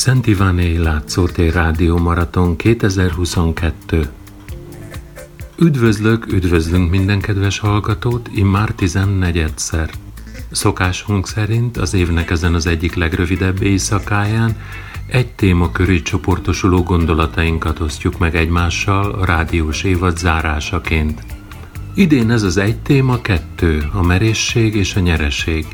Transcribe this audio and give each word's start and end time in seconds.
Szent 0.00 0.26
Iváné 0.26 0.76
Látszótér 0.76 1.52
Rádió 1.52 1.98
Maraton 1.98 2.56
2022 2.56 4.08
Üdvözlök, 5.58 6.32
üdvözlünk 6.32 6.90
minden 6.90 7.20
kedves 7.20 7.58
hallgatót, 7.58 8.28
immár 8.34 8.74
14-szer. 8.78 9.90
Szokásunk 10.50 11.28
szerint 11.28 11.76
az 11.76 11.94
évnek 11.94 12.30
ezen 12.30 12.54
az 12.54 12.66
egyik 12.66 12.94
legrövidebb 12.94 13.62
éjszakáján 13.62 14.56
egy 15.06 15.32
téma 15.32 15.72
köré 15.72 16.02
csoportosuló 16.02 16.82
gondolatainkat 16.82 17.80
osztjuk 17.80 18.18
meg 18.18 18.36
egymással 18.36 19.10
a 19.10 19.24
rádiós 19.24 19.82
évad 19.82 20.18
zárásaként. 20.18 21.22
Idén 21.94 22.30
ez 22.30 22.42
az 22.42 22.56
egy 22.56 22.78
téma 22.78 23.20
kettő, 23.20 23.88
a 23.92 24.02
merészség 24.02 24.74
és 24.74 24.94
a 24.94 25.00
nyereség. 25.00 25.66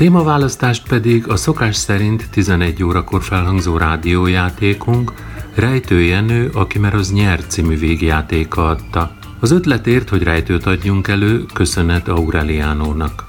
Témaválasztást 0.00 0.88
pedig 0.88 1.28
a 1.28 1.36
szokás 1.36 1.76
szerint 1.76 2.30
11 2.30 2.82
órakor 2.82 3.22
felhangzó 3.22 3.76
rádiójátékunk 3.76 5.12
Rejtő 5.54 6.00
Jenő, 6.00 6.50
aki 6.54 6.78
már 6.78 6.94
az 6.94 7.12
Nyer 7.12 7.46
című 7.46 7.78
végjátéka 7.78 8.68
adta. 8.68 9.12
Az 9.40 9.50
ötletért, 9.50 10.08
hogy 10.08 10.22
rejtőt 10.22 10.66
adjunk 10.66 11.08
elő, 11.08 11.44
köszönet 11.52 12.08
Aureliánónak. 12.08 13.26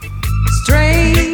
Strange. 0.61 1.30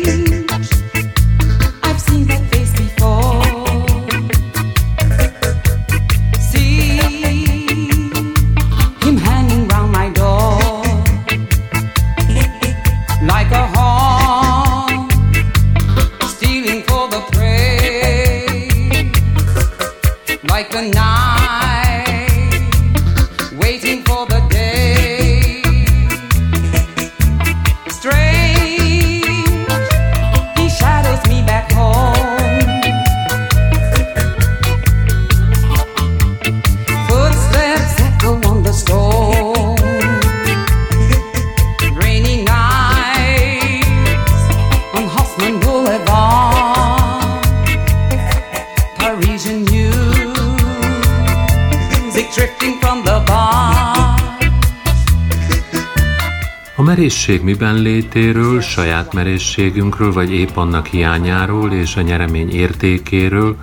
Merészség 56.98 57.42
miben 57.42 57.76
létéről, 57.76 58.62
saját 58.62 59.14
merészségünkről, 59.14 60.14
vagy 60.14 60.34
épp 60.34 60.56
annak 60.56 60.86
hiányáról 60.86 61.72
és 61.72 61.96
a 61.96 62.02
nyeremény 62.02 62.52
értékéről 62.52 63.56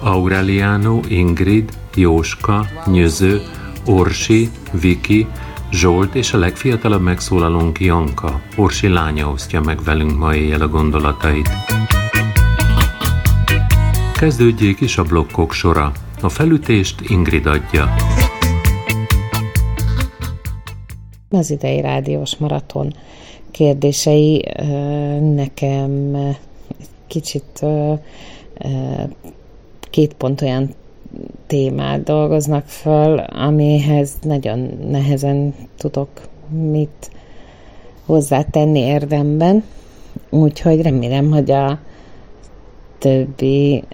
Aureliano, 0.00 1.00
Ingrid, 1.08 1.70
Jóska, 1.94 2.66
Nyöző, 2.86 3.42
Orsi, 3.84 4.50
Viki, 4.80 5.26
Zsolt 5.70 6.14
és 6.14 6.32
a 6.32 6.38
legfiatalabb 6.38 7.02
megszólalónk 7.02 7.80
Janka, 7.80 8.40
Orsi 8.54 8.88
lánya 8.88 9.30
osztja 9.30 9.60
meg 9.60 9.82
velünk 9.84 10.18
ma 10.18 10.34
éjjel 10.34 10.60
a 10.60 10.68
gondolatait. 10.68 11.50
Kezdődjék 14.14 14.80
is 14.80 14.98
a 14.98 15.02
blokkok 15.02 15.52
sora. 15.52 15.92
A 16.20 16.28
felütést 16.28 17.00
Ingrid 17.00 17.46
adja. 17.46 17.94
Az 21.30 21.50
idei 21.50 21.80
rádiós 21.80 22.36
maraton 22.36 22.92
kérdései 23.50 24.44
nekem 25.34 26.16
kicsit 27.06 27.64
két 29.90 30.14
pont 30.14 30.42
olyan 30.42 30.74
témát 31.46 32.02
dolgoznak 32.02 32.66
föl, 32.66 33.18
amihez 33.18 34.12
nagyon 34.22 34.78
nehezen 34.90 35.54
tudok 35.78 36.08
mit 36.48 37.10
hozzátenni 38.04 38.78
érdemben. 38.78 39.64
Úgyhogy 40.30 40.82
remélem, 40.82 41.30
hogy 41.30 41.50
a 41.50 41.78
többieknek 42.98 43.86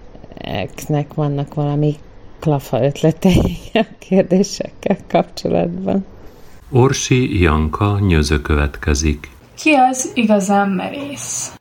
vannak 1.15 1.53
valami 1.53 1.95
klafa 2.39 2.83
ötletei 2.83 3.57
a 3.73 3.85
kérdésekkel 3.99 4.97
kapcsolatban. 5.07 6.05
Orsi 6.75 7.41
Janka 7.41 7.99
nyöző 7.99 8.41
következik. 8.41 9.29
Ki 9.57 9.73
az 9.73 10.11
igazán 10.13 10.69
merész? 10.69 11.51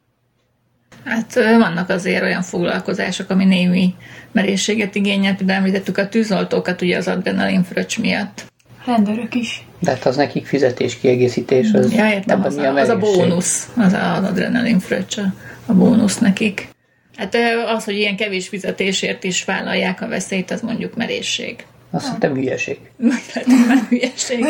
Hát 1.04 1.34
vannak 1.34 1.88
azért 1.88 2.22
olyan 2.22 2.42
foglalkozások, 2.42 3.30
ami 3.30 3.44
némi 3.44 3.94
merészséget 4.32 4.94
igényel, 4.94 5.36
például 5.36 5.58
említettük 5.58 5.98
a 5.98 6.08
tűzoltókat 6.08 6.82
ugye 6.82 6.96
az 6.96 7.08
adrenalin 7.08 7.62
fröccs 7.62 7.98
miatt. 7.98 8.44
Rendőrök 8.86 9.34
is. 9.34 9.66
De 9.78 9.90
hát 9.90 10.06
az 10.06 10.16
nekik 10.16 10.46
fizetés 10.46 10.98
kiegészítés, 10.98 11.72
az, 11.72 11.92
ja, 11.92 12.10
értem, 12.10 12.44
az, 12.44 12.56
a, 12.56 12.74
az 12.74 12.88
a 12.88 12.98
bónusz, 12.98 13.68
az 13.76 13.92
az 13.92 14.24
adrenalin 14.24 14.78
fröccs 14.78 15.18
a, 15.18 15.34
a 15.66 15.72
bónusz 15.72 16.18
nekik. 16.18 16.68
Hát 17.16 17.36
az, 17.74 17.84
hogy 17.84 17.96
ilyen 17.96 18.16
kevés 18.16 18.48
fizetésért 18.48 19.24
is 19.24 19.44
vállalják 19.44 20.00
a 20.02 20.08
veszélyt, 20.08 20.50
az 20.50 20.60
mondjuk 20.60 20.96
merészség. 20.96 21.64
Azt 21.94 22.14
hiszem 22.14 22.34
hülyeség. 22.34 22.78
Lehet, 22.96 23.88
hülyeség. 23.88 24.44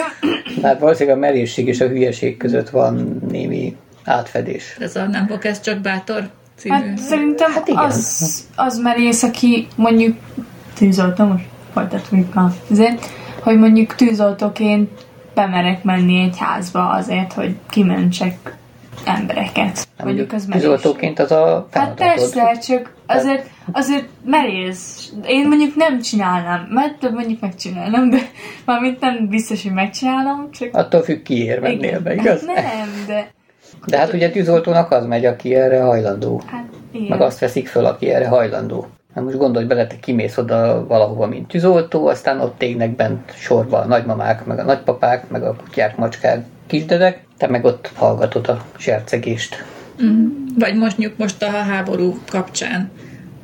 Hát 0.63 0.79
valószínűleg 0.79 1.17
a 1.17 1.21
merészség 1.21 1.67
és 1.67 1.81
a 1.81 1.89
hülyeség 1.89 2.37
között 2.37 2.71
van 2.71 3.23
némi 3.31 3.77
átfedés. 4.05 4.77
Ez 4.79 4.97
a 4.97 5.07
nem 5.07 5.27
fog 5.27 5.47
ez 5.47 5.61
csak 5.61 5.81
bátor 5.81 6.31
című. 6.57 6.75
Hát 6.75 6.99
szerintem 6.99 7.53
hát 7.53 7.69
igen. 7.69 7.85
az, 7.85 8.45
az 8.57 8.79
merész, 8.79 9.23
aki 9.23 9.67
mondjuk 9.77 10.17
tűzoltó, 10.75 11.25
most 11.25 11.45
folytatjuk 11.73 12.37
a 12.37 12.53
azért, 12.71 13.07
hogy 13.41 13.59
mondjuk 13.59 13.95
tűzoltóként 13.95 14.91
bemerek 15.35 15.83
menni 15.83 16.21
egy 16.21 16.37
házba 16.39 16.89
azért, 16.89 17.33
hogy 17.33 17.57
kimentsek 17.71 18.57
embereket. 19.05 19.89
Nem 19.97 20.07
mondjuk 20.07 20.33
az 20.33 20.47
Tűzoltóként 20.51 21.19
az 21.19 21.31
a 21.31 21.69
Hát 21.71 21.95
persze, 21.95 22.59
csak 22.67 22.95
azért, 23.17 23.47
azért 23.73 24.09
merész. 24.25 25.13
Én 25.27 25.49
mondjuk 25.49 25.75
nem 25.75 26.01
csinálnám, 26.01 26.67
mert 26.71 27.11
mondjuk 27.11 27.41
megcsinálnám, 27.41 28.11
de 28.11 28.19
mármint 28.65 29.01
nem 29.01 29.29
biztos, 29.29 29.63
hogy 29.63 29.73
megcsinálom, 29.73 30.51
csak... 30.51 30.69
Attól 30.73 31.03
függ, 31.03 31.23
kiér 31.23 31.61
mennél 31.61 32.01
be, 32.01 32.15
igaz? 32.15 32.47
Hát 32.47 32.65
nem, 32.65 32.89
de... 33.07 33.31
De 33.87 33.99
hát 33.99 34.13
ugye 34.13 34.31
tűzoltónak 34.31 34.91
az 34.91 35.07
megy, 35.07 35.25
aki 35.25 35.55
erre 35.55 35.83
hajlandó. 35.83 36.43
Hát, 36.47 36.65
igen. 36.93 37.07
Meg 37.09 37.21
azt 37.21 37.39
veszik 37.39 37.69
föl, 37.69 37.85
aki 37.85 38.11
erre 38.11 38.29
hajlandó. 38.29 38.87
Hát 39.15 39.25
most 39.25 39.37
gondolj 39.37 39.65
bele, 39.65 39.87
te 39.87 39.97
kimész 40.01 40.39
oda 40.39 40.87
valahova, 40.87 41.27
mint 41.27 41.49
tűzoltó, 41.49 42.07
aztán 42.07 42.41
ott 42.41 42.63
égnek 42.63 42.97
bent 42.97 43.35
sorba 43.35 43.79
a 43.79 43.87
nagymamák, 43.87 44.45
meg 44.45 44.59
a 44.59 44.63
nagypapák, 44.63 45.29
meg 45.29 45.43
a 45.43 45.57
kutyák, 45.57 45.97
macskák, 45.97 46.45
kisdedek, 46.67 47.25
te 47.39 47.47
meg 47.47 47.65
ott 47.65 47.91
hallgatod 47.95 48.49
a 48.49 48.63
sercegést. 48.77 49.65
Mm. 50.03 50.27
Vagy 50.59 50.75
mondjuk 50.75 51.17
most 51.17 51.43
a 51.43 51.51
háború 51.51 52.19
kapcsán 52.29 52.91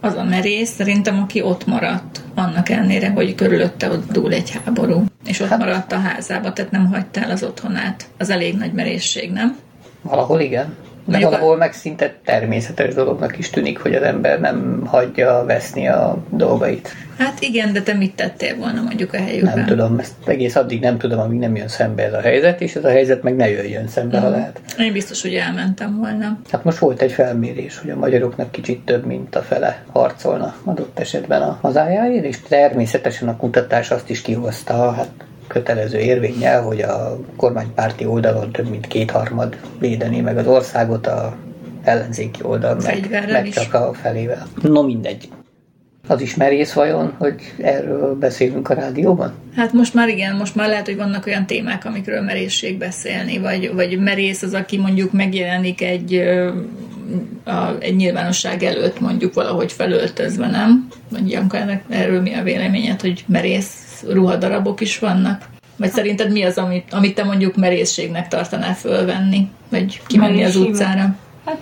az 0.01 0.15
a 0.15 0.25
merész, 0.25 0.71
szerintem, 0.71 1.19
aki 1.23 1.43
ott 1.43 1.67
maradt, 1.67 2.21
annak 2.35 2.69
ellenére, 2.69 3.11
hogy 3.11 3.35
körülötte 3.35 3.91
ott 3.91 4.13
dúl 4.13 4.33
egy 4.33 4.51
háború, 4.51 5.05
és 5.27 5.41
ott 5.41 5.49
hát, 5.49 5.59
maradt 5.59 5.93
a 5.93 5.99
házába, 5.99 6.53
tehát 6.53 6.71
nem 6.71 6.87
hagyta 6.87 7.21
el 7.21 7.31
az 7.31 7.43
otthonát. 7.43 8.09
Az 8.19 8.31
elég 8.31 8.57
nagy 8.57 8.73
merészség, 8.73 9.33
nem? 9.33 9.57
Valahol 10.03 10.41
igen. 10.41 10.75
De 11.09 11.19
valahol 11.19 11.57
meg 11.57 11.73
szinte 11.73 12.15
természetes 12.25 12.95
dolognak 12.95 13.39
is 13.39 13.51
tűnik, 13.51 13.79
hogy 13.79 13.95
az 13.95 14.03
ember 14.03 14.41
nem 14.41 14.83
hagyja 14.87 15.45
veszni 15.47 15.89
a 15.89 16.19
dolgait. 16.31 16.93
Hát 17.19 17.41
igen, 17.41 17.73
de 17.73 17.83
te 17.83 17.95
mit 17.95 18.15
tettél 18.15 18.57
volna 18.57 18.83
mondjuk 18.83 19.13
a 19.13 19.17
helyükben? 19.17 19.57
Nem 19.57 19.67
tudom, 19.67 19.99
ezt 19.99 20.15
egész 20.27 20.57
addig 20.57 20.81
nem 20.81 20.99
tudom, 20.99 21.19
amíg 21.19 21.39
nem 21.39 21.57
jön 21.57 21.69
szembe 21.69 22.03
ez 22.03 22.13
a 22.13 22.21
helyzet, 22.21 22.61
és 22.61 22.75
ez 22.75 22.85
a 22.85 22.89
helyzet 22.89 23.23
meg 23.23 23.37
ne 23.37 23.51
jöjjön 23.51 23.89
szembe, 23.89 24.17
uh-huh. 24.17 24.23
ha 24.23 24.29
mhm. 24.29 24.39
lehet. 24.39 24.61
Én 24.79 24.93
biztos, 24.93 25.23
hogy 25.23 25.35
elmentem 25.35 25.97
volna. 25.97 26.39
Hát 26.51 26.65
most 26.65 26.79
volt 26.79 27.03
egy 27.03 27.13
felmérés, 27.13 27.79
hogy 27.79 27.91
a 27.91 27.97
magyaroknak 27.97 28.51
kicsit 28.51 28.85
több, 28.85 29.07
mint 29.07 29.37
a 29.37 29.43
fele 29.43 29.83
harcolna 29.93 30.55
adott 30.65 30.99
esetben 30.99 31.43
a 31.43 31.59
hazájáért, 31.63 32.25
és 32.25 32.41
természetesen 32.41 33.29
a 33.29 33.37
kutatás 33.37 33.91
azt 33.91 34.11
is 34.11 34.23
kihozta, 34.23 34.93
hát 34.93 35.11
kötelező 35.49 35.99
érvényel, 35.99 36.63
hogy 36.63 36.81
a 36.81 37.19
kormánypárti 37.37 38.07
oldalon 38.07 38.53
több 38.53 38.69
mint 38.69 38.87
kétharmad 38.87 39.57
védeni 39.79 40.21
meg 40.21 40.39
az 40.39 40.47
országot, 40.47 41.07
a 41.07 41.37
ellenzéki 41.83 42.41
oldal 42.43 42.77
meg, 42.85 43.27
meg 43.31 43.49
csak 43.49 43.75
a 43.75 43.93
felével. 43.93 44.47
No 44.63 44.83
mindegy. 44.83 45.29
Az 46.07 46.21
is 46.21 46.35
merész 46.35 46.73
vajon, 46.73 47.15
hogy 47.19 47.35
erről 47.59 48.15
beszélünk 48.15 48.69
a 48.69 48.75
rádióban? 48.75 49.33
Hát 49.55 49.73
most 49.73 49.95
már 49.95 50.09
igen, 50.09 50.37
most 50.37 50.55
már 50.55 50.69
lehet, 50.69 50.87
hogy 50.87 50.97
vannak 50.97 51.27
olyan 51.27 51.47
témák, 51.47 51.85
amikről 51.85 52.21
merészség 52.21 52.79
beszélni, 52.79 53.39
vagy, 53.39 53.75
vagy 53.75 53.99
merész 53.99 54.43
az, 54.43 54.55
aki 54.55 54.79
mondjuk 54.79 55.13
megjelenik 55.13 55.83
egy 55.83 56.15
a, 57.45 57.79
egy 57.79 57.97
nyilvánosság 57.97 58.63
előtt 58.63 59.01
mondjuk 59.01 59.35
valahogy 59.35 59.73
felöltözve, 59.73 60.47
nem? 60.47 60.89
Vagy 61.09 61.31
Janka, 61.31 61.59
erről 61.89 62.21
mi 62.21 62.35
a 62.35 62.43
véleményed, 62.43 63.01
hogy 63.01 63.25
merész 63.27 63.88
ruhadarabok 64.09 64.81
is 64.81 64.99
vannak? 64.99 65.49
Vagy 65.77 65.91
szerinted 65.91 66.33
mi 66.33 66.45
az, 66.45 66.59
amit, 66.59 66.93
amit 66.93 67.15
te 67.15 67.25
mondjuk 67.25 67.57
merészségnek 67.57 68.29
tartanál 68.29 68.75
fölvenni? 68.75 69.49
Vagy 69.69 70.01
kimenni 70.07 70.45
az 70.45 70.57
utcára? 70.57 71.15
Hát 71.45 71.61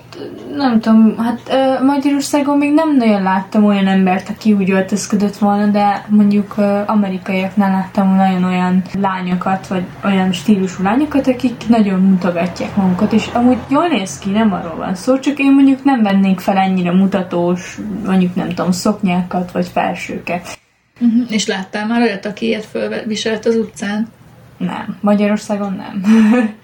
nem 0.56 0.80
tudom, 0.80 1.16
hát 1.18 1.40
Magyarországon 1.82 2.58
még 2.58 2.72
nem 2.72 2.96
nagyon 2.96 3.22
láttam 3.22 3.64
olyan 3.64 3.86
embert, 3.86 4.28
aki 4.28 4.52
úgy 4.52 4.70
öltözködött 4.70 5.36
volna, 5.36 5.66
de 5.66 6.06
mondjuk 6.08 6.54
amerikaiaknál 6.86 7.70
láttam 7.70 8.14
nagyon 8.14 8.44
olyan 8.44 8.82
lányokat, 9.00 9.66
vagy 9.66 9.84
olyan 10.04 10.32
stílusú 10.32 10.82
lányokat, 10.82 11.26
akik 11.26 11.68
nagyon 11.68 12.00
mutogatják 12.00 12.76
magukat, 12.76 13.12
és 13.12 13.26
amúgy 13.32 13.58
jól 13.68 13.86
néz 13.86 14.18
ki, 14.18 14.30
nem 14.30 14.52
arról 14.52 14.76
van 14.76 14.94
szó, 14.94 15.18
csak 15.18 15.38
én 15.38 15.52
mondjuk 15.52 15.84
nem 15.84 16.02
vennék 16.02 16.40
fel 16.40 16.56
ennyire 16.56 16.92
mutatós, 16.92 17.78
mondjuk 18.06 18.34
nem 18.34 18.48
tudom, 18.48 18.70
szoknyákat, 18.70 19.52
vagy 19.52 19.66
felsőket. 19.66 20.58
Uh-huh. 21.00 21.32
És 21.32 21.46
láttál 21.46 21.86
már 21.86 22.00
olyat, 22.00 22.26
aki 22.26 22.46
ilyet 22.46 22.64
fölviselt 22.64 23.46
az 23.46 23.54
utcán? 23.54 24.08
Nem, 24.56 24.98
Magyarországon 25.00 25.72
nem. 25.72 26.02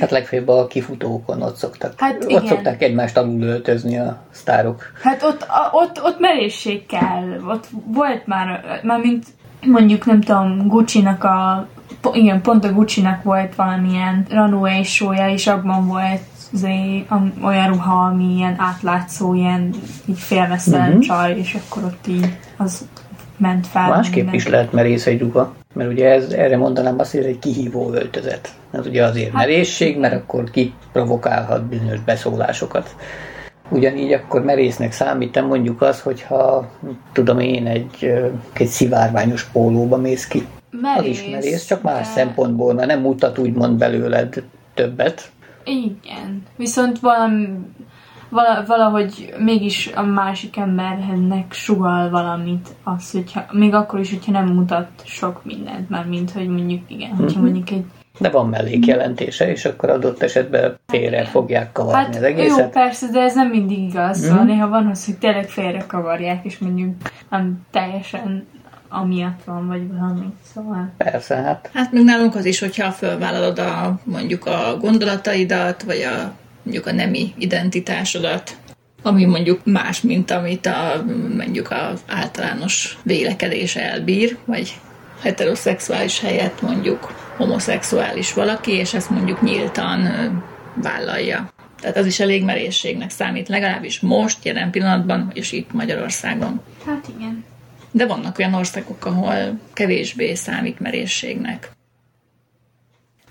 Hát 0.00 0.10
legfeljebb 0.10 0.48
a 0.48 0.66
kifutókon 0.66 1.42
ott 1.42 1.56
szoktak, 1.56 1.92
hát 1.96 2.24
ott 2.28 2.46
szokták 2.46 2.82
egymást 2.82 3.16
alul 3.16 3.42
öltözni 3.42 3.98
a 3.98 4.22
sztárok. 4.30 4.92
Hát 5.02 5.22
ott, 5.22 5.42
a, 5.42 5.70
ott, 5.72 6.02
ott 6.02 6.18
merészség 6.18 6.86
kell. 6.86 7.40
Ott 7.48 7.66
volt 7.86 8.26
már, 8.26 8.80
már 8.82 9.00
mint 9.00 9.26
mondjuk 9.66 10.06
nem 10.06 10.20
tudom, 10.20 10.68
Gucci-nak 10.68 11.24
a 11.24 11.68
igen, 12.12 12.42
pont 12.42 12.64
a 12.64 12.72
Gucci-nak 12.72 13.22
volt 13.22 13.54
valamilyen 13.54 14.26
runway 14.30 14.82
show 14.82 15.12
és 15.12 15.46
abban 15.46 15.86
volt 15.86 16.20
azért, 16.52 17.10
olyan 17.42 17.68
ruha, 17.68 18.04
ami 18.04 18.34
ilyen 18.34 18.54
átlátszó, 18.58 19.34
ilyen 19.34 19.74
így 20.06 20.18
félmesztelen 20.18 20.88
uh-huh. 20.88 21.02
csaj, 21.02 21.38
és 21.38 21.54
akkor 21.54 21.84
ott 21.84 22.06
így 22.06 22.38
az 22.56 22.88
ment 23.42 23.66
fel. 23.66 23.88
Másképp 23.88 24.14
minden. 24.14 24.34
is 24.34 24.48
lehet 24.48 24.72
merész 24.72 25.06
egy 25.06 25.20
ruha, 25.20 25.54
mert 25.74 25.90
ugye 25.90 26.10
ez, 26.10 26.32
erre 26.32 26.56
mondanám 26.56 26.98
azt, 26.98 27.10
hogy 27.10 27.20
ez 27.20 27.26
egy 27.26 27.38
kihívó 27.38 27.92
öltözet. 27.92 28.48
Ez 28.70 28.86
ugye 28.86 29.04
azért 29.04 29.32
hát, 29.32 29.46
merészség, 29.46 29.98
mert 29.98 30.14
akkor 30.14 30.50
kiprovokálhat 30.50 31.64
bizonyos 31.64 32.00
beszólásokat. 32.00 32.96
Ugyanígy 33.68 34.12
akkor 34.12 34.42
merésznek 34.44 34.92
számítom 34.92 35.46
mondjuk 35.46 35.82
az, 35.82 36.00
hogyha 36.00 36.70
tudom 37.12 37.38
én 37.38 37.66
egy, 37.66 38.12
egy 38.52 38.66
szivárványos 38.66 39.44
pólóba 39.44 39.96
mész 39.96 40.26
ki. 40.26 40.46
Merész, 40.70 40.98
az 41.00 41.06
is 41.06 41.30
merész, 41.30 41.64
csak 41.64 41.82
más 41.82 42.06
de... 42.06 42.12
szempontból, 42.12 42.74
mert 42.74 42.88
nem 42.88 43.00
mutat 43.00 43.38
úgymond 43.38 43.78
belőled 43.78 44.42
többet. 44.74 45.30
Igen, 45.64 46.42
viszont 46.56 46.98
valami 46.98 47.48
valahogy 48.66 49.34
mégis 49.38 49.90
a 49.94 50.02
másik 50.02 50.56
embernek 50.56 51.52
sugal 51.52 52.10
valamit, 52.10 52.68
az, 52.84 53.10
hogyha, 53.10 53.44
még 53.50 53.74
akkor 53.74 54.00
is, 54.00 54.10
hogyha 54.10 54.32
nem 54.32 54.46
mutat 54.46 54.88
sok 55.04 55.44
mindent, 55.44 55.90
már 55.90 56.06
mint 56.06 56.30
hogy 56.30 56.48
mondjuk, 56.48 56.80
igen, 56.86 57.10
hogyha 57.10 57.40
mm-hmm. 57.40 57.42
mondjuk 57.42 57.70
egy 57.70 57.84
de 58.18 58.30
van 58.30 58.48
mellékjelentése, 58.48 59.50
és 59.50 59.64
akkor 59.64 59.90
adott 59.90 60.22
esetben 60.22 60.78
félre 60.86 61.16
hát, 61.16 61.28
fogják 61.28 61.72
kavarni 61.72 62.04
hát, 62.04 62.16
az 62.16 62.22
egészet. 62.22 62.58
Jó, 62.58 62.68
persze, 62.68 63.06
de 63.10 63.20
ez 63.20 63.34
nem 63.34 63.48
mindig 63.48 63.78
igaz. 63.78 64.18
Mm. 64.18 64.28
Szóval 64.28 64.44
néha 64.44 64.68
van 64.68 64.86
az, 64.86 65.04
hogy 65.04 65.18
tényleg 65.18 65.48
félre 65.48 65.84
kavarják, 65.86 66.44
és 66.44 66.58
mondjuk 66.58 66.94
nem 67.30 67.66
teljesen 67.70 68.46
amiatt 68.88 69.44
van, 69.44 69.66
vagy 69.66 69.88
valami. 69.88 70.26
Szóval... 70.54 70.92
Persze, 70.96 71.34
hát. 71.34 71.70
Hát 71.72 71.92
még 71.92 72.04
nálunk 72.04 72.34
az 72.34 72.44
is, 72.44 72.60
hogyha 72.60 72.90
fölvállalod 72.90 73.58
a, 73.58 73.98
mondjuk 74.04 74.46
a 74.46 74.76
gondolataidat, 74.80 75.82
vagy 75.82 76.00
a 76.00 76.32
mondjuk 76.62 76.86
a 76.86 76.92
nemi 76.92 77.32
identitásodat, 77.38 78.56
ami 79.02 79.24
mondjuk 79.24 79.60
más, 79.64 80.00
mint 80.00 80.30
amit 80.30 80.66
a, 80.66 81.04
mondjuk 81.36 81.70
az 81.70 82.00
általános 82.06 82.98
vélekedés 83.02 83.76
elbír, 83.76 84.38
vagy 84.44 84.74
heteroszexuális 85.20 86.20
helyett 86.20 86.60
mondjuk 86.62 87.14
homoszexuális 87.36 88.32
valaki, 88.32 88.72
és 88.72 88.94
ezt 88.94 89.10
mondjuk 89.10 89.42
nyíltan 89.42 90.08
vállalja. 90.74 91.52
Tehát 91.80 91.96
az 91.96 92.06
is 92.06 92.20
elég 92.20 92.44
merészségnek 92.44 93.10
számít, 93.10 93.48
legalábbis 93.48 94.00
most, 94.00 94.44
jelen 94.44 94.70
pillanatban, 94.70 95.30
és 95.34 95.52
itt 95.52 95.72
Magyarországon. 95.72 96.60
Hát 96.86 97.08
igen. 97.16 97.44
De 97.90 98.06
vannak 98.06 98.38
olyan 98.38 98.54
országok, 98.54 99.06
ahol 99.06 99.58
kevésbé 99.72 100.34
számít 100.34 100.80
merészségnek. 100.80 101.70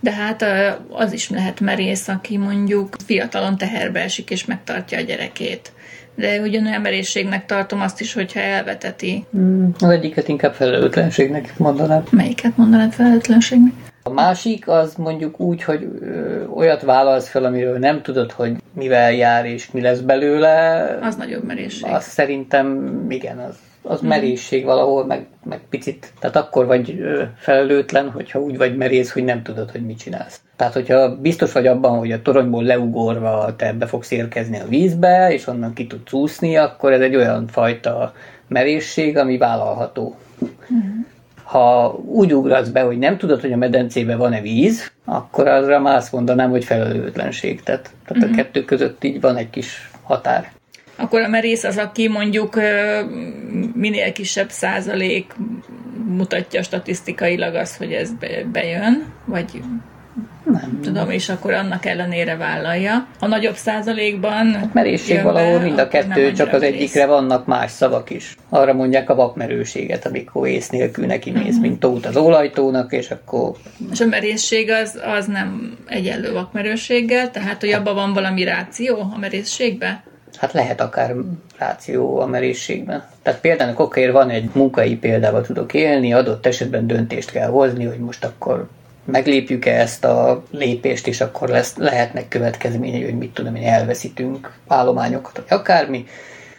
De 0.01 0.11
hát 0.11 0.45
az 0.89 1.13
is 1.13 1.29
lehet 1.29 1.59
merész, 1.59 2.07
aki 2.07 2.37
mondjuk 2.37 2.95
fiatalon 3.05 3.57
teherbe 3.57 3.99
esik 3.99 4.29
és 4.29 4.45
megtartja 4.45 4.97
a 4.97 5.01
gyerekét. 5.01 5.71
De 6.15 6.39
ugyanolyan 6.39 6.81
merészségnek 6.81 7.45
tartom 7.45 7.81
azt 7.81 8.01
is, 8.01 8.13
hogyha 8.13 8.39
elveteti. 8.39 9.25
Mm, 9.37 9.69
az 9.79 9.89
egyiket 9.89 10.27
inkább 10.27 10.53
felelőtlenségnek 10.53 11.57
mondanám. 11.57 12.03
Melyiket 12.09 12.57
mondanád 12.57 12.91
felelőtlenségnek? 12.91 13.73
A 14.03 14.09
másik 14.09 14.67
az 14.67 14.95
mondjuk 14.95 15.39
úgy, 15.39 15.63
hogy 15.63 15.87
ö, 16.01 16.45
olyat 16.45 16.81
vállalsz 16.81 17.29
fel, 17.29 17.45
amiről 17.45 17.77
nem 17.77 18.01
tudod, 18.01 18.31
hogy 18.31 18.55
mivel 18.73 19.13
jár 19.13 19.45
és 19.45 19.71
mi 19.71 19.81
lesz 19.81 19.99
belőle. 19.99 20.83
Az 21.01 21.15
nagyobb 21.15 21.43
merészség. 21.43 21.89
Azt 21.89 22.09
szerintem 22.09 22.95
igen, 23.09 23.37
az 23.37 23.55
az 23.83 24.01
merészség 24.01 24.65
valahol, 24.65 25.05
meg, 25.05 25.25
meg 25.43 25.59
picit, 25.69 26.13
tehát 26.19 26.35
akkor 26.35 26.65
vagy 26.65 26.97
felelőtlen, 27.37 28.09
hogyha 28.09 28.39
úgy 28.39 28.57
vagy 28.57 28.77
merész, 28.77 29.11
hogy 29.11 29.23
nem 29.23 29.43
tudod, 29.43 29.71
hogy 29.71 29.85
mit 29.85 29.97
csinálsz. 29.97 30.41
Tehát, 30.55 30.73
hogyha 30.73 31.15
biztos 31.15 31.51
vagy 31.51 31.67
abban, 31.67 31.97
hogy 31.97 32.11
a 32.11 32.21
toronyból 32.21 32.63
leugorva 32.63 33.55
te 33.55 33.73
be 33.73 33.85
fogsz 33.85 34.11
érkezni 34.11 34.59
a 34.59 34.67
vízbe, 34.67 35.33
és 35.33 35.47
onnan 35.47 35.73
ki 35.73 35.87
tudsz 35.87 36.13
úszni, 36.13 36.57
akkor 36.57 36.91
ez 36.91 37.01
egy 37.01 37.15
olyan 37.15 37.47
fajta 37.47 38.13
merészség, 38.47 39.17
ami 39.17 39.37
vállalható. 39.37 40.15
Uh-huh. 40.39 40.89
Ha 41.43 41.99
úgy 42.05 42.33
ugrasz 42.33 42.69
be, 42.69 42.81
hogy 42.81 42.97
nem 42.97 43.17
tudod, 43.17 43.41
hogy 43.41 43.51
a 43.51 43.57
medencébe 43.57 44.15
van-e 44.15 44.41
víz, 44.41 44.91
akkor 45.05 45.47
azra 45.47 45.79
már 45.79 45.95
azt 45.95 46.11
mondanám, 46.11 46.49
hogy 46.49 46.63
felelőtlenség. 46.63 47.63
Tehát, 47.63 47.89
tehát 48.07 48.23
uh-huh. 48.23 48.39
a 48.39 48.43
kettő 48.43 48.63
között 48.63 49.03
így 49.03 49.21
van 49.21 49.35
egy 49.35 49.49
kis 49.49 49.91
határ 50.03 50.51
akkor 51.01 51.21
a 51.21 51.27
merész 51.27 51.63
az, 51.63 51.77
aki 51.77 52.07
mondjuk 52.07 52.59
minél 53.73 54.11
kisebb 54.11 54.49
százalék 54.49 55.33
mutatja 56.07 56.63
statisztikailag 56.63 57.55
azt, 57.55 57.77
hogy 57.77 57.91
ez 57.91 58.09
bejön, 58.51 59.13
vagy 59.25 59.61
nem. 60.43 60.79
Tudom, 60.81 61.09
és 61.09 61.29
akkor 61.29 61.53
annak 61.53 61.85
ellenére 61.85 62.35
vállalja. 62.35 63.07
A 63.19 63.27
nagyobb 63.27 63.55
százalékban... 63.55 64.53
Hát 64.53 64.73
merészség 64.73 65.23
valahol 65.23 65.59
mind 65.59 65.79
a 65.79 65.87
kettő, 65.87 66.31
csak 66.31 66.53
az 66.53 66.61
egyikre 66.61 67.05
vannak 67.05 67.45
más 67.45 67.71
szavak 67.71 68.09
is. 68.09 68.35
Arra 68.49 68.73
mondják 68.73 69.09
a 69.09 69.15
vakmerőséget, 69.15 70.05
amikor 70.05 70.47
ész 70.47 70.69
nélkül 70.69 71.05
neki 71.05 71.31
mész, 71.31 71.43
uh-huh. 71.43 71.61
mint 71.61 71.79
tót 71.79 72.05
az 72.05 72.17
olajtónak, 72.17 72.91
és 72.91 73.11
akkor... 73.11 73.51
És 73.91 74.01
a 74.01 74.05
merészség 74.05 74.71
az, 74.71 75.01
az 75.17 75.25
nem 75.25 75.77
egyenlő 75.87 76.31
vakmerőséggel, 76.31 77.31
tehát 77.31 77.59
hogy 77.59 77.71
abban 77.71 77.95
van 77.95 78.13
valami 78.13 78.43
ráció 78.43 78.99
a 78.99 79.17
merészségben? 79.19 80.03
Hát 80.37 80.53
lehet 80.53 80.81
akár 80.81 81.15
ráció 81.57 82.19
a 82.19 82.25
merészségben. 82.25 83.03
Tehát 83.21 83.39
például 83.39 83.75
okér 83.77 84.11
van 84.11 84.29
egy 84.29 84.49
munkai 84.53 84.95
példával 84.95 85.41
tudok 85.41 85.73
élni, 85.73 86.13
adott 86.13 86.45
esetben 86.45 86.87
döntést 86.87 87.31
kell 87.31 87.49
hozni, 87.49 87.85
hogy 87.85 87.99
most 87.99 88.25
akkor 88.25 88.67
meglépjük-e 89.05 89.79
ezt 89.79 90.05
a 90.05 90.43
lépést, 90.51 91.07
és 91.07 91.21
akkor 91.21 91.49
lesz, 91.49 91.75
lehetnek 91.75 92.27
következményei, 92.27 93.03
hogy 93.03 93.17
mit 93.17 93.33
tudom 93.33 93.55
én, 93.55 93.67
elveszítünk 93.67 94.57
állományokat, 94.67 95.35
vagy 95.35 95.59
akármi, 95.59 96.05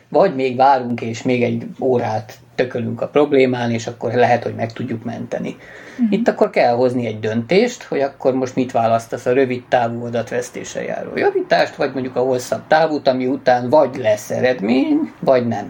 vagy 0.09 0.35
még 0.35 0.57
várunk, 0.57 1.00
és 1.00 1.23
még 1.23 1.43
egy 1.43 1.67
órát 1.81 2.38
tökölünk 2.54 3.00
a 3.00 3.09
problémán, 3.09 3.71
és 3.71 3.87
akkor 3.87 4.12
lehet, 4.12 4.42
hogy 4.42 4.54
meg 4.54 4.73
tudjuk 4.73 5.04
menteni. 5.04 5.56
Uh-huh. 5.92 6.12
Itt 6.12 6.28
akkor 6.28 6.50
kell 6.50 6.75
hozni 6.75 7.06
egy 7.06 7.21
döntést, 7.21 7.82
hogy 7.82 8.00
akkor 8.00 8.35
most 8.35 8.54
mit 8.54 8.73
választasz 8.73 9.26
a 9.26 9.32
rövid 9.32 9.62
távú 9.68 10.04
adatvesztése 10.04 10.82
járó 10.82 11.16
javítást, 11.16 11.76
vagy 11.76 11.92
mondjuk 11.92 12.16
a 12.16 12.21
hosszabb 12.21 12.62
távút, 12.68 13.09
ami 13.09 13.26
után 13.26 13.68
vagy 13.68 13.97
lesz 13.97 14.30
eredmény, 14.30 15.12
vagy 15.21 15.47
nem. 15.47 15.68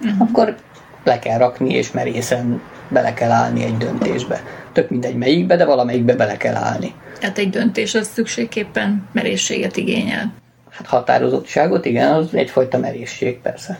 Uh-huh. 0.00 0.20
Akkor 0.20 0.56
le 1.04 1.18
kell 1.18 1.38
rakni, 1.38 1.74
és 1.74 1.92
merészen 1.92 2.60
bele 2.88 3.14
kell 3.14 3.30
állni 3.30 3.64
egy 3.64 3.76
döntésbe. 3.76 4.42
Tök 4.72 4.90
mindegy 4.90 5.16
melyikbe, 5.16 5.56
de 5.56 5.64
valamelyikbe 5.64 6.14
bele 6.14 6.36
kell 6.36 6.54
állni. 6.54 6.94
Tehát 7.20 7.38
egy 7.38 7.50
döntés 7.50 7.94
az 7.94 8.06
szükségképpen 8.06 9.08
merészséget 9.12 9.76
igényel. 9.76 10.32
Hát 10.70 10.86
határozottságot, 10.86 11.84
igen, 11.84 12.12
az 12.12 12.34
egyfajta 12.34 12.78
merészség, 12.78 13.38
persze. 13.38 13.78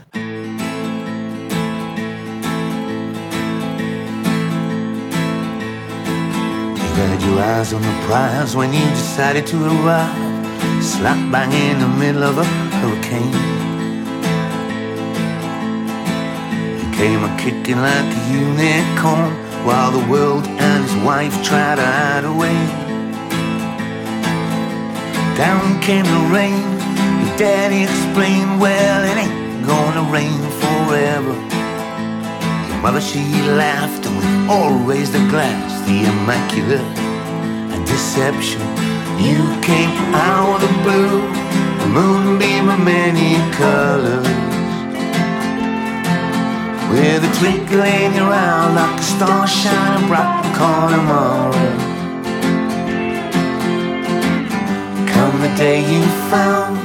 Your 7.26 7.40
eyes 7.40 7.73
on 7.73 7.83
the 7.83 7.97
prize 8.06 8.54
when 8.54 8.73
you 8.73 8.85
decided 8.90 9.47
to 9.47 9.56
arrive, 9.56 10.83
slap 10.83 11.18
bang 11.33 11.52
in 11.52 11.80
the 11.80 11.88
middle 11.88 12.23
of 12.23 12.38
a 12.38 12.45
hurricane. 12.78 13.33
You 16.78 16.88
came 16.95 17.25
a 17.25 17.33
kicking 17.37 17.80
like 17.88 18.09
a 18.18 18.23
unicorn 18.30 19.33
while 19.66 19.90
the 19.90 20.06
world 20.09 20.47
and 20.47 20.85
his 20.85 20.95
wife 21.04 21.35
tried 21.42 21.76
to 21.76 21.87
hide 21.99 22.25
away. 22.25 22.59
Down 25.37 25.80
came 25.80 26.04
the 26.04 26.25
rain, 26.33 26.62
you 27.21 27.28
daddy 27.37 27.83
explained, 27.83 28.61
well, 28.61 29.02
it 29.11 29.16
ain't 29.25 29.66
gonna 29.66 30.04
rain 30.12 30.40
forever. 30.62 31.35
Your 32.68 32.80
mother, 32.83 33.00
she 33.00 33.25
laughed, 33.62 34.06
and 34.06 34.16
we 34.16 34.52
all 34.52 34.78
raised 34.85 35.14
a 35.14 35.28
glass, 35.28 35.87
the 35.87 36.04
immaculate 36.04 37.05
deception. 37.96 38.60
You 39.16 39.40
came 39.62 39.96
out 40.12 40.56
of 40.56 40.68
the 40.68 40.72
blue, 40.84 41.20
a 41.84 41.88
moonbeam 41.96 42.68
of 42.68 42.80
many 42.94 43.32
colors. 43.56 44.28
With 46.90 47.28
a 47.28 47.32
twinkle 47.38 47.80
in 47.80 48.12
your 48.14 48.30
eye 48.30 48.68
like 48.80 49.00
a 49.00 49.06
star 49.14 49.46
shining 49.48 50.06
bright 50.08 50.44
on 50.60 50.90
tomorrow. 50.92 51.68
Come 55.12 55.36
the 55.40 55.52
day 55.56 55.80
you 55.92 56.02
found 56.32 56.76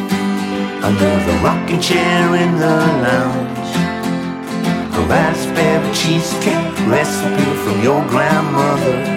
under 0.87 1.13
the 1.27 1.35
rocking 1.43 1.81
chair 1.81 2.35
in 2.43 2.51
the 2.63 2.77
lounge 3.05 3.51
a 4.99 5.01
raspberry 5.07 5.93
cheesecake 5.93 6.87
recipe 6.87 7.49
from 7.63 7.81
your 7.81 8.01
grandmother. 8.07 9.10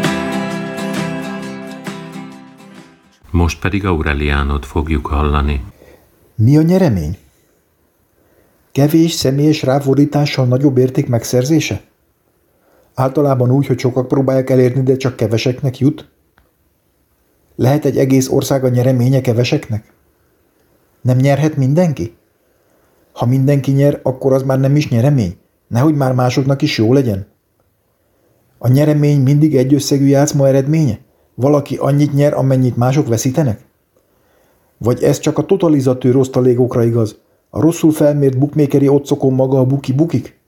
Most 3.34 3.60
pedig 3.60 3.84
Aureliánot 3.84 4.66
fogjuk 4.66 5.06
hallani. 5.06 5.64
Mi 6.34 6.56
a 6.56 6.62
nyeremény? 6.62 7.18
Kevés 8.72 9.12
személyes 9.12 9.62
ráfordítással 9.62 10.46
nagyobb 10.46 10.78
érték 10.78 11.08
megszerzése? 11.08 11.82
Általában 12.94 13.50
úgy, 13.50 13.66
hogy 13.66 13.78
sokak 13.78 14.08
próbálják 14.08 14.50
elérni, 14.50 14.82
de 14.82 14.96
csak 14.96 15.16
keveseknek 15.16 15.78
jut? 15.78 16.08
Lehet 17.56 17.84
egy 17.84 17.98
egész 17.98 18.28
ország 18.28 18.64
a 18.64 18.68
nyereménye 18.68 19.20
keveseknek? 19.20 19.92
Nem 21.00 21.16
nyerhet 21.16 21.56
mindenki? 21.56 22.16
Ha 23.12 23.26
mindenki 23.26 23.70
nyer, 23.70 24.00
akkor 24.02 24.32
az 24.32 24.42
már 24.42 24.60
nem 24.60 24.76
is 24.76 24.88
nyeremény. 24.88 25.36
Nehogy 25.68 25.94
már 25.94 26.12
másoknak 26.12 26.62
is 26.62 26.78
jó 26.78 26.92
legyen. 26.92 27.26
A 28.58 28.68
nyeremény 28.68 29.20
mindig 29.20 29.56
egy 29.56 29.74
összegű 29.74 30.06
játszma 30.06 30.48
eredménye? 30.48 31.03
Valaki 31.34 31.76
annyit 31.76 32.12
nyer, 32.12 32.34
amennyit 32.34 32.76
mások 32.76 33.08
veszítenek? 33.08 33.64
Vagy 34.78 35.02
ez 35.02 35.18
csak 35.18 35.38
a 35.38 35.44
totalizatőr 35.44 36.16
osztalékokra 36.16 36.84
igaz? 36.84 37.18
A 37.50 37.60
rosszul 37.60 37.92
felmért 37.92 38.38
bukmékeri 38.38 38.88
otcokon 38.88 39.32
maga 39.32 39.58
a 39.58 39.64
buki-bukik? 39.64 40.38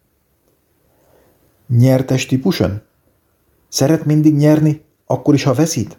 Nyertes 1.69 2.27
típuson? 2.27 2.83
Szeret 3.69 4.05
mindig 4.05 4.35
nyerni, 4.35 4.85
akkor 5.07 5.35
is, 5.35 5.43
ha 5.43 5.55
veszít? 5.55 5.99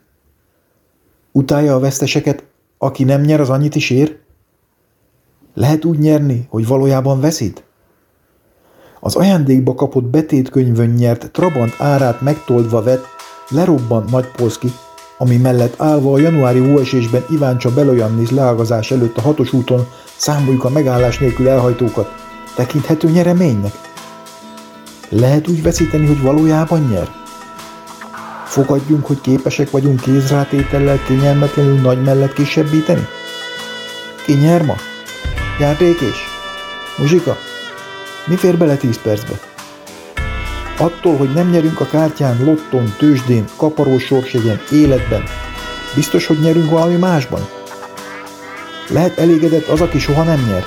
Utálja 1.31 1.75
a 1.75 1.79
veszteseket, 1.79 2.43
aki 2.77 3.03
nem 3.03 3.21
nyer, 3.21 3.39
az 3.39 3.49
annyit 3.49 3.75
is 3.75 3.89
ér? 3.89 4.19
Lehet 5.53 5.85
úgy 5.85 5.99
nyerni, 5.99 6.47
hogy 6.49 6.67
valójában 6.67 7.19
veszít? 7.19 7.63
Az 8.99 9.15
ajándékba 9.15 9.73
kapott 9.73 10.03
betétkönyvön 10.03 10.89
nyert 10.89 11.31
Trabant 11.31 11.73
árát 11.77 12.21
megtoldva 12.21 12.81
vett, 12.81 13.05
lerobbant 13.49 14.09
Nagy 14.11 14.27
Polszki, 14.27 14.73
ami 15.17 15.37
mellett 15.37 15.81
állva 15.81 16.13
a 16.13 16.19
januári 16.19 16.59
hóesésben 16.59 17.25
Iváncsa 17.29 17.73
Belojannis 17.73 18.29
leágazás 18.29 18.91
előtt 18.91 19.17
a 19.17 19.21
hatos 19.21 19.53
úton 19.53 19.87
számoljuk 20.15 20.63
a 20.63 20.69
megállás 20.69 21.17
nélkül 21.17 21.49
elhajtókat, 21.49 22.13
tekinthető 22.55 23.09
nyereménynek? 23.09 23.73
Lehet 25.09 25.47
úgy 25.47 25.61
veszíteni, 25.61 26.07
hogy 26.07 26.21
valójában 26.21 26.87
nyer? 26.91 27.09
Fogadjunk, 28.45 29.05
hogy 29.05 29.21
képesek 29.21 29.71
vagyunk 29.71 30.01
kézrátétellel 30.01 30.99
kényelmetlenül 31.07 31.79
nagy 31.79 32.03
mellett 32.03 32.33
kisebbíteni? 32.33 33.07
Ki 34.25 34.33
nyer 34.33 34.65
ma? 34.65 34.75
Játékés? 35.59 36.17
Muzsika? 36.97 37.37
Mi 38.27 38.35
fér 38.35 38.57
bele 38.57 38.75
tíz 38.75 39.01
percbe? 39.01 39.46
Attól, 40.79 41.17
hogy 41.17 41.33
nem 41.33 41.49
nyerünk 41.49 41.79
a 41.79 41.85
kártyán, 41.85 42.43
lotton, 42.43 42.93
tőzsdén, 42.97 43.45
kaparós 43.55 44.03
sorsjegyen, 44.03 44.61
életben, 44.71 45.23
biztos, 45.95 46.25
hogy 46.25 46.39
nyerünk 46.39 46.69
valami 46.69 46.95
másban? 46.95 47.47
Lehet 48.89 49.19
elégedett 49.19 49.67
az, 49.67 49.81
aki 49.81 49.99
soha 49.99 50.23
nem 50.23 50.45
nyer? 50.47 50.63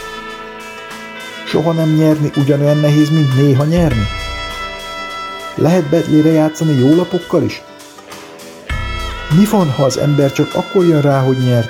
Soha 1.47 1.73
nem 1.73 1.95
nyerni 1.95 2.31
ugyanolyan 2.37 2.77
nehéz, 2.77 3.11
mint 3.11 3.37
néha 3.37 3.65
nyerni? 3.65 4.07
Lehet 5.55 5.89
betlére 5.89 6.31
játszani 6.31 6.79
jó 6.79 6.95
lapokkal 6.95 7.43
is? 7.43 7.63
Mi 9.39 9.45
van, 9.51 9.71
ha 9.71 9.85
az 9.85 9.99
ember 9.99 10.33
csak 10.33 10.55
akkor 10.55 10.85
jön 10.85 11.01
rá, 11.01 11.21
hogy 11.21 11.39
nyer, 11.39 11.65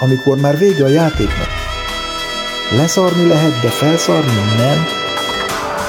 amikor 0.00 0.36
már 0.36 0.58
vége 0.58 0.84
a 0.84 0.88
játéknak? 0.88 1.48
Leszarni 2.76 3.26
lehet, 3.26 3.60
de 3.60 3.68
felszarni 3.68 4.32
nem? 4.56 4.86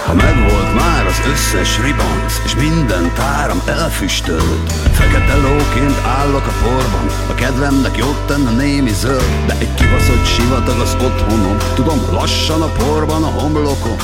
Ha 0.06 0.14
megvolt 0.14 0.79
az 1.10 1.22
összes 1.32 1.80
ribanc, 1.80 2.42
és 2.46 2.56
minden 2.56 3.14
táram 3.14 3.62
elfüstölt, 3.66 4.72
Fekete 4.92 5.36
lóként 5.36 5.98
állok 6.06 6.48
a 6.48 6.54
porban, 6.64 7.08
a 7.30 7.34
kedvemnek 7.34 7.98
jót 7.98 8.26
tenne 8.28 8.52
némi 8.52 8.94
zöld, 8.94 9.46
de 9.48 9.56
egy 9.60 9.74
kibaszott 9.74 10.26
sivatag 10.26 10.80
az 10.80 10.94
otthonom, 10.94 11.58
tudom, 11.74 12.00
lassan 12.12 12.62
a 12.62 12.68
porban 12.68 13.24
a 13.24 13.32
homlokom, 13.40 13.98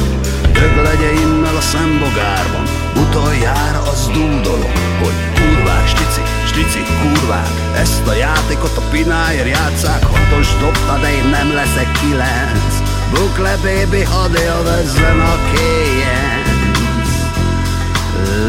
Döglegeimmel 0.54 1.56
a 1.56 1.62
szembogárban, 1.62 2.66
utoljára 3.04 3.82
az 3.82 4.06
dúdolom, 4.14 4.76
hogy 5.04 5.18
kurvák, 5.38 5.88
stici, 5.88 6.22
stici, 6.46 6.84
kurvák, 7.02 7.50
ezt 7.76 8.08
a 8.08 8.14
játékot 8.14 8.78
a 8.78 8.82
pináért 8.92 9.48
játszák, 9.48 10.04
hatos 10.04 10.48
dobta, 10.60 10.98
de 11.02 11.10
én 11.16 11.28
nem 11.30 11.54
leszek 11.54 11.92
kilenc. 11.92 12.74
Bukle 13.14 13.58
baby, 13.64 14.04
hadd 14.04 14.36
élvezzen 14.36 15.20
a 15.20 15.36
kéjenc 15.52 15.85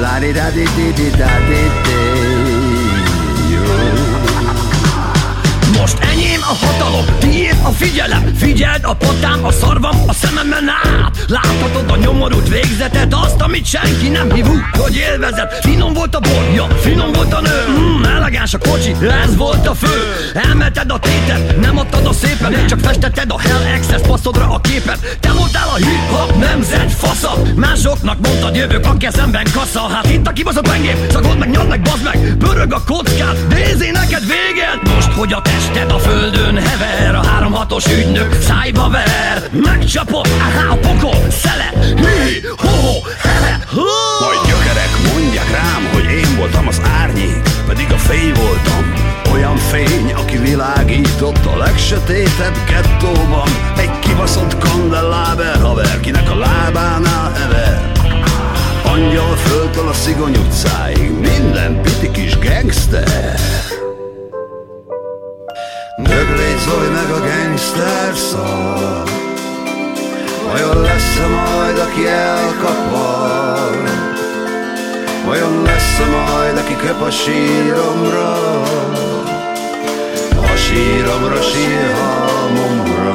la 0.00 0.18
di 0.18 0.32
da 0.32 0.50
di 0.50 0.64
di 0.76 0.92
di 0.92 1.10
da 1.10 1.30
di 1.48 1.62
di 1.84 2.35
Most. 5.78 5.98
Enyém 5.98 6.40
a 6.40 6.66
hatalom, 6.66 7.04
tiéd 7.18 7.56
a 7.62 7.70
figyelem. 7.70 8.34
Figyeld 8.36 8.80
a 8.82 8.94
potám, 8.94 9.44
a 9.44 9.52
szarvam 9.52 9.96
a 10.06 10.12
szememen 10.12 10.68
át. 10.68 11.24
Láthatod 11.26 11.90
a 11.90 11.96
nyomorult 11.96 12.48
végzetet 12.48 13.14
Azt, 13.14 13.40
amit 13.40 13.66
senki 13.66 14.08
nem 14.08 14.32
hív 14.32 14.46
úgy, 14.48 14.62
hogy 14.72 14.96
élvezet 14.96 15.58
Finom 15.60 15.92
volt 15.92 16.14
a 16.14 16.20
bor, 16.20 16.50
ja, 16.54 16.66
finom 16.80 17.12
volt 17.12 17.32
a 17.32 17.40
nő. 17.40 17.64
Mm, 17.70 18.04
Elegáns 18.04 18.54
a 18.54 18.58
kocsi, 18.58 18.94
ez 19.24 19.36
volt 19.36 19.66
a 19.66 19.74
fő. 19.74 20.02
Elmeted 20.34 20.90
a 20.90 20.98
tétet, 20.98 21.60
nem 21.60 21.78
adtad 21.78 22.06
a 22.06 22.12
szépen 22.12 22.66
Csak 22.66 22.80
festetted 22.80 23.30
a 23.30 23.38
Hell 23.38 23.76
Access 23.76 24.00
passzodra 24.06 24.50
a 24.50 24.60
képet. 24.60 25.16
Te 25.20 25.32
voltál 25.32 25.68
a 25.68 25.76
hip-hop 25.76 26.36
nemzet 26.38 26.92
fasza. 26.92 27.32
Másoknak 27.54 28.18
mondtad 28.20 28.56
jövök 28.56 28.86
a 28.86 28.96
kezemben 28.96 29.46
kassa. 29.54 29.88
Hát 29.88 30.10
itt 30.10 30.26
a 30.26 30.32
kibaszott 30.32 30.68
pengém, 30.68 30.96
szagod 31.10 31.38
meg, 31.38 31.50
nyomd 31.50 31.68
meg, 31.68 31.80
bazd 31.80 32.02
meg. 32.04 32.36
Pörög 32.38 32.72
a 32.72 32.82
kockát, 32.86 33.46
Dézi 33.46 33.90
neked 33.90 34.22
véget 34.26 34.94
Most, 34.94 35.12
hogy 35.12 35.32
a 35.32 35.42
tested 35.66 35.90
a 35.90 35.98
földön 35.98 36.56
hever 36.56 37.14
A 37.14 37.26
háromhatos 37.26 37.86
ügynök 37.86 38.36
szájba 38.40 38.88
ver. 38.88 39.50
Megcsapod, 39.52 40.26
aha, 40.26 40.72
a 40.72 40.76
pokol, 40.76 41.30
szele. 41.30 41.72
Hi, 41.96 42.42
ho, 42.56 42.68
ho, 42.68 42.92
he, 43.22 43.58
ho. 43.74 43.82
Majd 44.24 44.38
gyökerek 44.46 44.90
mondják 45.12 45.50
rám, 45.50 45.88
hogy 45.92 46.04
én 46.04 46.36
voltam 46.36 46.66
az 46.66 46.80
árnyék 47.00 47.42
Pedig 47.66 47.92
a 47.92 47.96
fény 47.96 48.32
voltam. 48.34 48.92
Olyan 49.32 49.56
fény, 49.56 50.12
aki 50.12 50.36
világított 50.36 51.46
a 51.46 51.56
legsötétebb 51.56 52.56
gettóban. 52.68 53.48
Egy 53.76 53.98
kibaszott 53.98 54.58
kandelláber 54.58 55.60
haver, 55.60 56.00
kinek 56.00 56.30
a 56.30 56.34
lábánál 56.34 57.32
hever 57.32 57.92
Angyal 58.84 59.36
földtől 59.36 59.88
a 59.88 59.92
Szigony 59.92 60.36
utcáig 60.36 61.10
Minden 61.10 61.82
piti 61.82 62.10
kis 62.10 62.38
gangster 62.38 63.38
Döglézolj 65.98 66.88
meg 66.88 67.10
a 67.10 67.20
gangster 67.20 68.14
szar 68.14 69.02
Vajon 70.50 70.80
lesz-e 70.80 71.26
majd, 71.26 71.78
aki 71.78 72.06
elkapar? 72.06 73.82
Vajon 75.24 75.62
lesz-e 75.62 76.04
majd, 76.04 76.56
aki 76.56 76.76
köp 76.76 77.00
a 77.00 77.10
síromra? 77.10 78.62
A 80.52 80.56
síromra, 80.56 81.42
sírhalmomra 81.42 83.12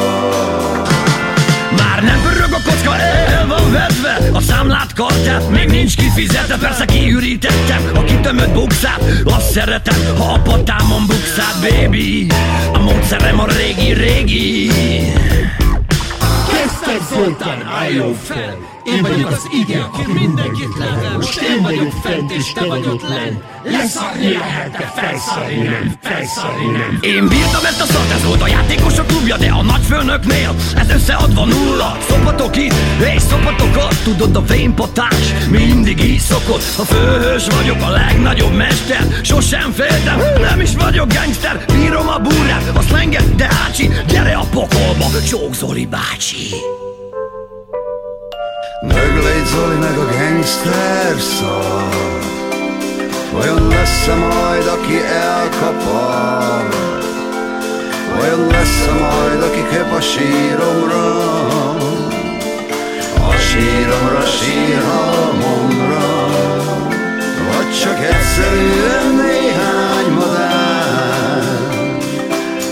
Már 1.78 2.04
nem 2.04 2.22
pörög 2.22 2.54
a 2.54 2.62
kocka, 2.66 2.98
el 2.98 3.48
van 3.48 3.72
vedve 3.72 3.91
A 4.42 4.44
számlát 4.44 4.94
kartát 4.94 5.50
még 5.50 5.68
nincs 5.68 5.96
kifizetve 5.96 6.58
Persze 6.58 6.86
kiürítettem 6.86 7.92
a 7.96 8.04
kitömött 8.04 8.54
bukszát. 8.54 9.04
Azt 9.24 9.52
szeretem, 9.52 9.96
ha 10.18 10.34
a 10.34 10.40
patámon 10.40 11.06
bukszát, 11.08 11.56
baby. 11.62 12.28
A 12.74 12.80
módszerem 12.80 13.40
a 13.40 13.46
régi-régi. 13.46 14.68
Kezdte 16.52 16.86
Szent 16.86 17.10
Zoltán, 17.10 17.68
álljon 17.82 18.14
fel! 18.14 18.58
Én 18.84 19.02
vagyok 19.02 19.32
az 19.32 19.48
ige, 19.62 19.82
aki 19.82 20.12
mindenkit 20.12 20.78
level. 20.78 21.16
Most 21.16 21.42
én 21.42 21.62
vagyok 21.62 21.92
fent, 22.04 22.32
és 22.32 22.52
te 22.54 22.66
vagy 22.66 22.86
ott 22.88 23.10
lent. 23.10 23.44
Leszarni 23.64 24.32
lehet, 24.32 24.72
de 24.72 24.92
felszarni 24.96 25.56
nem, 25.56 25.94
felszarni 26.02 26.66
nem. 26.66 27.00
Én 27.02 27.28
bírtam 27.28 27.66
ezt 27.66 27.82
a 27.82 27.86
szart, 27.86 28.12
ez 28.12 28.26
volt 28.26 28.42
a 28.42 28.48
játékosok 28.48 29.08
klubja, 29.08 29.38
de 29.38 29.50
a 29.52 29.62
nagyfőnöknél 29.62 30.56
ez 30.76 30.90
összeadva 30.90 31.46
nulla. 31.46 31.98
Szopatok 32.10 32.58
itt, 32.58 32.74
és 33.16 33.22
szopatok 33.22 33.76
ott, 33.76 34.04
tudod 34.04 34.36
a 34.36 34.42
fénypotás 34.42 35.34
mindig 35.50 36.04
így 36.04 36.20
szokott. 36.20 36.64
A 36.78 36.84
főhős 36.84 37.48
vagyok, 37.48 37.82
a 37.82 37.90
legnagyobb 37.90 38.54
mester, 38.54 39.08
sosem 39.22 39.72
féltem, 39.72 40.20
nem 40.42 40.60
is 40.60 40.76
vagyok 40.76 41.14
gangster. 41.14 41.66
Bírom 41.74 42.08
a 42.08 42.18
búrát, 42.18 42.72
a 42.74 42.82
szlenget, 42.82 43.36
de 43.36 43.50
ácsi, 43.68 43.90
gyere 44.08 44.34
a 44.34 44.46
pokolba, 44.52 45.06
Csók 45.30 45.54
Zoli 45.56 45.86
bácsi. 45.86 46.56
Meglégy 48.82 49.46
Zoli 49.46 49.76
meg 49.76 49.98
a 49.98 50.06
gangster 50.06 51.20
szar 51.20 52.20
Vajon 53.32 53.68
lesz-e 53.68 54.16
majd, 54.16 54.68
aki 54.68 55.06
elkapar? 55.06 56.68
Vajon 58.18 58.48
lesz-e 58.48 58.92
majd, 58.92 59.42
aki 59.42 59.76
köp 59.76 59.92
a 59.92 60.02
síromra? 60.02 61.16
A 63.30 63.36
síromra, 63.38 64.26
sírhalmomra 64.26 66.28
Vagy 67.48 67.80
csak 67.82 68.00
egyszerűen 68.00 69.16
néhány 69.16 70.14
madár 70.14 71.44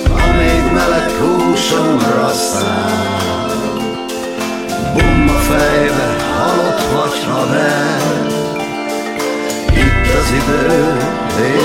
Amíg 0.10 0.72
meleg 0.74 1.10
húsomra 1.10 2.34
száll 2.34 3.19
Bomba 5.30 5.42
fejbe, 5.42 6.16
halott 6.38 6.82
vagy 6.92 7.24
haver 7.24 8.26
Itt 9.72 10.14
az 10.20 10.32
idő, 10.32 10.98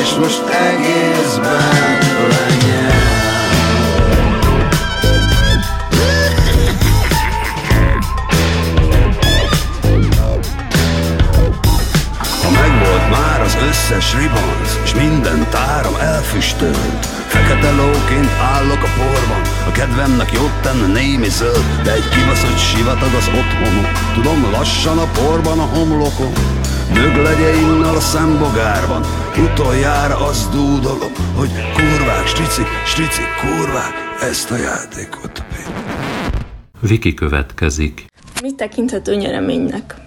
és 0.02 0.14
most 0.14 0.42
egészben 0.48 1.98
lenyel 2.30 2.92
Ha 12.42 12.50
megvolt 12.50 13.10
már 13.10 13.40
az 13.40 13.56
összes 13.68 14.14
ribanc, 14.14 14.63
és 14.63 14.63
minden 14.96 15.46
táram 15.50 15.94
elfüstölt, 15.94 17.06
Fekete 17.26 17.70
lóként 17.70 18.30
állok 18.40 18.82
a 18.82 18.90
porban, 18.98 19.42
a 19.68 19.72
kedvemnek 19.72 20.32
jót 20.32 20.60
tenne 20.62 20.86
némi 20.86 21.28
zöld, 21.28 21.64
de 21.82 21.92
egy 21.92 22.08
kibaszott 22.08 22.58
sivatag 22.58 23.14
az 23.14 23.28
otthonom, 23.40 23.86
tudom 24.14 24.50
lassan 24.50 24.98
a 24.98 25.08
porban 25.18 25.58
a 25.58 25.68
homlokom, 25.74 26.32
Mög 26.94 27.16
legye 27.16 27.54
innal 27.54 27.96
a 27.96 28.00
szembogárban, 28.00 29.02
utoljára 29.38 30.16
azt 30.26 30.50
dúdolom, 30.50 31.12
hogy 31.36 31.50
kurvák, 31.72 32.26
strici, 32.26 32.62
strici, 32.86 33.22
kurvák, 33.40 33.94
ezt 34.20 34.50
a 34.50 34.56
játékot. 34.56 35.44
Viki 36.80 37.14
következik. 37.14 38.06
Mi 38.42 38.54
tekinthető 38.54 39.14
nyereménynek? 39.14 40.03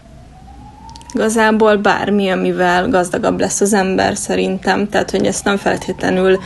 Igazából 1.17 1.75
bármi, 1.75 2.29
amivel 2.29 2.89
gazdagabb 2.89 3.39
lesz 3.39 3.61
az 3.61 3.73
ember 3.73 4.17
szerintem, 4.17 4.89
tehát 4.89 5.11
hogy 5.11 5.25
ezt 5.25 5.43
nem 5.43 5.57
feltétlenül 5.57 6.39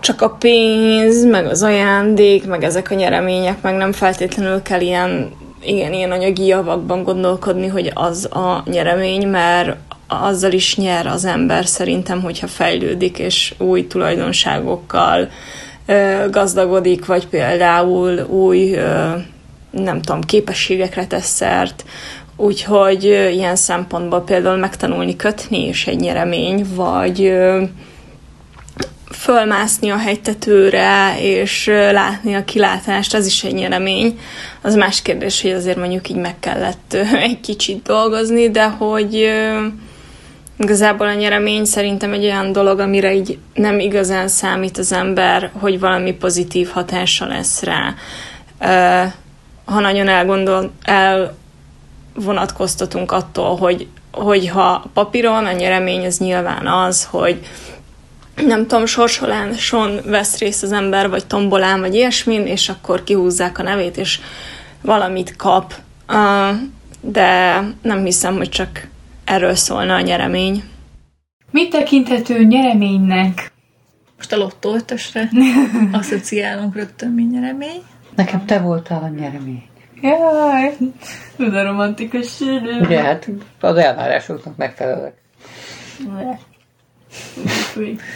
csak 0.00 0.22
a 0.22 0.30
pénz, 0.30 1.24
meg 1.24 1.46
az 1.46 1.62
ajándék, 1.62 2.46
meg 2.46 2.64
ezek 2.64 2.90
a 2.90 2.94
nyeremények, 2.94 3.62
meg 3.62 3.76
nem 3.76 3.92
feltétlenül 3.92 4.62
kell 4.62 4.80
ilyen, 4.80 5.30
igen, 5.62 5.92
ilyen 5.92 6.10
anyagi 6.10 6.46
javakban 6.46 7.02
gondolkodni, 7.02 7.66
hogy 7.66 7.90
az 7.94 8.24
a 8.24 8.62
nyeremény, 8.70 9.28
mert 9.28 9.76
azzal 10.08 10.52
is 10.52 10.76
nyer 10.76 11.06
az 11.06 11.24
ember 11.24 11.66
szerintem, 11.66 12.22
hogyha 12.22 12.46
fejlődik, 12.46 13.18
és 13.18 13.54
új 13.58 13.86
tulajdonságokkal 13.86 15.28
ö, 15.86 16.30
gazdagodik, 16.30 17.06
vagy 17.06 17.26
például 17.26 18.20
új, 18.20 18.74
ö, 18.74 19.10
nem 19.70 20.00
tudom, 20.02 20.20
képességekre 20.20 21.06
tesz 21.06 21.28
szert, 21.28 21.84
Úgyhogy 22.36 23.04
ilyen 23.32 23.56
szempontból 23.56 24.24
például 24.24 24.56
megtanulni 24.56 25.16
kötni 25.16 25.68
is 25.68 25.86
egy 25.86 26.00
nyeremény, 26.00 26.66
vagy 26.74 27.32
fölmászni 29.10 29.90
a 29.90 29.96
hegytetőre, 29.96 31.20
és 31.20 31.66
látni 31.66 32.34
a 32.34 32.44
kilátást, 32.44 33.14
az 33.14 33.26
is 33.26 33.44
egy 33.44 33.54
nyeremény. 33.54 34.18
Az 34.62 34.74
más 34.74 35.02
kérdés, 35.02 35.42
hogy 35.42 35.50
azért 35.50 35.76
mondjuk 35.76 36.08
így 36.08 36.16
meg 36.16 36.38
kellett 36.40 36.92
egy 37.28 37.40
kicsit 37.40 37.82
dolgozni, 37.82 38.50
de 38.50 38.64
hogy 38.68 39.30
igazából 40.58 41.06
a 41.06 41.14
nyeremény 41.14 41.64
szerintem 41.64 42.12
egy 42.12 42.24
olyan 42.24 42.52
dolog, 42.52 42.78
amire 42.78 43.14
így 43.14 43.38
nem 43.54 43.78
igazán 43.78 44.28
számít 44.28 44.78
az 44.78 44.92
ember, 44.92 45.50
hogy 45.60 45.80
valami 45.80 46.12
pozitív 46.12 46.68
hatása 46.68 47.26
lesz 47.26 47.62
rá. 47.62 47.94
Ha 49.64 49.80
nagyon 49.80 50.08
elgondol, 50.08 50.72
elvonatkoztatunk 52.16 53.12
attól, 53.12 53.56
hogy, 53.56 53.86
hogyha 54.12 54.84
papíron 54.92 55.44
a 55.44 55.52
nyeremény 55.52 56.06
az 56.06 56.18
nyilván 56.18 56.66
az, 56.66 57.04
hogy 57.04 57.46
nem 58.36 58.66
tudom, 58.66 58.86
sorsoláson 58.86 60.00
vesz 60.04 60.38
részt 60.38 60.62
az 60.62 60.72
ember, 60.72 61.08
vagy 61.08 61.26
tombolán, 61.26 61.80
vagy 61.80 61.94
ilyesmin, 61.94 62.46
és 62.46 62.68
akkor 62.68 63.04
kihúzzák 63.04 63.58
a 63.58 63.62
nevét, 63.62 63.96
és 63.96 64.20
valamit 64.80 65.36
kap. 65.36 65.74
De 67.00 67.60
nem 67.82 68.04
hiszem, 68.04 68.36
hogy 68.36 68.48
csak 68.48 68.88
erről 69.24 69.54
szólna 69.54 69.94
a 69.94 70.00
nyeremény. 70.00 70.62
Mit 71.50 71.70
tekinthető 71.70 72.44
nyereménynek? 72.44 73.52
Most 74.16 74.32
a 74.32 74.36
lottóötösre 74.36 75.30
asszociálunk 75.92 76.74
rögtön, 76.74 77.10
mint 77.10 77.32
nyeremény. 77.32 77.82
Nekem 78.14 78.46
te 78.46 78.58
voltál 78.58 79.02
a 79.02 79.08
nyeremény. 79.08 79.62
Jaj, 80.02 80.76
de 81.36 81.62
romantikus 81.62 82.34
sűrű. 82.36 82.80
Ugye, 82.80 83.02
hát 83.02 83.28
az 83.60 83.76
elvárásoknak 83.76 84.56
megfelelek. 84.56 85.14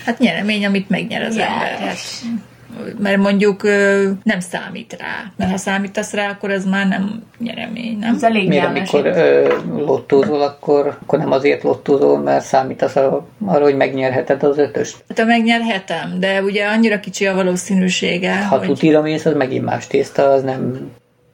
Hát 0.04 0.18
nyeremény, 0.18 0.66
amit 0.66 0.88
megnyer 0.88 1.22
az 1.22 1.36
Yes. 1.36 1.44
ember. 1.46 1.78
Hát, 1.78 1.96
mert 2.98 3.16
mondjuk 3.16 3.62
nem 4.22 4.40
számít 4.40 4.96
rá. 4.98 5.32
Mert 5.36 5.50
ha 5.50 5.56
számítasz 5.56 6.12
rá, 6.12 6.28
akkor 6.30 6.50
ez 6.50 6.64
már 6.64 6.88
nem 6.88 7.22
nyeremény, 7.38 7.98
nem? 7.98 8.14
Ez 8.14 8.22
elég 8.22 8.48
Miért 8.48 8.66
amikor 8.66 9.06
ö, 9.06 9.54
lottózol, 9.76 10.42
akkor, 10.42 10.98
akkor 11.02 11.18
nem 11.18 11.32
azért 11.32 11.62
lottózol, 11.62 12.18
mert 12.18 12.44
számítasz 12.44 12.96
arra, 12.96 13.26
arra, 13.46 13.64
hogy 13.64 13.76
megnyerheted 13.76 14.42
az 14.42 14.58
ötöst. 14.58 15.04
Hát 15.16 15.26
megnyerhetem, 15.26 16.20
de 16.20 16.42
ugye 16.42 16.66
annyira 16.66 17.00
kicsi 17.00 17.26
a 17.26 17.34
valószínűsége, 17.34 18.44
Ha 18.44 18.58
hogy 18.58 18.66
tutira 18.66 19.00
mész, 19.02 19.24
az 19.24 19.34
megint 19.34 19.64
más 19.64 19.86
tészta, 19.86 20.28
az 20.28 20.42
nem, 20.42 20.90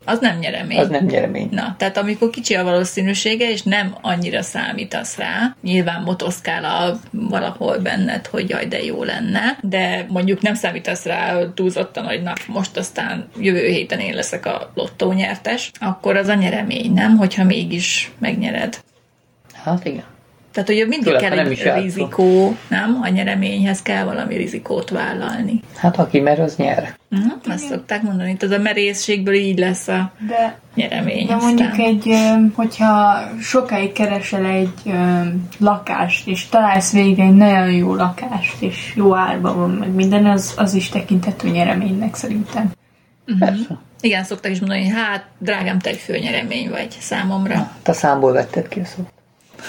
az 0.07 0.19
nem 0.19 0.38
nyeremény. 0.38 0.79
az 0.79 0.88
nem 0.88 1.05
nyeremény. 1.05 1.49
Na, 1.51 1.75
tehát 1.79 1.97
amikor 1.97 2.31
kicsi 2.31 2.55
a 2.55 2.64
valószínűsége, 2.64 3.51
és 3.51 3.62
nem 3.62 3.95
annyira 4.01 4.42
számítasz 4.42 5.16
rá, 5.16 5.57
nyilván 5.62 6.03
motoszkál 6.03 6.64
a 6.64 6.99
valahol 7.11 7.79
benned, 7.79 8.27
hogy 8.27 8.49
jaj, 8.49 8.66
de 8.66 8.83
jó 8.83 9.03
lenne, 9.03 9.59
de 9.62 10.07
mondjuk 10.09 10.42
nem 10.42 10.55
számítasz 10.55 11.05
rá 11.05 11.38
túlzottan, 11.55 12.05
hogy 12.05 12.23
na, 12.23 12.33
most 12.47 12.77
aztán 12.77 13.29
jövő 13.38 13.66
héten 13.66 13.99
én 13.99 14.14
leszek 14.14 14.47
a 14.47 14.71
lottónyertes, 14.75 15.71
akkor 15.81 16.16
az 16.16 16.29
a 16.29 16.35
nyeremény, 16.35 16.92
nem? 16.92 17.16
Hogyha 17.16 17.45
mégis 17.45 18.12
megnyered. 18.19 18.81
Hát 19.64 19.85
igen. 19.85 20.14
Tehát, 20.57 20.71
hogy 20.71 20.88
mindig 20.88 21.03
Főleg, 21.07 21.21
kell 21.21 21.37
nem 21.37 21.47
egy 21.47 21.53
is 21.53 21.62
játszol. 21.64 21.83
rizikó, 21.83 22.57
nem? 22.69 22.99
A 23.03 23.09
nyereményhez 23.09 23.83
kell 23.83 24.05
valami 24.05 24.37
rizikót 24.37 24.90
vállalni. 24.90 25.61
Hát 25.77 25.97
aki 25.97 26.21
mer, 26.21 26.40
az 26.40 26.57
nyer. 26.57 26.97
Uh-huh. 27.11 27.33
Azt 27.49 27.64
szokták 27.66 28.03
mondani, 28.03 28.37
tehát 28.37 28.59
a 28.59 28.62
merészségből 28.62 29.35
így 29.35 29.59
lesz 29.59 29.88
a 29.88 30.12
De, 30.29 30.59
nyeremény. 30.75 31.27
de 31.27 31.35
aztán. 31.35 31.55
mondjuk 31.55 31.79
egy, 31.79 32.16
hogyha 32.55 33.19
sokáig 33.40 33.92
keresel 33.92 34.45
egy 34.45 34.92
lakást, 35.59 36.29
és 36.29 36.49
találsz 36.49 36.92
végre 36.92 37.25
egy 37.25 37.35
nagyon 37.37 37.73
jó 37.73 37.95
lakást, 37.95 38.62
és 38.62 38.92
jó 38.95 39.14
árban 39.14 39.57
van, 39.57 39.71
meg 39.71 39.90
minden, 39.95 40.27
az, 40.27 40.55
az 40.57 40.75
is 40.75 40.88
tekinthető 40.88 41.49
nyereménynek 41.49 42.14
szerintem. 42.14 42.71
Persze. 43.38 43.79
Igen, 44.01 44.25
szokták 44.25 44.53
is 44.53 44.59
mondani, 44.59 44.85
hogy 44.85 44.95
hát, 44.97 45.25
drágám, 45.38 45.79
te 45.79 45.90
egy 45.90 45.97
főnyeremény 45.99 46.71
vagy 46.71 46.97
számomra. 47.01 47.71
Te 47.83 47.92
számból 47.92 48.33
vetted 48.33 48.69
ki 48.69 48.81
a 48.81 48.85
szót. 48.85 49.14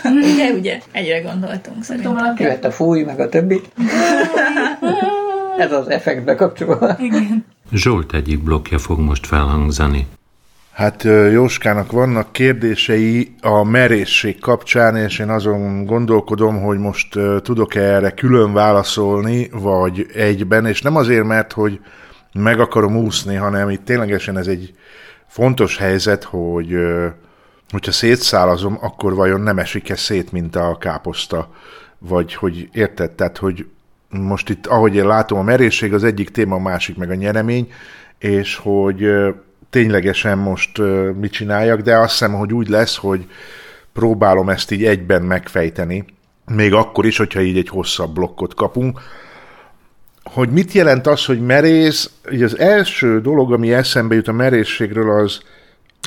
ugye, 0.33 0.51
ugye? 0.51 0.79
Egyre 0.91 1.21
gondoltunk 1.21 1.83
szerintem. 1.83 2.36
Jöhet 2.38 2.65
a 2.65 2.71
fúj, 2.71 3.03
meg 3.03 3.19
a 3.19 3.29
többi. 3.29 3.62
Ez 5.57 5.71
az 5.71 5.89
effektbe 5.89 6.36
kapcsolva. 6.36 6.95
Igen. 6.99 7.45
Zsolt 7.71 8.13
egyik 8.13 8.43
blokja 8.43 8.77
fog 8.77 8.99
most 8.99 9.27
felhangzani. 9.27 10.07
Hát 10.77 11.03
Jóskának 11.31 11.91
vannak 11.91 12.31
kérdései 12.31 13.36
a 13.41 13.63
merészség 13.63 14.39
kapcsán, 14.39 14.95
és 14.95 15.19
én 15.19 15.29
azon 15.29 15.86
gondolkodom, 15.86 16.62
hogy 16.62 16.77
most 16.77 17.19
tudok-e 17.41 17.81
erre 17.81 18.10
külön 18.10 18.53
válaszolni, 18.53 19.49
vagy 19.51 20.05
egyben, 20.13 20.65
és 20.65 20.81
nem 20.81 20.95
azért, 20.95 21.23
mert 21.23 21.53
hogy 21.53 21.79
meg 22.33 22.60
akarom 22.60 22.97
úszni, 22.97 23.36
hanem 23.36 23.69
itt 23.69 23.86
ténylegesen 23.86 24.38
ez 24.38 24.47
egy 24.47 24.73
fontos 25.27 25.77
helyzet, 25.77 26.23
hogy 26.23 26.75
hogyha 27.69 27.91
szétszálazom, 27.91 28.77
akkor 28.82 29.13
vajon 29.15 29.41
nem 29.41 29.60
esik-e 29.60 29.95
szét, 29.95 30.32
mint 30.32 30.56
a 30.56 30.77
káposzta? 30.80 31.49
Vagy 31.97 32.34
hogy 32.34 32.69
érted? 32.71 33.12
Tehát, 33.12 33.38
hogy 33.38 33.65
most 34.10 34.49
itt, 34.49 34.67
ahogy 34.67 34.95
én 34.95 35.08
látom, 35.08 35.39
a 35.39 35.43
merészség 35.43 35.93
az 35.93 36.03
egyik 36.03 36.30
téma, 36.30 36.56
a 36.56 36.60
másik 36.60 36.97
meg 36.97 37.10
a 37.10 37.15
nyeremény, 37.15 37.71
és 38.17 38.56
hogy 38.56 39.10
ténylegesen 39.69 40.38
most 40.38 40.82
mit 41.19 41.32
csináljak, 41.32 41.82
de 41.82 41.97
azt 41.97 42.12
hiszem, 42.12 42.34
hogy 42.34 42.53
úgy 42.53 42.67
lesz, 42.67 42.95
hogy 42.95 43.27
próbálom 43.93 44.49
ezt 44.49 44.71
így 44.71 44.86
egyben 44.86 45.21
megfejteni, 45.21 46.06
még 46.45 46.73
akkor 46.73 47.06
is, 47.06 47.17
hogyha 47.17 47.41
így 47.41 47.58
egy 47.58 47.69
hosszabb 47.69 48.13
blokkot 48.13 48.53
kapunk, 48.53 49.01
hogy 50.23 50.49
mit 50.49 50.71
jelent 50.71 51.08
az, 51.08 51.25
hogy 51.25 51.41
merész, 51.41 52.10
ugye 52.32 52.45
az 52.45 52.58
első 52.58 53.21
dolog, 53.21 53.53
ami 53.53 53.73
eszembe 53.73 54.15
jut 54.15 54.27
a 54.27 54.32
merészségről, 54.32 55.19
az, 55.19 55.39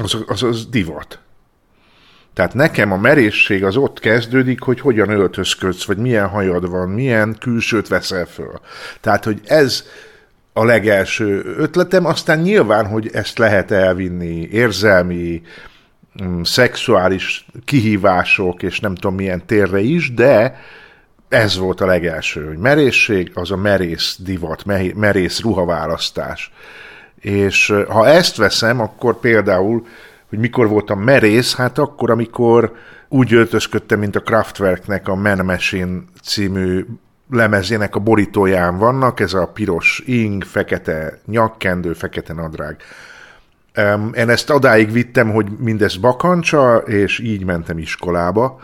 az, 0.02 0.24
az, 0.26 0.42
az 0.42 0.66
divat. 0.66 1.18
Tehát 2.40 2.54
nekem 2.54 2.92
a 2.92 2.96
merészség 2.96 3.64
az 3.64 3.76
ott 3.76 3.98
kezdődik, 3.98 4.60
hogy 4.60 4.80
hogyan 4.80 5.10
öltözködsz, 5.10 5.84
vagy 5.84 5.96
milyen 5.96 6.28
hajad 6.28 6.70
van, 6.70 6.88
milyen 6.88 7.36
külsőt 7.40 7.88
veszel 7.88 8.26
föl. 8.26 8.60
Tehát, 9.00 9.24
hogy 9.24 9.40
ez 9.44 9.84
a 10.52 10.64
legelső 10.64 11.54
ötletem, 11.56 12.06
aztán 12.06 12.38
nyilván, 12.38 12.86
hogy 12.86 13.10
ezt 13.12 13.38
lehet 13.38 13.70
elvinni 13.70 14.48
érzelmi, 14.52 15.42
mm, 16.22 16.42
szexuális 16.42 17.46
kihívások, 17.64 18.62
és 18.62 18.80
nem 18.80 18.94
tudom 18.94 19.14
milyen 19.14 19.46
térre 19.46 19.80
is, 19.80 20.14
de 20.14 20.60
ez 21.28 21.58
volt 21.58 21.80
a 21.80 21.86
legelső, 21.86 22.46
hogy 22.46 22.58
merészség, 22.58 23.30
az 23.34 23.50
a 23.50 23.56
merész 23.56 24.16
divat, 24.18 24.64
merész 24.94 25.40
ruhaválasztás. 25.40 26.52
És 27.20 27.74
ha 27.88 28.08
ezt 28.08 28.36
veszem, 28.36 28.80
akkor 28.80 29.20
például, 29.20 29.86
hogy 30.30 30.38
mikor 30.38 30.68
voltam 30.68 31.00
merész, 31.00 31.56
hát 31.56 31.78
akkor, 31.78 32.10
amikor 32.10 32.72
úgy 33.08 33.32
öltözködtem, 33.32 33.98
mint 33.98 34.16
a 34.16 34.20
Kraftwerknek 34.20 35.08
a 35.08 35.14
Man 35.14 35.44
Machine 35.44 36.00
című 36.22 36.84
lemezének 37.30 37.94
a 37.94 38.00
borítóján 38.00 38.78
vannak, 38.78 39.20
ez 39.20 39.34
a 39.34 39.46
piros 39.46 40.02
ing, 40.06 40.44
fekete 40.44 41.20
nyakkendő, 41.26 41.92
fekete 41.92 42.32
nadrág. 42.32 42.76
Én 44.14 44.28
ezt 44.28 44.50
adáig 44.50 44.92
vittem, 44.92 45.30
hogy 45.30 45.46
mindez 45.58 45.96
bakancsa, 45.96 46.76
és 46.76 47.18
így 47.18 47.44
mentem 47.44 47.78
iskolába, 47.78 48.60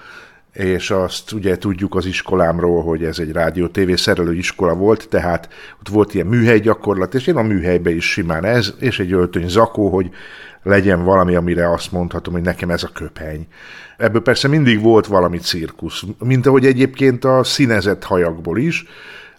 és 0.53 0.91
azt 0.91 1.33
ugye 1.33 1.57
tudjuk 1.57 1.95
az 1.95 2.07
iskolámról, 2.07 2.83
hogy 2.83 3.05
ez 3.05 3.19
egy 3.19 3.33
rádió 3.33 3.67
TV 3.67 3.93
szerelő 3.95 4.35
iskola 4.35 4.75
volt, 4.75 5.09
tehát 5.09 5.49
ott 5.81 5.89
volt 5.89 6.15
ilyen 6.15 6.27
műhely 6.27 6.59
gyakorlat, 6.59 7.15
és 7.15 7.27
én 7.27 7.37
a 7.37 7.43
műhelybe 7.43 7.91
is 7.91 8.11
simán 8.11 8.45
ez, 8.45 8.75
és 8.79 8.99
egy 8.99 9.13
öltöny 9.13 9.49
zakó, 9.49 9.89
hogy 9.89 10.11
legyen 10.67 11.05
valami, 11.05 11.35
amire 11.35 11.73
azt 11.73 11.93
mondhatom, 11.93 12.33
hogy 12.33 12.43
nekem 12.43 12.71
ez 12.71 12.83
a 12.83 12.89
köpeny. 12.89 13.47
Ebből 13.97 14.23
persze 14.23 14.49
mindig 14.49 14.83
volt 14.83 15.07
valami 15.07 15.39
cirkusz, 15.39 16.03
mint 16.19 16.47
ahogy 16.47 16.67
egyébként 16.67 17.25
a 17.25 17.45
színezett 17.45 18.05
hajakból 18.05 18.59
is, 18.59 18.85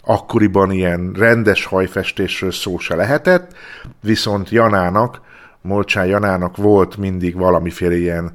akkoriban 0.04 0.72
ilyen 0.72 1.12
rendes 1.16 1.66
hajfestésről 1.66 2.52
szó 2.52 2.78
se 2.78 2.96
lehetett, 2.96 3.56
viszont 4.02 4.50
Janának, 4.50 5.22
Molcsán 5.62 6.06
Janának 6.06 6.58
volt 6.58 6.98
mindig 6.98 7.36
valamiféle 7.36 7.98
ilyen, 7.98 8.32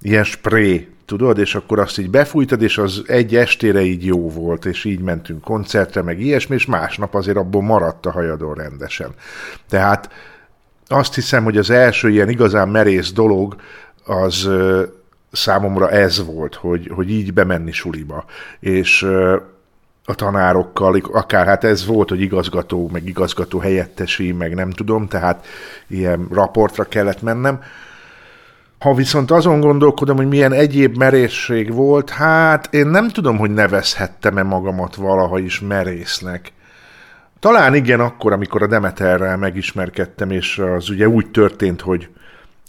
ilyen 0.00 0.24
spré, 0.24 0.88
tudod, 1.06 1.38
és 1.38 1.54
akkor 1.54 1.78
azt 1.78 1.98
így 1.98 2.10
befújtad, 2.10 2.62
és 2.62 2.78
az 2.78 3.02
egy 3.06 3.36
estére 3.36 3.80
így 3.80 4.04
jó 4.04 4.30
volt, 4.30 4.64
és 4.64 4.84
így 4.84 5.00
mentünk 5.00 5.40
koncertre, 5.40 6.02
meg 6.02 6.20
ilyesmi, 6.20 6.54
és 6.54 6.66
másnap 6.66 7.14
azért 7.14 7.36
abból 7.36 7.62
maradt 7.62 8.06
a 8.06 8.10
hajadon 8.10 8.54
rendesen. 8.54 9.10
Tehát 9.68 10.10
azt 10.92 11.14
hiszem, 11.14 11.44
hogy 11.44 11.56
az 11.56 11.70
első 11.70 12.08
ilyen 12.08 12.28
igazán 12.28 12.68
merész 12.68 13.12
dolog 13.12 13.56
az 14.04 14.48
számomra 15.32 15.90
ez 15.90 16.24
volt, 16.26 16.54
hogy, 16.54 16.90
hogy 16.94 17.10
így 17.10 17.32
bemenni 17.32 17.72
suliba. 17.72 18.24
És 18.60 19.02
a 20.04 20.14
tanárokkal, 20.14 21.00
akár 21.12 21.46
hát 21.46 21.64
ez 21.64 21.86
volt, 21.86 22.08
hogy 22.08 22.20
igazgató, 22.20 22.88
meg 22.92 23.06
igazgató 23.06 23.58
helyettesi, 23.58 24.32
meg 24.32 24.54
nem 24.54 24.70
tudom, 24.70 25.08
tehát 25.08 25.46
ilyen 25.86 26.28
raportra 26.30 26.84
kellett 26.84 27.22
mennem. 27.22 27.60
Ha 28.78 28.94
viszont 28.94 29.30
azon 29.30 29.60
gondolkodom, 29.60 30.16
hogy 30.16 30.28
milyen 30.28 30.52
egyéb 30.52 30.96
merészség 30.96 31.72
volt, 31.72 32.10
hát 32.10 32.74
én 32.74 32.86
nem 32.86 33.08
tudom, 33.08 33.38
hogy 33.38 33.50
nevezhettem-e 33.50 34.42
magamat 34.42 34.94
valaha 34.94 35.38
is 35.38 35.60
merésznek. 35.60 36.52
Talán 37.40 37.74
igen, 37.74 38.00
akkor, 38.00 38.32
amikor 38.32 38.62
a 38.62 38.66
Demeterrel 38.66 39.36
megismerkedtem, 39.36 40.30
és 40.30 40.58
az 40.58 40.90
ugye 40.90 41.08
úgy 41.08 41.30
történt, 41.30 41.80
hogy 41.80 42.08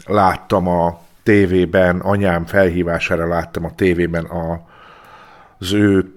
láttam 0.06 0.68
a 0.68 1.02
tévében, 1.24 2.00
anyám 2.00 2.46
felhívására 2.46 3.28
láttam 3.28 3.66
a 3.66 3.76
tévében 3.76 4.24
a, 4.24 4.62
az 5.60 5.74
ő, 5.74 6.14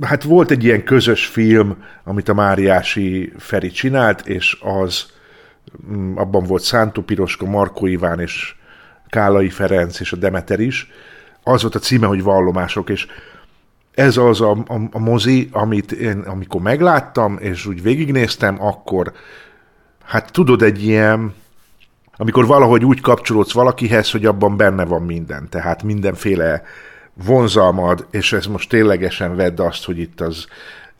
hát 0.00 0.22
volt 0.22 0.50
egy 0.50 0.64
ilyen 0.64 0.84
közös 0.84 1.26
film, 1.26 1.76
amit 2.04 2.28
a 2.28 2.34
Máriási 2.34 3.32
Feri 3.38 3.70
csinált, 3.70 4.26
és 4.26 4.58
az 4.60 5.06
mm, 5.92 6.16
abban 6.16 6.44
volt 6.44 6.62
Szántó 6.62 7.02
Piroska, 7.02 7.46
Markó 7.46 7.86
Iván 7.86 8.20
és 8.20 8.54
Kálai 9.08 9.50
Ferenc 9.50 10.00
és 10.00 10.12
a 10.12 10.16
Demeter 10.16 10.60
is. 10.60 10.90
Az 11.42 11.62
volt 11.62 11.74
a 11.74 11.78
címe, 11.78 12.06
hogy 12.06 12.22
vallomások, 12.22 12.90
és 12.90 13.06
ez 13.98 14.16
az 14.16 14.40
a, 14.40 14.50
a, 14.50 14.80
a 14.90 14.98
mozi, 14.98 15.48
amit 15.52 15.92
én 15.92 16.18
amikor 16.18 16.60
megláttam, 16.60 17.38
és 17.40 17.66
úgy 17.66 17.82
végignéztem, 17.82 18.62
akkor 18.62 19.12
hát 20.04 20.32
tudod, 20.32 20.62
egy 20.62 20.84
ilyen 20.84 21.34
amikor 22.16 22.46
valahogy 22.46 22.84
úgy 22.84 23.00
kapcsolódsz 23.00 23.52
valakihez, 23.52 24.10
hogy 24.10 24.26
abban 24.26 24.56
benne 24.56 24.84
van 24.84 25.02
minden, 25.02 25.48
tehát 25.48 25.82
mindenféle 25.82 26.62
vonzalmad, 27.24 28.06
és 28.10 28.32
ez 28.32 28.46
most 28.46 28.68
ténylegesen 28.68 29.36
vedd 29.36 29.60
azt, 29.60 29.84
hogy 29.84 29.98
itt 29.98 30.20
az, 30.20 30.46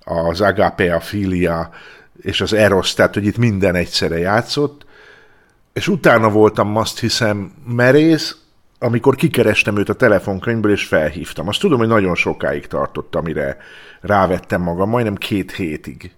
az 0.04 0.40
agape, 0.40 0.94
a 0.94 1.00
filia 1.00 1.70
és 2.22 2.40
az 2.40 2.52
eros, 2.52 2.94
tehát 2.94 3.14
hogy 3.14 3.26
itt 3.26 3.38
minden 3.38 3.74
egyszerre 3.74 4.18
játszott, 4.18 4.86
és 5.72 5.88
utána 5.88 6.30
voltam 6.30 6.76
azt 6.76 6.98
hiszem 7.00 7.52
merész, 7.66 8.36
amikor 8.78 9.14
kikerestem 9.14 9.76
őt 9.76 9.88
a 9.88 9.94
telefonkönyvből, 9.94 10.72
és 10.72 10.84
felhívtam. 10.84 11.48
Azt 11.48 11.60
tudom, 11.60 11.78
hogy 11.78 11.88
nagyon 11.88 12.14
sokáig 12.14 12.66
tartott, 12.66 13.14
amire 13.14 13.56
rávettem 14.00 14.62
magam, 14.62 14.88
majdnem 14.88 15.14
két 15.14 15.52
hétig 15.52 16.12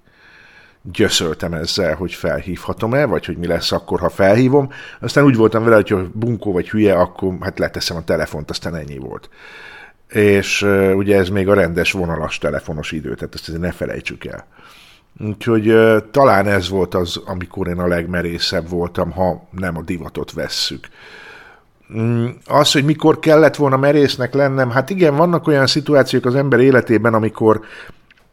gyöszöltem 0.83 1.53
ezzel, 1.53 1.95
hogy 1.95 2.13
felhívhatom-e, 2.13 3.05
vagy 3.05 3.25
hogy 3.27 3.37
mi 3.37 3.47
lesz 3.47 3.73
akkor, 3.73 4.01
ha 4.01 4.09
felhívom. 4.09 4.69
Aztán 5.01 5.25
úgy 5.25 5.37
voltam 5.37 5.65
vele, 5.65 5.75
hogy 5.75 6.09
bunkó 6.13 6.53
vagy 6.53 6.71
hülye, 6.71 6.95
akkor 6.95 7.37
hát 7.41 7.59
leteszem 7.59 7.97
a 7.97 8.05
telefont, 8.05 8.51
aztán 8.51 8.75
ennyi 8.75 8.99
volt. 8.99 9.29
És 10.09 10.63
ugye 10.95 11.17
ez 11.19 11.29
még 11.29 11.49
a 11.49 11.55
rendes 11.55 11.93
vonalas 11.93 12.39
telefonos 12.39 12.93
idő, 12.93 13.15
tehát 13.15 13.35
ezt 13.35 13.59
ne 13.59 13.73
felejtsük 13.73 14.25
el. 14.25 14.47
Úgyhogy 15.19 15.75
talán 16.11 16.47
ez 16.47 16.69
volt 16.69 16.95
az, 16.95 17.21
amikor 17.25 17.69
én 17.69 17.79
a 17.79 17.87
legmerészebb 17.87 18.69
voltam, 18.69 19.11
ha 19.11 19.49
nem 19.51 19.77
a 19.77 19.83
divatot 19.83 20.33
vesszük. 20.33 20.89
Az, 22.47 22.73
hogy 22.73 22.85
mikor 22.85 23.19
kellett 23.19 23.57
volna 23.57 23.77
merésznek 23.77 24.35
lennem, 24.35 24.71
hát 24.71 24.91
igen, 24.91 25.17
vannak 25.17 25.47
olyan 25.47 25.67
szituációk 25.67 26.25
az 26.25 26.35
ember 26.35 26.61
életében, 26.61 27.15
amikor 27.15 27.61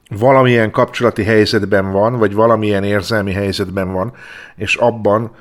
valamilyen 0.09 0.71
kapcsolati 0.71 1.23
helyzetben 1.23 1.91
van, 1.91 2.17
vagy 2.17 2.33
valamilyen 2.33 2.83
érzelmi 2.83 3.31
helyzetben 3.33 3.91
van, 3.91 4.13
és 4.55 4.75
abban 4.75 5.31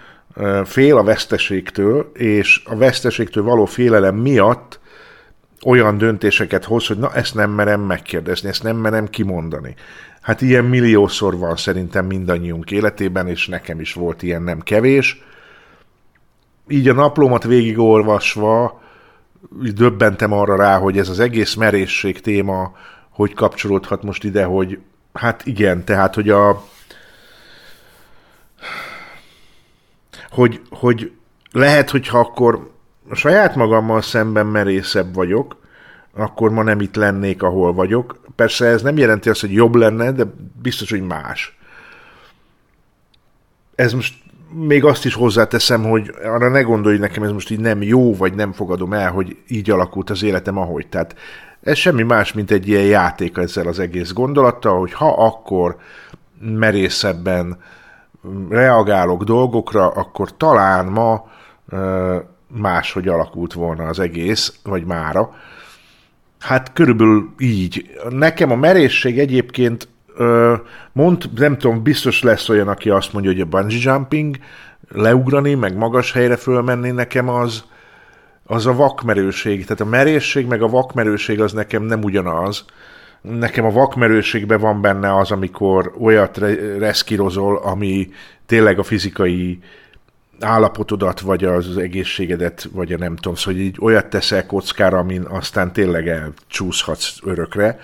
fél 0.64 0.96
a 0.96 1.02
veszteségtől, 1.02 2.10
és 2.14 2.62
a 2.64 2.76
veszteségtől 2.76 3.44
való 3.44 3.64
félelem 3.64 4.16
miatt 4.16 4.80
olyan 5.66 5.98
döntéseket 5.98 6.64
hoz, 6.64 6.86
hogy 6.86 6.98
na 6.98 7.14
ezt 7.14 7.34
nem 7.34 7.50
merem 7.50 7.80
megkérdezni, 7.80 8.48
ezt 8.48 8.62
nem 8.62 8.76
merem 8.76 9.08
kimondani. 9.08 9.74
Hát 10.20 10.40
ilyen 10.40 10.64
milliószor 10.64 11.38
van 11.38 11.56
szerintem 11.56 12.06
mindannyiunk 12.06 12.70
életében, 12.70 13.28
és 13.28 13.46
nekem 13.46 13.80
is 13.80 13.92
volt 13.92 14.22
ilyen 14.22 14.42
nem 14.42 14.60
kevés. 14.60 15.22
Így 16.68 16.88
a 16.88 16.92
naplómat 16.92 17.44
végigolvasva 17.44 18.80
döbbentem 19.74 20.32
arra 20.32 20.56
rá, 20.56 20.78
hogy 20.78 20.98
ez 20.98 21.08
az 21.08 21.20
egész 21.20 21.54
merészség 21.54 22.20
téma 22.20 22.72
hogy 23.16 23.34
kapcsolódhat 23.34 24.02
most 24.02 24.24
ide, 24.24 24.44
hogy 24.44 24.78
hát 25.12 25.46
igen, 25.46 25.84
tehát, 25.84 26.14
hogy 26.14 26.30
a 26.30 26.64
hogy, 30.30 30.60
hogy 30.70 31.12
lehet, 31.52 31.90
hogyha 31.90 32.18
akkor 32.18 32.70
saját 33.12 33.54
magammal 33.54 34.02
szemben 34.02 34.46
merészebb 34.46 35.14
vagyok, 35.14 35.60
akkor 36.14 36.50
ma 36.50 36.62
nem 36.62 36.80
itt 36.80 36.94
lennék, 36.94 37.42
ahol 37.42 37.72
vagyok. 37.72 38.20
Persze 38.34 38.66
ez 38.66 38.82
nem 38.82 38.96
jelenti 38.96 39.28
azt, 39.28 39.40
hogy 39.40 39.52
jobb 39.52 39.74
lenne, 39.74 40.12
de 40.12 40.24
biztos, 40.62 40.90
hogy 40.90 41.02
más. 41.02 41.58
Ez 43.74 43.92
most 43.92 44.14
még 44.52 44.84
azt 44.84 45.04
is 45.04 45.14
hozzáteszem, 45.14 45.82
hogy 45.82 46.10
arra 46.24 46.48
ne 46.48 46.60
gondolj 46.60 46.98
nekem, 46.98 47.22
ez 47.22 47.32
most 47.32 47.50
így 47.50 47.60
nem 47.60 47.82
jó, 47.82 48.16
vagy 48.16 48.34
nem 48.34 48.52
fogadom 48.52 48.92
el, 48.92 49.10
hogy 49.10 49.36
így 49.48 49.70
alakult 49.70 50.10
az 50.10 50.22
életem, 50.22 50.58
ahogy. 50.58 50.86
Tehát 50.88 51.16
ez 51.62 51.76
semmi 51.76 52.02
más, 52.02 52.32
mint 52.32 52.50
egy 52.50 52.68
ilyen 52.68 52.84
játék 52.84 53.36
ezzel 53.36 53.66
az 53.66 53.78
egész 53.78 54.12
gondolattal, 54.12 54.78
hogy 54.78 54.92
ha 54.92 55.26
akkor 55.26 55.76
merészebben 56.40 57.58
reagálok 58.48 59.24
dolgokra, 59.24 59.88
akkor 59.88 60.36
talán 60.36 60.86
ma 60.86 61.28
máshogy 62.48 63.08
alakult 63.08 63.52
volna 63.52 63.84
az 63.84 63.98
egész, 63.98 64.58
vagy 64.62 64.84
mára. 64.84 65.34
Hát 66.38 66.72
körülbelül 66.72 67.34
így. 67.38 67.90
Nekem 68.08 68.50
a 68.50 68.56
merészség 68.56 69.18
egyébként 69.18 69.88
mond, 70.92 71.30
nem 71.36 71.58
tudom, 71.58 71.82
biztos 71.82 72.22
lesz 72.22 72.48
olyan, 72.48 72.68
aki 72.68 72.90
azt 72.90 73.12
mondja, 73.12 73.30
hogy 73.30 73.40
a 73.40 73.44
bungee 73.44 73.78
jumping, 73.82 74.36
leugrani, 74.88 75.54
meg 75.54 75.76
magas 75.76 76.12
helyre 76.12 76.36
fölmenni, 76.36 76.90
nekem 76.90 77.28
az, 77.28 77.64
az 78.46 78.66
a 78.66 78.74
vakmerőség. 78.74 79.62
Tehát 79.62 79.80
a 79.80 79.84
merészség 79.84 80.46
meg 80.46 80.62
a 80.62 80.68
vakmerőség 80.68 81.40
az 81.40 81.52
nekem 81.52 81.82
nem 81.82 82.02
ugyanaz. 82.02 82.64
Nekem 83.20 83.64
a 83.64 83.70
vakmerőségben 83.70 84.60
van 84.60 84.80
benne 84.80 85.16
az, 85.16 85.30
amikor 85.30 85.94
olyat 86.00 86.38
reszkírozol, 86.78 87.56
ami 87.56 88.08
tényleg 88.46 88.78
a 88.78 88.82
fizikai 88.82 89.58
állapotodat, 90.40 91.20
vagy 91.20 91.44
az 91.44 91.76
egészségedet, 91.76 92.68
vagy 92.72 92.92
a 92.92 92.98
nem 92.98 93.16
tudom, 93.16 93.34
szóval 93.34 93.60
így 93.60 93.76
olyat 93.80 94.06
teszel 94.06 94.46
kockára, 94.46 94.98
amin 94.98 95.22
aztán 95.22 95.72
tényleg 95.72 96.08
elcsúszhatsz 96.08 97.18
örökre. 97.22 97.78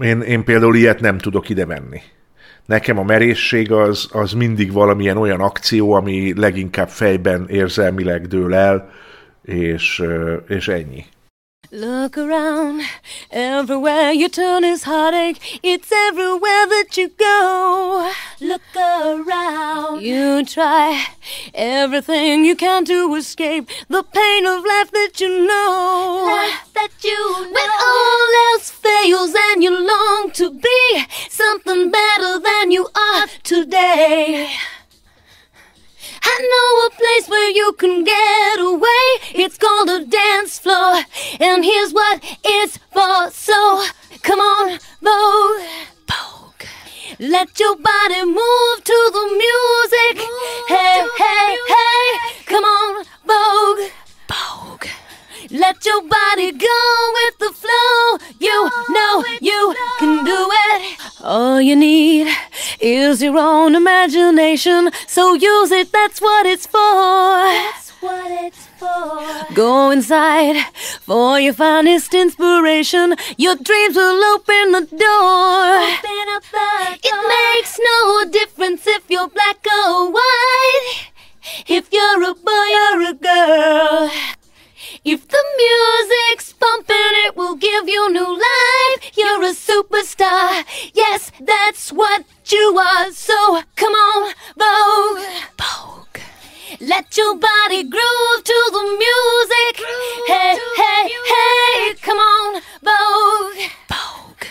Én, 0.00 0.20
én 0.20 0.44
például 0.44 0.76
ilyet 0.76 1.00
nem 1.00 1.18
tudok 1.18 1.48
ide 1.48 1.64
menni. 1.64 2.00
Nekem 2.66 2.98
a 2.98 3.02
merészség 3.02 3.72
az, 3.72 4.08
az 4.12 4.32
mindig 4.32 4.72
valamilyen 4.72 5.16
olyan 5.16 5.40
akció, 5.40 5.92
ami 5.92 6.32
leginkább 6.36 6.88
fejben 6.88 7.46
érzelmileg 7.48 8.26
dől 8.26 8.54
el, 8.54 8.90
és, 9.42 10.02
és 10.48 10.68
ennyi. 10.68 11.04
Look 11.74 12.16
around, 12.16 12.82
everywhere 13.32 14.12
you 14.12 14.28
turn 14.28 14.62
is 14.62 14.84
heartache. 14.84 15.58
It's 15.60 15.90
everywhere 15.90 16.68
that 16.68 16.96
you 16.96 17.08
go. 17.08 18.12
Look 18.40 18.62
around, 18.76 20.00
you 20.00 20.44
try 20.44 21.04
everything 21.52 22.44
you 22.44 22.54
can 22.54 22.84
to 22.84 23.12
escape 23.16 23.68
the 23.88 24.04
pain 24.04 24.46
of 24.46 24.64
life 24.64 24.92
that 24.92 25.20
you 25.20 25.48
know. 25.48 26.26
Life 26.30 26.72
that 26.74 26.90
you 27.02 27.42
know. 27.42 27.50
When 27.50 27.70
all 27.82 28.52
else 28.52 28.70
fails 28.70 29.34
and 29.34 29.60
you 29.60 29.72
long 29.76 30.30
to 30.34 30.52
be 30.52 31.04
something 31.28 31.90
better 31.90 32.38
than 32.38 32.70
you 32.70 32.86
are 32.94 33.26
today. 33.42 34.48
I 36.26 36.36
know 36.50 36.86
a 36.86 36.90
place 37.00 37.28
where 37.28 37.50
you 37.50 37.72
can 37.74 38.04
get 38.04 38.58
away. 38.58 39.06
It's 39.42 39.58
called 39.58 39.90
a 39.90 40.04
dance 40.04 40.58
floor. 40.58 41.02
And 41.40 41.64
here's 41.64 41.92
what 41.92 42.22
it's 42.44 42.78
for. 42.92 43.30
So 43.30 43.84
come 44.22 44.40
on, 44.40 44.78
Vogue. 45.02 45.68
Vogue. 46.08 46.64
Let 47.18 47.60
your 47.60 47.76
body 47.76 48.24
move 48.24 48.76
to 48.84 48.98
the 49.16 49.26
music. 49.44 50.16
Move 50.16 50.68
hey, 50.68 51.06
hey, 51.18 51.46
music. 51.48 51.74
hey. 51.74 52.44
Come 52.46 52.64
on, 52.64 53.04
Vogue. 53.26 53.90
Vogue. 54.28 55.03
Let 55.50 55.84
your 55.84 56.02
body 56.02 56.52
go 56.52 57.12
with 57.14 57.38
the 57.38 57.52
flow. 57.52 58.18
You 58.38 58.70
know 58.90 59.24
you 59.40 59.74
can 59.98 60.24
do 60.24 60.48
it. 60.50 60.98
All 61.20 61.60
you 61.60 61.76
need 61.76 62.34
is 62.80 63.22
your 63.22 63.36
own 63.38 63.74
imagination. 63.74 64.90
So 65.06 65.34
use 65.34 65.70
it, 65.70 65.92
that's 65.92 66.20
what 66.20 66.46
it's 66.46 66.66
for. 66.66 66.78
That's 66.80 67.90
what 68.00 68.30
it's 68.44 68.66
for. 68.78 69.54
Go 69.54 69.90
inside 69.90 70.56
for 71.00 71.38
your 71.38 71.54
finest 71.54 72.14
inspiration. 72.14 73.16
Your 73.36 73.56
dreams 73.56 73.96
will 73.96 74.22
open 74.34 74.72
the 74.72 74.86
door. 74.96 75.78
Open 75.92 76.26
up 76.36 76.42
the 76.50 76.58
door. 76.58 76.98
It 77.02 77.16
makes 77.28 77.78
no 77.78 78.30
difference 78.30 78.86
if 78.86 79.02
you're 79.08 79.28
black 79.28 79.64
or 79.66 80.10
white. 80.10 81.10
If 81.68 81.92
you're 81.92 82.22
a 82.22 82.34
boy 82.34 82.70
or 82.92 83.02
a 83.10 83.14
girl. 83.14 84.10
If 85.04 85.28
the 85.28 85.44
music's 85.58 86.54
pumping, 86.54 87.12
it 87.26 87.36
will 87.36 87.56
give 87.56 87.86
you 87.86 88.10
new 88.10 88.38
life. 88.38 89.12
You're 89.14 89.42
a 89.42 89.52
superstar. 89.52 90.64
Yes, 90.94 91.30
that's 91.38 91.92
what 91.92 92.24
you 92.46 92.78
are. 92.78 93.12
So 93.12 93.60
come 93.76 93.92
on, 93.92 94.32
Vogue. 94.56 95.24
Vogue. 95.58 96.20
Let 96.80 97.18
your 97.18 97.36
body 97.36 97.82
groove 97.82 98.44
to 98.44 98.70
the 98.72 98.84
music. 99.04 99.76
Groove 99.76 100.26
hey, 100.26 100.58
hey, 100.76 101.10
hey, 101.32 101.94
come 102.00 102.16
on, 102.16 102.62
Vogue. 102.82 103.70
Vogue. 103.90 104.46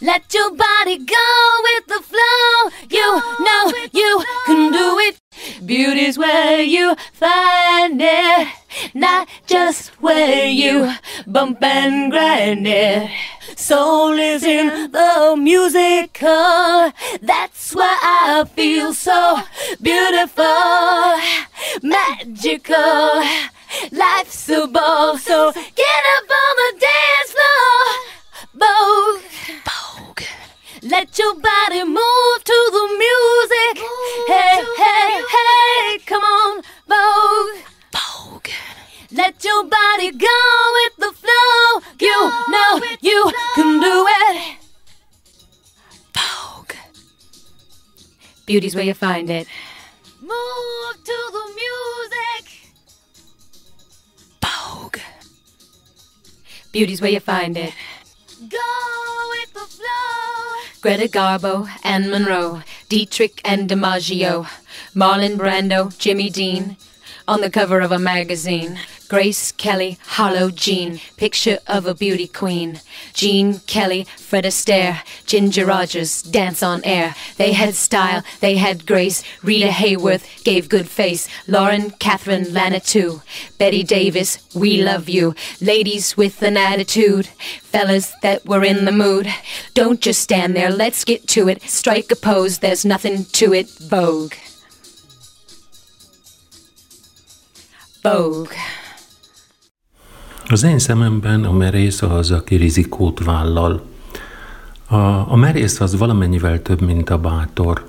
Let 0.00 0.34
your 0.34 0.50
body 0.56 0.98
go 0.98 1.60
with 1.62 1.86
the 1.86 2.02
flow. 2.02 2.70
You 2.90 3.22
know 3.44 3.72
you 3.92 4.24
can 4.44 4.72
do 4.72 4.98
it. 4.98 5.23
Beauty's 5.64 6.18
where 6.18 6.62
you 6.62 6.94
find 7.12 8.00
it, 8.00 8.48
not 8.94 9.28
just 9.46 9.88
where 10.00 10.46
you 10.46 10.92
bump 11.26 11.62
and 11.62 12.10
grind 12.10 12.66
it. 12.66 13.10
Soul 13.56 14.12
is 14.12 14.42
in 14.42 14.90
the 14.92 15.36
musical. 15.38 16.92
That's 17.22 17.74
why 17.74 17.98
I 18.02 18.44
feel 18.54 18.92
so 18.94 19.40
beautiful, 19.80 20.44
magical. 21.82 23.22
Life's 23.90 24.48
a 24.48 24.66
ball, 24.66 25.18
so 25.18 25.52
get 25.52 26.02
up 26.16 26.30
on 26.30 26.56
the 26.56 26.80
dance 26.80 27.32
floor. 27.32 28.14
Vogue. 28.54 29.73
Let 30.84 31.18
your 31.18 31.34
body 31.34 31.82
move 31.82 32.44
to 32.44 32.70
the 32.70 32.86
music. 32.98 33.82
Move 33.82 34.26
hey, 34.26 34.62
hey, 34.76 35.24
hey, 35.32 35.98
come 36.04 36.22
on, 36.22 36.62
Vogue. 36.86 37.64
Vogue. 37.90 38.48
Let 39.10 39.42
your 39.42 39.64
body 39.64 40.10
go 40.10 40.72
with 40.74 40.96
the 40.98 41.12
flow. 41.16 41.80
Go 41.96 42.06
you 42.06 42.30
know 42.50 42.82
you 43.00 43.32
can 43.54 43.80
do 43.80 44.06
it. 44.08 44.56
Vogue. 46.12 46.74
Beauty's 48.44 48.74
where 48.74 48.84
you 48.84 48.92
find 48.92 49.30
it. 49.30 49.48
Move 50.20 50.96
to 51.02 51.18
the 51.32 51.44
music. 51.62 52.74
Vogue. 54.42 54.98
Beauty's 56.72 57.00
where 57.00 57.10
you 57.10 57.20
find 57.20 57.56
it. 57.56 57.72
Go 58.50 58.58
with 59.30 59.54
the 59.54 59.60
flow. 59.60 60.23
Greta 60.84 61.08
Garbo, 61.08 61.66
Anne 61.82 62.10
Monroe, 62.10 62.62
Dietrich 62.90 63.40
and 63.42 63.70
DiMaggio, 63.70 64.46
Marlon 64.94 65.38
Brando, 65.38 65.88
Jimmy 65.96 66.28
Dean, 66.28 66.76
on 67.26 67.40
the 67.40 67.50
cover 67.50 67.80
of 67.80 67.92
a 67.92 67.98
magazine. 67.98 68.78
Grace 69.08 69.52
Kelly, 69.52 69.98
Harlow 70.06 70.50
Jean, 70.50 70.98
picture 71.16 71.58
of 71.66 71.86
a 71.86 71.94
beauty 71.94 72.26
queen. 72.26 72.80
Jean 73.12 73.60
Kelly, 73.60 74.04
Fred 74.16 74.44
Astaire, 74.44 75.02
Ginger 75.26 75.66
Rogers, 75.66 76.22
dance 76.22 76.62
on 76.62 76.82
air. 76.84 77.14
They 77.36 77.52
had 77.52 77.74
style, 77.74 78.22
they 78.40 78.56
had 78.56 78.86
grace. 78.86 79.22
Rita 79.42 79.68
Hayworth 79.68 80.42
gave 80.44 80.68
good 80.68 80.88
face. 80.88 81.28
Lauren 81.46 81.90
Catherine 81.90 82.52
Lana 82.52 82.80
too. 82.80 83.22
Betty 83.58 83.82
Davis, 83.82 84.38
we 84.54 84.82
love 84.82 85.08
you. 85.08 85.34
Ladies 85.60 86.16
with 86.16 86.42
an 86.42 86.56
attitude. 86.56 87.26
Fellas 87.26 88.14
that 88.22 88.46
were 88.46 88.64
in 88.64 88.84
the 88.84 88.92
mood. 88.92 89.28
Don't 89.74 90.00
just 90.00 90.22
stand 90.22 90.56
there, 90.56 90.70
let's 90.70 91.04
get 91.04 91.28
to 91.28 91.48
it. 91.48 91.62
Strike 91.62 92.10
a 92.10 92.16
pose, 92.16 92.58
there's 92.58 92.84
nothing 92.84 93.26
to 93.26 93.52
it. 93.52 93.68
Vogue. 93.68 94.34
Vogue. 98.12 98.56
Az 100.48 100.62
én 100.62 100.78
szememben 100.78 101.44
a 101.44 101.52
merész 101.52 102.02
az, 102.02 102.30
aki 102.30 102.56
rizikót 102.56 103.24
vállal. 103.24 103.82
A, 104.86 104.96
a 105.32 105.36
merész 105.36 105.80
az 105.80 105.98
valamennyivel 105.98 106.62
több, 106.62 106.80
mint 106.80 107.10
a 107.10 107.18
bátor. 107.18 107.84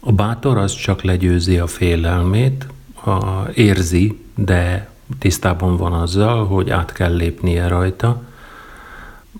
A 0.00 0.12
bátor 0.12 0.58
az 0.58 0.74
csak 0.74 1.02
legyőzi 1.02 1.58
a 1.58 1.66
félelmét, 1.66 2.66
a, 3.04 3.48
érzi, 3.54 4.24
de 4.34 4.90
tisztában 5.18 5.76
van 5.76 5.92
azzal, 5.92 6.46
hogy 6.46 6.70
át 6.70 6.92
kell 6.92 7.14
lépnie 7.14 7.68
rajta. 7.68 8.22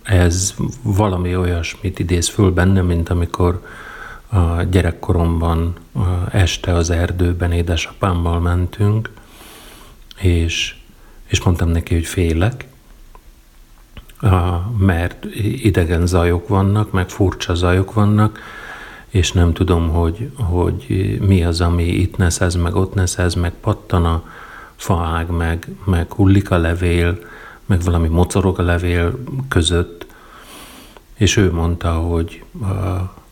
Ez 0.02 0.54
valami 0.82 1.36
olyasmit 1.36 1.98
idéz 1.98 2.28
föl 2.28 2.50
benne, 2.50 2.82
mint 2.82 3.08
amikor 3.08 3.62
a 4.28 4.62
gyerekkoromban 4.62 5.74
este 6.30 6.72
az 6.72 6.90
erdőben 6.90 7.52
édesapámmal 7.52 8.40
mentünk, 8.40 9.10
és 10.18 10.76
és 11.28 11.42
mondtam 11.42 11.68
neki, 11.68 11.94
hogy 11.94 12.06
félek, 12.06 12.66
mert 14.78 15.24
idegen 15.62 16.06
zajok 16.06 16.48
vannak, 16.48 16.90
meg 16.90 17.08
furcsa 17.08 17.54
zajok 17.54 17.92
vannak, 17.92 18.38
és 19.08 19.32
nem 19.32 19.52
tudom, 19.52 19.88
hogy, 19.88 20.30
hogy 20.34 21.16
mi 21.20 21.44
az, 21.44 21.60
ami 21.60 21.84
itt 21.84 22.16
neszez, 22.16 22.54
meg 22.54 22.74
ott 22.74 22.94
neszez, 22.94 23.34
meg 23.34 23.52
pattan 23.60 24.04
a 24.04 24.24
faág, 24.76 25.30
meg, 25.30 25.68
meg 25.84 26.12
hullik 26.12 26.50
a 26.50 26.56
levél, 26.56 27.18
meg 27.66 27.82
valami 27.82 28.08
mocorog 28.08 28.58
a 28.58 28.62
levél 28.62 29.18
között. 29.48 30.06
És 31.14 31.36
ő 31.36 31.52
mondta, 31.52 31.92
hogy 31.92 32.42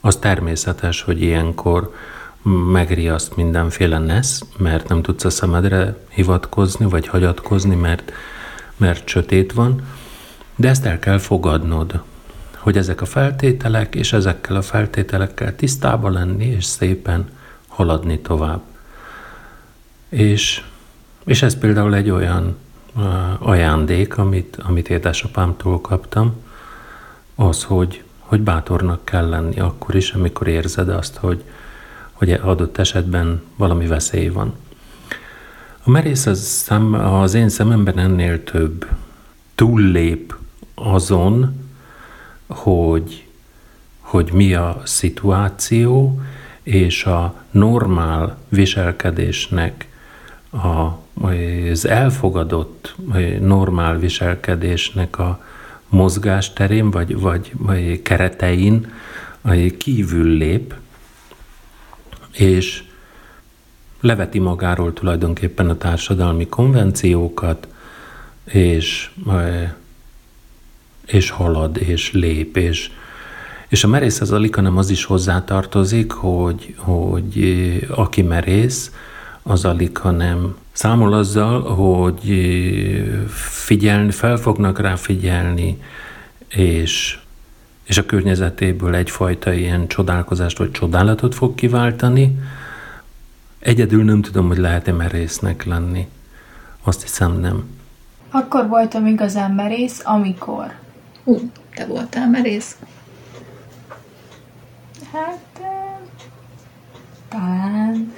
az 0.00 0.16
természetes, 0.16 1.02
hogy 1.02 1.22
ilyenkor 1.22 1.94
megriaszt 2.52 3.36
mindenféle 3.36 3.98
nesz, 3.98 4.42
mert 4.56 4.88
nem 4.88 5.02
tudsz 5.02 5.24
a 5.24 5.30
szemedre 5.30 5.96
hivatkozni, 6.08 6.86
vagy 6.88 7.06
hagyatkozni, 7.06 7.74
mert, 7.74 8.12
mert 8.76 9.08
sötét 9.08 9.52
van, 9.52 9.82
de 10.56 10.68
ezt 10.68 10.84
el 10.84 10.98
kell 10.98 11.18
fogadnod, 11.18 12.00
hogy 12.56 12.76
ezek 12.76 13.00
a 13.00 13.04
feltételek, 13.04 13.94
és 13.94 14.12
ezekkel 14.12 14.56
a 14.56 14.62
feltételekkel 14.62 15.56
tisztában 15.56 16.12
lenni, 16.12 16.44
és 16.44 16.64
szépen 16.64 17.28
haladni 17.68 18.18
tovább. 18.18 18.60
És, 20.08 20.62
és 21.24 21.42
ez 21.42 21.58
például 21.58 21.94
egy 21.94 22.10
olyan 22.10 22.56
uh, 22.94 23.48
ajándék, 23.48 24.18
amit, 24.18 24.56
amit 24.62 24.88
édesapámtól 24.88 25.80
kaptam, 25.80 26.34
az, 27.34 27.64
hogy, 27.64 28.02
hogy 28.18 28.40
bátornak 28.40 29.04
kell 29.04 29.28
lenni 29.28 29.60
akkor 29.60 29.94
is, 29.94 30.12
amikor 30.12 30.46
érzed 30.46 30.88
azt, 30.88 31.16
hogy, 31.16 31.44
hogy 32.16 32.30
adott 32.30 32.78
esetben 32.78 33.42
valami 33.56 33.86
veszély 33.86 34.28
van. 34.28 34.54
A 35.82 35.90
merész 35.90 36.26
az, 36.26 36.40
szem, 36.40 36.94
az 36.94 37.34
én 37.34 37.48
szememben 37.48 37.98
ennél 37.98 38.44
több. 38.44 38.86
Túllép 39.54 40.34
azon, 40.74 41.64
hogy, 42.46 43.26
hogy 44.00 44.30
mi 44.32 44.54
a 44.54 44.80
szituáció, 44.84 46.20
és 46.62 47.04
a 47.04 47.34
normál 47.50 48.38
viselkedésnek, 48.48 49.88
a, 50.50 50.98
az 51.26 51.86
elfogadott 51.86 52.94
normál 53.40 53.98
viselkedésnek 53.98 55.18
a 55.18 55.44
mozgásterén, 55.88 56.90
vagy, 56.90 57.18
vagy, 57.18 57.52
keretein 58.02 58.92
kívül 59.78 60.26
lép, 60.26 60.74
és 62.36 62.82
leveti 64.00 64.38
magáról 64.38 64.92
tulajdonképpen 64.92 65.68
a 65.68 65.76
társadalmi 65.76 66.46
konvenciókat, 66.46 67.68
és, 68.44 69.10
és 71.06 71.30
halad, 71.30 71.76
és 71.76 72.12
lép, 72.12 72.56
és, 72.56 72.90
és 73.68 73.84
a 73.84 73.88
merész 73.88 74.20
az 74.20 74.32
alika 74.32 74.60
nem 74.60 74.76
az 74.76 74.90
is 74.90 75.04
hozzátartozik, 75.04 76.12
hogy, 76.12 76.74
hogy 76.76 77.86
aki 77.90 78.22
merész, 78.22 78.90
az 79.42 79.64
alika 79.64 80.10
nem. 80.10 80.56
Számol 80.72 81.12
azzal, 81.12 81.62
hogy 81.62 82.46
figyelni, 83.28 84.10
fel 84.10 84.36
fognak 84.36 84.78
rá 84.78 84.96
figyelni, 84.96 85.82
és, 86.48 87.18
és 87.86 87.98
a 87.98 88.06
környezetéből 88.06 88.94
egyfajta 88.94 89.52
ilyen 89.52 89.86
csodálkozást 89.86 90.58
vagy 90.58 90.70
csodálatot 90.70 91.34
fog 91.34 91.54
kiváltani. 91.54 92.38
Egyedül 93.58 94.04
nem 94.04 94.22
tudom, 94.22 94.46
hogy 94.46 94.58
lehet-e 94.58 94.92
merésznek 94.92 95.64
lenni. 95.64 96.08
Azt 96.84 97.02
hiszem 97.02 97.40
nem. 97.40 97.68
Akkor 98.30 98.68
voltam 98.68 99.06
igazán 99.06 99.50
merész, 99.50 100.00
amikor. 100.04 100.72
Ú, 101.24 101.50
te 101.74 101.86
voltál 101.86 102.28
merész? 102.30 102.76
Hát, 105.12 105.60
talán. 107.28 108.12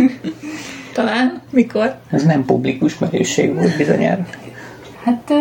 talán? 0.94 1.42
Mikor? 1.50 1.98
Ez 2.10 2.22
nem 2.22 2.44
publikus 2.44 2.98
merészség 2.98 3.54
volt 3.54 3.76
bizonyára. 3.76 4.26
Hát, 5.02 5.32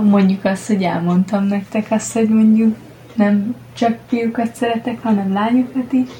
mondjuk 0.00 0.44
azt, 0.44 0.66
hogy 0.66 0.82
elmondtam 0.82 1.44
nektek 1.44 1.90
azt, 1.90 2.12
hogy 2.12 2.28
mondjuk 2.28 2.76
nem 3.14 3.56
csak 3.72 3.98
fiúkat 4.06 4.54
szeretek, 4.54 5.02
hanem 5.02 5.32
lányokat 5.32 5.92
is, 5.92 6.10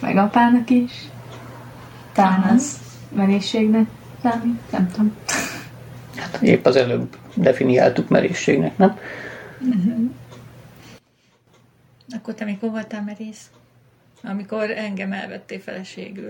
meg 0.00 0.16
apának 0.16 0.70
is. 0.70 0.92
Talán 2.12 2.42
az 2.54 2.78
merészségnek 3.16 3.86
számít, 4.22 4.70
nem 4.70 4.90
tudom. 4.90 5.16
Hát 6.16 6.42
épp 6.42 6.66
az 6.66 6.76
előbb 6.76 7.16
definiáltuk 7.34 8.08
merészségnek, 8.08 8.78
nem? 8.78 8.98
Uh-huh. 9.60 10.10
Akkor 12.16 12.34
te 12.34 12.44
mikor 12.44 12.70
voltál 12.70 13.02
merész? 13.02 13.50
Amikor 14.22 14.70
engem 14.70 15.12
elvettél 15.12 15.60
feleségül. 15.60 16.28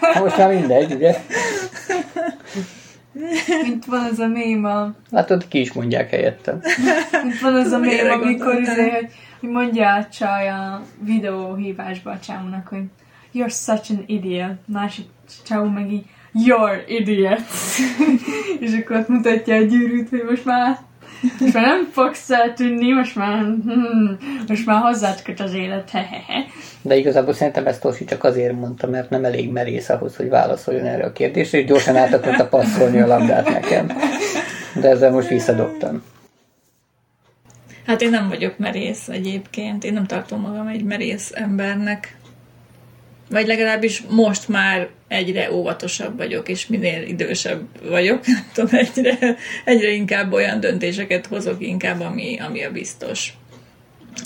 Hát 0.00 0.22
most 0.24 0.36
már 0.36 0.54
mindegy, 0.54 0.92
ugye? 0.92 1.14
Mint 3.62 3.84
van 3.84 4.04
az 4.04 4.18
a 4.18 4.26
mém 4.26 4.64
a... 4.64 4.94
Látod, 5.10 5.48
ki 5.48 5.60
is 5.60 5.72
mondják 5.72 6.10
helyettem. 6.10 6.60
Mint 7.22 7.40
van 7.40 7.54
az 7.54 7.72
a 7.72 7.78
mém, 7.78 8.10
amikor 8.10 8.60
izé, 8.60 8.90
hogy, 8.90 9.08
hogy 9.40 9.48
mondja 9.48 9.94
a 9.94 10.08
csaj 10.08 10.48
a 10.48 10.82
videóhívásba 11.00 12.10
a 12.10 12.18
csámnak, 12.18 12.68
hogy 12.68 12.84
you're 13.34 13.64
such 13.64 13.90
an 13.90 14.04
idiot. 14.06 14.56
Másik 14.66 15.06
csávó 15.46 15.68
meg 15.68 15.92
így 15.92 16.04
you're 16.34 16.82
idiots. 16.86 17.78
és 18.60 18.72
akkor 18.72 18.96
ott 18.96 19.08
mutatja 19.08 19.54
a 19.54 19.62
gyűrűt, 19.62 20.08
hogy 20.08 20.24
most 20.28 20.44
már 20.44 20.78
most 21.40 21.54
már 21.54 21.66
nem 21.66 21.88
fogsz 21.92 22.30
eltűnni, 22.30 22.92
most 22.92 23.16
már, 23.16 23.38
hmm, 23.40 24.18
most 24.48 24.66
már 24.66 24.80
hozzád 24.80 25.22
köt 25.22 25.40
az 25.40 25.54
élet. 25.54 25.90
De 26.82 26.96
igazából 26.96 27.32
szerintem 27.32 27.66
ezt 27.66 27.80
Tosi 27.80 28.04
csak 28.04 28.24
azért 28.24 28.52
mondta, 28.52 28.86
mert 28.86 29.10
nem 29.10 29.24
elég 29.24 29.50
merész 29.50 29.88
ahhoz, 29.88 30.16
hogy 30.16 30.28
válaszoljon 30.28 30.86
erre 30.86 31.04
a 31.04 31.12
kérdésre, 31.12 31.58
és 31.58 31.64
gyorsan 31.64 31.96
át 31.96 32.14
akarta 32.14 32.46
passzolni 32.46 33.00
a 33.00 33.06
labdát 33.06 33.48
nekem. 33.48 33.86
De 34.80 34.88
ezzel 34.88 35.10
most 35.10 35.28
visszadobtam. 35.28 36.02
Hát 37.86 38.02
én 38.02 38.10
nem 38.10 38.28
vagyok 38.28 38.58
merész 38.58 39.08
egyébként, 39.08 39.84
én 39.84 39.92
nem 39.92 40.06
tartom 40.06 40.40
magam 40.40 40.66
egy 40.66 40.84
merész 40.84 41.30
embernek. 41.34 42.16
Vagy 43.30 43.46
legalábbis 43.46 44.02
most 44.08 44.48
már 44.48 44.88
egyre 45.08 45.52
óvatosabb 45.52 46.16
vagyok, 46.16 46.48
és 46.48 46.66
minél 46.66 47.02
idősebb 47.02 47.62
vagyok, 47.82 48.26
nem 48.26 48.50
tudom, 48.52 48.78
egyre, 48.78 49.36
egyre 49.64 49.90
inkább 49.90 50.32
olyan 50.32 50.60
döntéseket 50.60 51.26
hozok 51.26 51.62
inkább, 51.62 52.00
ami, 52.00 52.38
ami 52.40 52.64
a 52.64 52.70
biztos. 52.70 53.32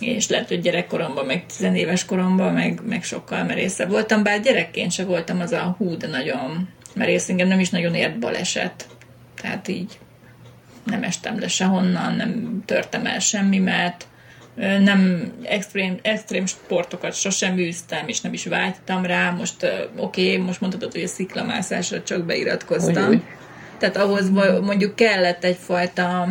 És 0.00 0.28
lehet, 0.28 0.48
hogy 0.48 0.60
gyerekkoromban, 0.60 1.26
meg 1.26 1.46
tizenéves 1.46 2.04
koromban, 2.04 2.52
meg, 2.52 2.80
meg 2.86 3.02
sokkal 3.02 3.44
merészebb 3.44 3.90
voltam, 3.90 4.22
bár 4.22 4.40
gyerekként 4.40 4.92
se 4.92 5.04
voltam 5.04 5.40
az 5.40 5.52
a 5.52 5.74
hú, 5.78 5.96
de 5.96 6.06
nagyon 6.06 6.68
merész, 6.94 7.28
engem 7.28 7.48
nem 7.48 7.60
is 7.60 7.70
nagyon 7.70 7.94
ért 7.94 8.18
baleset. 8.18 8.86
Tehát 9.40 9.68
így 9.68 9.98
nem 10.84 11.02
estem 11.02 11.40
le 11.40 11.48
sehonnan, 11.48 12.14
nem 12.14 12.62
törtem 12.64 13.06
el 13.06 13.18
semmimet, 13.18 14.06
nem 14.54 15.32
extrém, 15.42 15.98
extrém 16.02 16.46
sportokat 16.46 17.14
sosem 17.14 17.58
űztem, 17.58 18.08
és 18.08 18.20
nem 18.20 18.32
is 18.32 18.46
vágytam 18.46 19.04
rá. 19.04 19.30
Most 19.30 19.66
oké, 19.96 20.32
okay, 20.32 20.36
most 20.36 20.60
mondhatod, 20.60 20.92
hogy 20.92 21.02
a 21.02 21.06
sziklamászásra 21.06 22.02
csak 22.02 22.24
beiratkoztam. 22.24 23.08
Úgy. 23.08 23.22
Tehát 23.78 23.96
ahhoz 23.96 24.30
mondjuk 24.62 24.94
kellett 24.94 25.44
egyfajta 25.44 26.28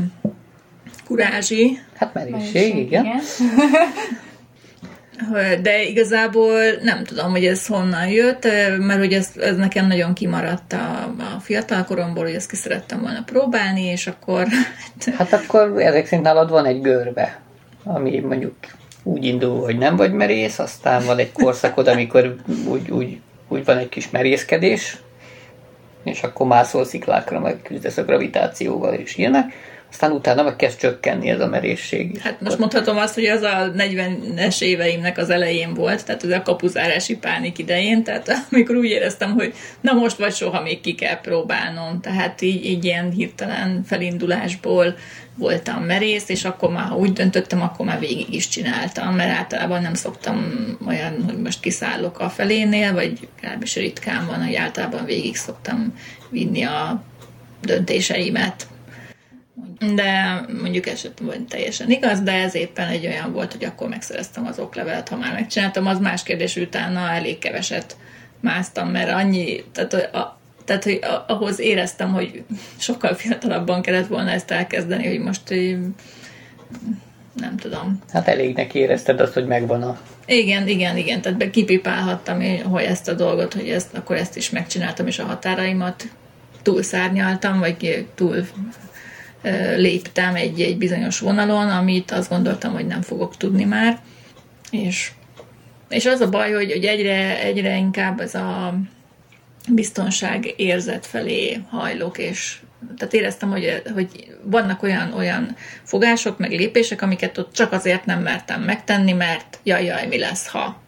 kurázsi. 1.05 1.79
Hát 1.95 2.13
merészség, 2.13 2.75
igen. 2.77 3.05
igen. 3.05 3.19
De 5.61 5.83
igazából 5.83 6.61
nem 6.81 7.03
tudom, 7.03 7.31
hogy 7.31 7.45
ez 7.45 7.67
honnan 7.67 8.07
jött, 8.07 8.43
mert 8.79 8.99
hogy 8.99 9.13
ez, 9.13 9.29
ez 9.39 9.55
nekem 9.55 9.87
nagyon 9.87 10.13
kimaradt 10.13 10.73
a, 10.73 11.13
a 11.35 11.39
fiatal 11.39 11.83
koromból, 11.83 12.23
hogy 12.23 12.33
ezt 12.33 12.49
ki 12.49 12.55
szerettem 12.55 13.01
volna 13.01 13.23
próbálni, 13.25 13.81
és 13.81 14.07
akkor... 14.07 14.47
Hát 15.17 15.33
akkor 15.33 15.81
ezek 15.81 16.05
szerint 16.05 16.23
nálad 16.23 16.49
van 16.49 16.65
egy 16.65 16.81
görbe 16.81 17.39
ami 17.83 18.19
mondjuk 18.19 18.55
úgy 19.03 19.25
indul, 19.25 19.61
hogy 19.61 19.77
nem 19.77 19.95
vagy 19.95 20.13
merész, 20.13 20.59
aztán 20.59 21.05
van 21.05 21.17
egy 21.17 21.31
korszakod, 21.31 21.87
amikor 21.87 22.35
úgy, 22.67 22.91
úgy, 22.91 23.19
úgy 23.47 23.65
van 23.65 23.77
egy 23.77 23.89
kis 23.89 24.09
merészkedés, 24.09 24.97
és 26.03 26.23
akkor 26.23 26.47
mászol 26.47 26.85
sziklákra, 26.85 27.39
meg 27.39 27.59
küzdesz 27.63 27.97
a 27.97 28.03
gravitációval, 28.03 28.93
és 28.93 29.15
ilyenek, 29.17 29.53
aztán 29.91 30.11
utána 30.11 30.43
meg 30.43 30.55
kezd 30.55 30.79
csökkenni 30.79 31.29
ez 31.29 31.39
a 31.39 31.47
merészség. 31.47 32.19
Hát 32.19 32.41
most 32.41 32.57
mondhatom 32.57 32.97
azt, 32.97 33.13
hogy 33.13 33.25
az 33.25 33.41
a 33.41 33.71
40-es 33.77 34.61
éveimnek 34.61 35.17
az 35.17 35.29
elején 35.29 35.73
volt, 35.73 36.05
tehát 36.05 36.23
az 36.23 36.29
a 36.29 36.41
kapuzárási 36.41 37.17
pánik 37.17 37.57
idején, 37.57 38.03
tehát 38.03 38.29
amikor 38.51 38.75
úgy 38.75 38.89
éreztem, 38.89 39.31
hogy 39.31 39.53
na 39.81 39.93
most 39.93 40.17
vagy 40.17 40.33
soha 40.33 40.61
még 40.61 40.81
ki 40.81 40.95
kell 40.95 41.21
próbálnom, 41.21 42.01
tehát 42.01 42.41
így, 42.41 42.65
így 42.65 42.85
ilyen 42.85 43.11
hirtelen 43.11 43.83
felindulásból 43.85 44.95
voltam 45.35 45.83
merész, 45.83 46.29
és 46.29 46.45
akkor 46.45 46.71
már, 46.71 46.87
ha 46.87 46.95
úgy 46.95 47.13
döntöttem, 47.13 47.61
akkor 47.61 47.85
már 47.85 47.99
végig 47.99 48.33
is 48.33 48.47
csináltam, 48.47 49.15
mert 49.15 49.37
általában 49.37 49.81
nem 49.81 49.93
szoktam 49.93 50.53
olyan, 50.87 51.23
hogy 51.25 51.37
most 51.41 51.59
kiszállok 51.59 52.19
a 52.19 52.29
felénél, 52.29 52.93
vagy 52.93 53.27
legalábbis 53.41 53.75
ritkán 53.75 54.25
van, 54.25 54.43
hogy 54.45 54.55
általában 54.55 55.05
végig 55.05 55.35
szoktam 55.35 55.93
vinni 56.29 56.63
a 56.63 57.03
döntéseimet. 57.61 58.67
De 59.95 60.41
mondjuk 60.61 60.87
ez 60.87 60.99
sem 60.99 61.11
teljesen 61.47 61.91
igaz, 61.91 62.21
de 62.21 62.31
ez 62.31 62.55
éppen 62.55 62.87
egy 62.87 63.05
olyan 63.05 63.33
volt, 63.33 63.51
hogy 63.51 63.63
akkor 63.63 63.87
megszereztem 63.87 64.45
az 64.45 64.59
oklevelet, 64.59 65.09
ha 65.09 65.15
már 65.15 65.33
megcsináltam, 65.33 65.85
az 65.85 65.99
más 65.99 66.23
kérdés, 66.23 66.55
utána 66.55 67.09
elég 67.09 67.37
keveset 67.37 67.97
másztam, 68.39 68.89
mert 68.89 69.09
annyi, 69.09 69.63
tehát 69.71 69.93
a, 69.93 70.39
tehát, 70.65 70.83
hogy 70.83 70.99
ahhoz 71.27 71.59
éreztem, 71.59 72.13
hogy 72.13 72.43
sokkal 72.77 73.13
fiatalabban 73.13 73.81
kellett 73.81 74.07
volna 74.07 74.29
ezt 74.29 74.51
elkezdeni, 74.51 75.07
hogy 75.07 75.19
most 75.19 75.49
nem 77.33 77.57
tudom. 77.57 77.99
Hát 78.11 78.27
elégnek 78.27 78.73
érezted 78.73 79.19
azt, 79.19 79.33
hogy 79.33 79.45
megvan 79.45 79.81
a... 79.81 79.99
Igen, 80.25 80.67
igen, 80.67 80.97
igen, 80.97 81.21
tehát 81.21 81.49
kipipálhattam, 81.49 82.41
hogy 82.63 82.83
ezt 82.83 83.07
a 83.07 83.13
dolgot, 83.13 83.53
hogy 83.53 83.69
ezt, 83.69 83.93
akkor 83.93 84.15
ezt 84.15 84.37
is 84.37 84.49
megcsináltam, 84.49 85.07
és 85.07 85.19
a 85.19 85.25
határaimat 85.25 86.03
túlszárnyaltam, 86.61 87.59
vagy 87.59 88.07
túl 88.15 88.45
léptem 89.75 90.35
egy, 90.35 90.61
egy 90.61 90.77
bizonyos 90.77 91.19
vonalon, 91.19 91.69
amit 91.69 92.11
azt 92.11 92.29
gondoltam, 92.29 92.73
hogy 92.73 92.87
nem 92.87 93.01
fogok 93.01 93.37
tudni 93.37 93.63
már. 93.63 93.99
És, 94.71 95.11
és 95.89 96.05
az 96.05 96.21
a 96.21 96.29
baj, 96.29 96.51
hogy, 96.51 96.71
hogy 96.71 96.85
egyre, 96.85 97.41
egyre 97.41 97.77
inkább 97.77 98.19
ez 98.19 98.35
a 98.35 98.73
biztonság 99.69 100.53
érzet 100.55 101.05
felé 101.05 101.59
hajlok, 101.69 102.17
és 102.17 102.59
tehát 102.97 103.13
éreztem, 103.13 103.49
hogy, 103.49 103.81
hogy 103.93 104.07
vannak 104.43 104.83
olyan, 104.83 105.13
olyan 105.13 105.55
fogások, 105.83 106.37
meg 106.37 106.51
lépések, 106.51 107.01
amiket 107.01 107.37
ott 107.37 107.53
csak 107.53 107.71
azért 107.71 108.05
nem 108.05 108.21
mertem 108.21 108.61
megtenni, 108.61 109.11
mert 109.11 109.59
jaj, 109.63 109.85
jaj, 109.85 110.07
mi 110.07 110.17
lesz, 110.17 110.47
ha. 110.47 110.81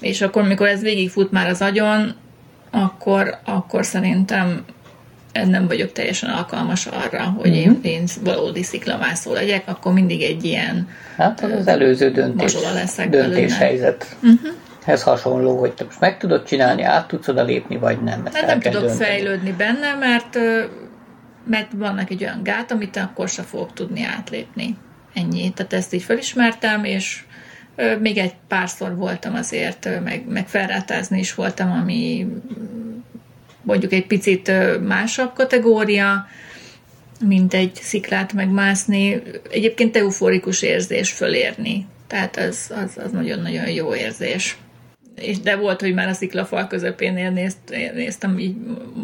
És 0.00 0.20
akkor, 0.20 0.42
mikor 0.42 0.68
ez 0.68 0.80
végigfut 0.80 1.30
már 1.30 1.48
az 1.48 1.62
agyon, 1.62 2.14
akkor, 2.70 3.38
akkor 3.44 3.84
szerintem 3.84 4.64
nem 5.32 5.66
vagyok 5.66 5.92
teljesen 5.92 6.30
alkalmas 6.30 6.86
arra, 6.86 7.22
hogy 7.22 7.50
mm-hmm. 7.50 7.58
én, 7.58 7.70
mhm. 7.70 7.84
én 7.86 8.04
valódi 8.22 8.62
sziklamászó 8.62 9.32
legyek, 9.32 9.68
akkor 9.68 9.92
mindig 9.92 10.22
egy 10.22 10.44
ilyen 10.44 10.88
Hát 11.16 11.40
az 11.40 11.66
előző 11.66 12.10
döntés, 12.10 12.56
döntéshelyzet. 13.10 14.16
Uh-huh. 14.22 14.50
Ez 14.84 15.02
hasonló, 15.02 15.58
hogy 15.58 15.72
te 15.72 15.84
most 15.84 16.00
meg 16.00 16.18
tudod 16.18 16.44
csinálni, 16.44 16.82
át 16.82 17.08
tudsz 17.08 17.28
oda 17.28 17.42
lépni, 17.42 17.76
vagy 17.76 18.02
nem. 18.02 18.24
Hát 18.32 18.46
nem 18.46 18.60
tudok 18.60 18.80
dönteni. 18.80 19.04
fejlődni 19.04 19.52
benne, 19.52 19.94
mert, 19.94 20.38
mert 21.46 21.72
vannak 21.76 22.10
egy 22.10 22.22
olyan 22.22 22.40
gát, 22.42 22.70
amit 22.70 22.96
akkor 22.96 23.28
se 23.28 23.42
fogok 23.42 23.72
tudni 23.72 24.04
átlépni. 24.04 24.76
Ennyi. 25.14 25.52
Tehát 25.52 25.72
ezt 25.72 25.94
így 25.94 26.02
felismertem, 26.02 26.84
és 26.84 27.24
még 28.00 28.18
egy 28.18 28.34
párszor 28.48 28.96
voltam 28.96 29.34
azért, 29.34 29.88
meg, 30.04 30.24
meg 30.28 30.48
felrátázni 30.48 31.18
is 31.18 31.34
voltam, 31.34 31.70
ami 31.70 32.26
mondjuk 33.62 33.92
egy 33.92 34.06
picit 34.06 34.52
másabb 34.86 35.32
kategória, 35.32 36.26
mint 37.26 37.54
egy 37.54 37.74
sziklát 37.74 38.32
megmászni. 38.32 39.22
Egyébként 39.50 39.96
euforikus 39.96 40.62
érzés 40.62 41.10
fölérni. 41.10 41.86
Tehát 42.06 42.36
az, 42.36 42.72
az, 42.84 43.04
az 43.04 43.10
nagyon-nagyon 43.10 43.70
jó 43.70 43.94
érzés. 43.94 44.56
És 45.14 45.40
de 45.40 45.56
volt, 45.56 45.80
hogy 45.80 45.94
már 45.94 46.08
a 46.08 46.12
sziklafal 46.12 46.66
közepénél 46.66 47.30
nézt, 47.30 47.58
néztem 47.94 48.38
így 48.38 48.54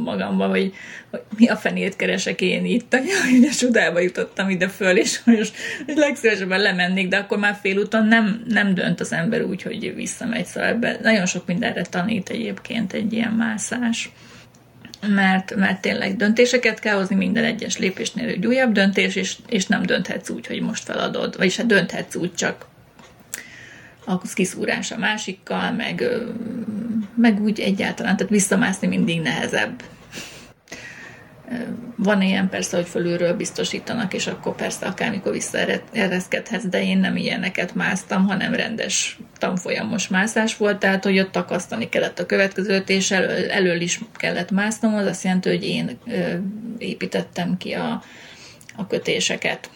magamba, 0.04 0.46
hogy, 0.46 0.72
hogy 1.11 1.20
mi 1.36 1.46
a 1.46 1.56
fenét 1.56 1.96
keresek 1.96 2.40
én 2.40 2.64
itt, 2.64 2.94
hogy 2.94 3.44
a 3.48 3.52
sudába 3.52 4.00
jutottam 4.00 4.50
ide 4.50 4.68
föl, 4.68 4.96
és 4.96 5.20
most 5.24 5.52
legszívesebben 5.86 6.61
lemennék, 6.61 7.09
de 7.09 7.16
akkor 7.16 7.38
már 7.38 7.59
félúton 7.61 8.06
nem, 8.06 8.42
nem 8.48 8.74
dönt 8.74 9.00
az 9.00 9.12
ember 9.12 9.42
úgy, 9.42 9.62
hogy 9.62 9.94
visszamegy, 9.94 10.46
szóval 10.46 10.68
ebben 10.68 10.98
nagyon 11.02 11.26
sok 11.26 11.46
mindenre 11.46 11.82
tanít 11.82 12.28
egyébként 12.28 12.92
egy 12.92 13.12
ilyen 13.12 13.32
mászás 13.32 14.11
mert, 15.07 15.55
mert 15.55 15.80
tényleg 15.80 16.16
döntéseket 16.16 16.78
kell 16.78 16.96
hozni 16.96 17.16
minden 17.16 17.44
egyes 17.44 17.78
lépésnél 17.78 18.28
egy 18.28 18.46
újabb 18.46 18.72
döntés, 18.72 19.14
és, 19.14 19.36
és 19.49 19.66
nem 19.66 19.82
dönthetsz 19.82 20.30
úgy, 20.30 20.46
hogy 20.46 20.61
most 20.61 20.84
feladod, 20.84 21.36
vagyis 21.36 21.57
hát 21.57 21.66
dönthetsz 21.66 22.14
úgy, 22.14 22.34
csak 22.34 22.66
a 24.05 24.18
kiszúrás 24.34 24.90
a 24.90 24.99
másikkal, 24.99 25.72
meg, 25.72 26.05
meg 27.14 27.42
úgy 27.42 27.61
egyáltalán, 27.61 28.16
tehát 28.16 28.32
visszamászni 28.32 28.86
mindig 28.86 29.20
nehezebb. 29.20 29.82
Van 31.96 32.22
ilyen 32.22 32.49
persze, 32.49 32.76
hogy 32.76 32.88
fölülről 32.88 33.36
biztosítanak, 33.36 34.14
és 34.14 34.26
akkor 34.26 34.55
persze 34.55 34.86
akármikor 34.86 35.32
visszaereszkedhetsz, 35.32 36.64
de 36.64 36.82
én 36.82 36.99
nem 36.99 37.16
ilyeneket 37.16 37.74
másztam, 37.74 38.26
hanem 38.26 38.55
rendes 38.55 39.18
tanfolyamos 39.38 40.09
mászás 40.09 40.57
volt, 40.57 40.78
tehát 40.78 41.05
hogy 41.05 41.18
ott 41.18 41.32
takasztani 41.32 41.88
kellett 41.88 42.18
a 42.18 42.26
következőt, 42.26 42.88
és 42.88 43.11
elől, 43.11 43.51
elől 43.51 43.80
is 43.80 44.01
kellett 44.16 44.51
másznom, 44.51 44.94
az 44.94 45.07
azt 45.07 45.24
jelenti, 45.24 45.49
hogy 45.49 45.64
én 45.64 45.99
építettem 46.78 47.57
ki 47.57 47.72
a, 47.72 48.03
a 48.76 48.86
kötéseket, 48.86 49.70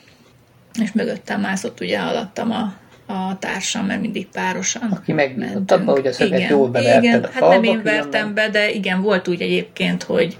és 0.82 0.92
mögöttem 0.92 1.40
mászott 1.40 1.80
ugye 1.80 1.98
alattam 1.98 2.50
a, 2.50 2.74
a 3.12 3.38
társam, 3.38 3.86
mert 3.86 4.00
mindig 4.00 4.26
párosan 4.26 4.90
Aki 4.90 5.12
meg 5.12 5.62
abba, 5.66 5.92
hogy 5.92 6.06
a 6.06 6.12
szöget 6.12 6.38
igen, 6.38 6.50
jól 6.50 6.68
beverted 6.68 7.04
igen, 7.04 7.24
a 7.24 7.28
hát 7.32 7.48
nem 7.48 7.62
én 7.62 7.82
vertem 7.82 8.34
be, 8.34 8.48
de 8.48 8.70
igen, 8.70 9.02
volt 9.02 9.28
úgy 9.28 9.40
egyébként, 9.40 10.02
hogy 10.02 10.38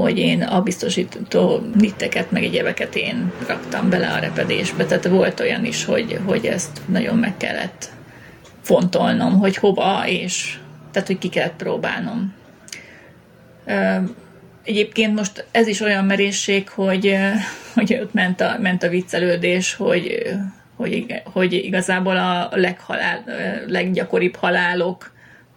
hogy 0.00 0.18
én 0.18 0.42
a 0.42 0.62
biztosító 0.62 1.60
nitteket, 1.74 2.30
meg 2.30 2.44
egyebeket 2.44 2.94
én 2.94 3.32
raktam 3.46 3.90
bele 3.90 4.08
a 4.08 4.18
repedésbe. 4.18 4.84
Tehát 4.84 5.08
volt 5.08 5.40
olyan 5.40 5.64
is, 5.64 5.84
hogy, 5.84 6.18
hogy 6.24 6.46
ezt 6.46 6.80
nagyon 6.86 7.16
meg 7.16 7.36
kellett 7.36 7.90
fontolnom, 8.62 9.38
hogy 9.38 9.56
hova, 9.56 10.02
és 10.06 10.58
tehát, 10.90 11.08
hogy 11.08 11.18
ki 11.18 11.28
kellett 11.28 11.56
próbálnom. 11.56 12.34
Egyébként 14.62 15.14
most 15.14 15.44
ez 15.50 15.66
is 15.66 15.80
olyan 15.80 16.04
merészség, 16.04 16.68
hogy, 16.68 17.16
hogy 17.74 17.98
ott 18.02 18.12
ment 18.12 18.40
a, 18.40 18.56
ment 18.60 18.82
a 18.82 18.88
viccelődés, 18.88 19.74
hogy, 19.74 20.32
hogy, 20.76 21.22
hogy 21.24 21.52
igazából 21.52 22.16
a 22.16 22.48
leghalál, 22.52 23.24
leggyakoribb 23.66 24.36
halálok 24.36 25.11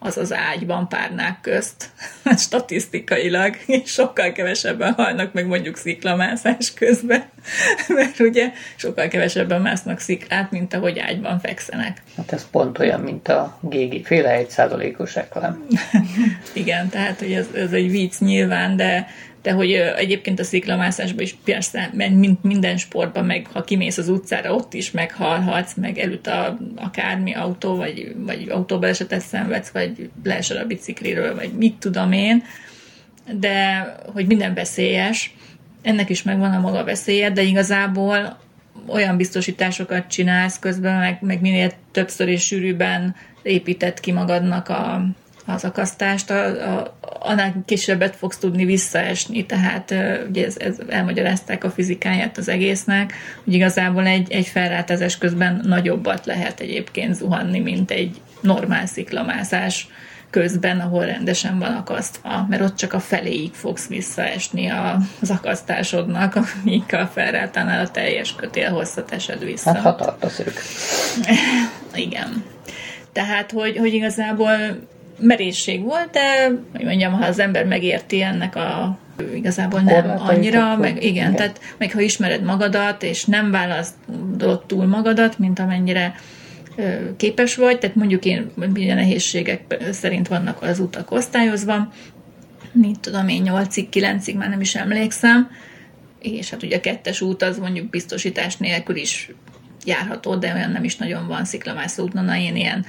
az 0.06 0.16
az 0.16 0.32
ágyban 0.32 0.88
párnák 0.88 1.40
közt, 1.40 1.90
statisztikailag, 2.46 3.56
sokkal 3.84 4.32
kevesebben 4.32 4.92
halnak 4.92 5.32
meg 5.32 5.46
mondjuk 5.46 5.76
sziklamászás 5.76 6.74
közben, 6.74 7.24
mert 7.96 8.20
ugye 8.20 8.52
sokkal 8.76 9.08
kevesebben 9.08 9.62
másznak 9.62 10.00
sziklát, 10.00 10.50
mint 10.50 10.74
ahogy 10.74 10.98
ágyban 10.98 11.38
fekszenek. 11.38 12.02
Hát 12.16 12.32
ez 12.32 12.50
pont 12.50 12.78
olyan, 12.78 13.00
mint 13.00 13.28
a 13.28 13.58
gégi 13.60 14.02
féle 14.02 14.30
egy 14.30 14.50
százalékos 14.50 15.14
reklám. 15.14 15.66
Igen, 16.52 16.88
tehát 16.88 17.18
hogy 17.18 17.32
ez, 17.32 17.46
ez 17.54 17.72
egy 17.72 17.90
vicc 17.90 18.18
nyilván, 18.18 18.76
de 18.76 19.06
de 19.46 19.52
hogy 19.52 19.72
egyébként 19.72 20.40
a 20.40 20.44
sziklamászásban 20.44 21.22
is 21.22 21.36
persze, 21.44 21.90
mint 21.94 22.42
minden 22.42 22.76
sportban, 22.76 23.24
meg 23.24 23.46
ha 23.52 23.64
kimész 23.64 23.98
az 23.98 24.08
utcára, 24.08 24.54
ott 24.54 24.74
is 24.74 24.90
meghalhatsz, 24.90 25.74
meg 25.74 25.98
előtt 25.98 26.26
a, 26.26 26.58
akármi 26.76 27.34
autó, 27.34 27.76
vagy, 27.76 28.14
vagy 28.16 28.48
autóbalesetet 28.48 29.20
szenvedsz, 29.20 29.68
vagy 29.68 30.10
leesel 30.24 30.56
a 30.56 30.64
bicikliről, 30.64 31.34
vagy 31.34 31.52
mit 31.52 31.74
tudom 31.74 32.12
én, 32.12 32.42
de 33.32 33.86
hogy 34.12 34.26
minden 34.26 34.54
veszélyes, 34.54 35.34
ennek 35.86 36.10
is 36.10 36.22
megvan 36.22 36.52
a 36.52 36.60
maga 36.60 36.84
veszélye, 36.84 37.30
de 37.30 37.42
igazából 37.42 38.38
olyan 38.86 39.16
biztosításokat 39.16 40.06
csinálsz 40.06 40.58
közben, 40.58 40.98
meg, 40.98 41.18
meg 41.20 41.40
minél 41.40 41.70
többször 41.92 42.28
és 42.28 42.44
sűrűbben 42.44 43.14
épített 43.42 44.00
ki 44.00 44.12
magadnak 44.12 44.68
a, 44.68 45.06
az 45.46 45.64
akasztást, 45.64 46.30
a, 46.30 46.44
a, 46.74 46.98
annál 47.00 47.54
kisebbet 47.64 48.16
fogsz 48.16 48.38
tudni 48.38 48.64
visszaesni, 48.64 49.46
tehát 49.46 49.94
ugye 50.28 50.44
ez, 50.44 50.56
ez 50.58 50.78
elmagyarázták 50.88 51.64
a 51.64 51.70
fizikáját 51.70 52.38
az 52.38 52.48
egésznek, 52.48 53.12
hogy 53.44 53.54
igazából 53.54 54.06
egy, 54.06 54.32
egy 54.32 54.46
felrátezés 54.46 55.18
közben 55.18 55.60
nagyobbat 55.64 56.26
lehet 56.26 56.60
egyébként 56.60 57.14
zuhanni, 57.14 57.58
mint 57.58 57.90
egy 57.90 58.20
normál 58.40 58.86
sziklamászás 58.86 59.88
közben, 60.30 60.80
ahol 60.80 61.04
rendesen 61.04 61.58
van 61.58 61.72
akasztva, 61.72 62.46
mert 62.48 62.62
ott 62.62 62.76
csak 62.76 62.92
a 62.92 63.00
feléig 63.00 63.52
fogsz 63.52 63.86
visszaesni 63.86 64.68
a, 64.70 64.98
az 65.20 65.30
akasztásodnak, 65.30 66.36
amíg 66.62 66.82
a 66.94 67.06
felrátánál 67.06 67.84
a 67.84 67.90
teljes 67.90 68.34
kötél 68.34 68.70
hosszat 68.70 69.12
esed 69.12 69.44
vissza. 69.44 69.74
Hát 69.74 70.00
ha 70.00 70.16
a 70.20 70.28
szők. 70.28 70.62
Igen. 71.94 72.44
Tehát, 73.12 73.50
hogy, 73.50 73.76
hogy 73.76 73.94
igazából 73.94 74.52
merészség 75.18 75.82
volt, 75.82 76.10
de 76.10 76.50
hogy 76.72 76.84
mondjam, 76.84 77.12
ha 77.12 77.26
az 77.26 77.38
ember 77.38 77.64
megérti 77.64 78.22
ennek 78.22 78.56
a 78.56 78.98
igazából 79.34 79.80
nem 79.80 80.14
annyira, 80.18 80.76
meg 80.76 80.90
igen, 80.90 81.08
igen, 81.08 81.34
tehát 81.34 81.60
meg 81.76 81.92
ha 81.92 82.00
ismered 82.00 82.42
magadat, 82.42 83.02
és 83.02 83.24
nem 83.24 83.50
választod 83.50 84.64
túl 84.66 84.86
magadat, 84.86 85.38
mint 85.38 85.58
amennyire 85.58 86.14
képes 87.16 87.54
vagy, 87.54 87.78
tehát 87.78 87.96
mondjuk 87.96 88.24
én 88.24 88.50
milyen 88.72 88.96
nehézségek 88.96 89.76
szerint 89.90 90.28
vannak 90.28 90.62
az 90.62 90.78
utak 90.78 91.10
osztályozva, 91.10 91.92
mit 92.72 93.00
tudom 93.00 93.28
én, 93.28 93.42
8-ig, 93.46 93.86
9-ig 93.92 94.36
már 94.36 94.48
nem 94.48 94.60
is 94.60 94.74
emlékszem, 94.74 95.50
és 96.18 96.50
hát 96.50 96.62
ugye 96.62 96.76
a 96.76 96.80
kettes 96.80 97.20
út 97.20 97.42
az 97.42 97.58
mondjuk 97.58 97.90
biztosítás 97.90 98.56
nélkül 98.56 98.96
is 98.96 99.30
járható, 99.84 100.34
de 100.34 100.54
olyan 100.54 100.70
nem 100.70 100.84
is 100.84 100.96
nagyon 100.96 101.26
van 101.26 101.44
sziklamászó 101.44 102.02
úton, 102.02 102.24
na 102.24 102.36
én 102.36 102.56
ilyen 102.56 102.84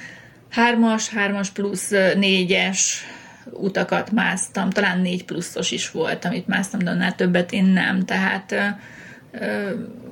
hármas, 0.50 1.10
hármas 1.10 1.50
plusz 1.50 1.92
négyes 2.16 3.04
utakat 3.52 4.12
másztam, 4.12 4.70
talán 4.70 5.00
négy 5.00 5.24
pluszos 5.24 5.72
is 5.72 5.92
volt, 5.92 6.26
amit 6.26 6.48
másztam, 6.48 6.80
de 6.80 6.90
annál 6.90 7.16
többet 7.16 7.52
én 7.52 7.66
nem, 7.66 8.06
tehát 8.06 8.56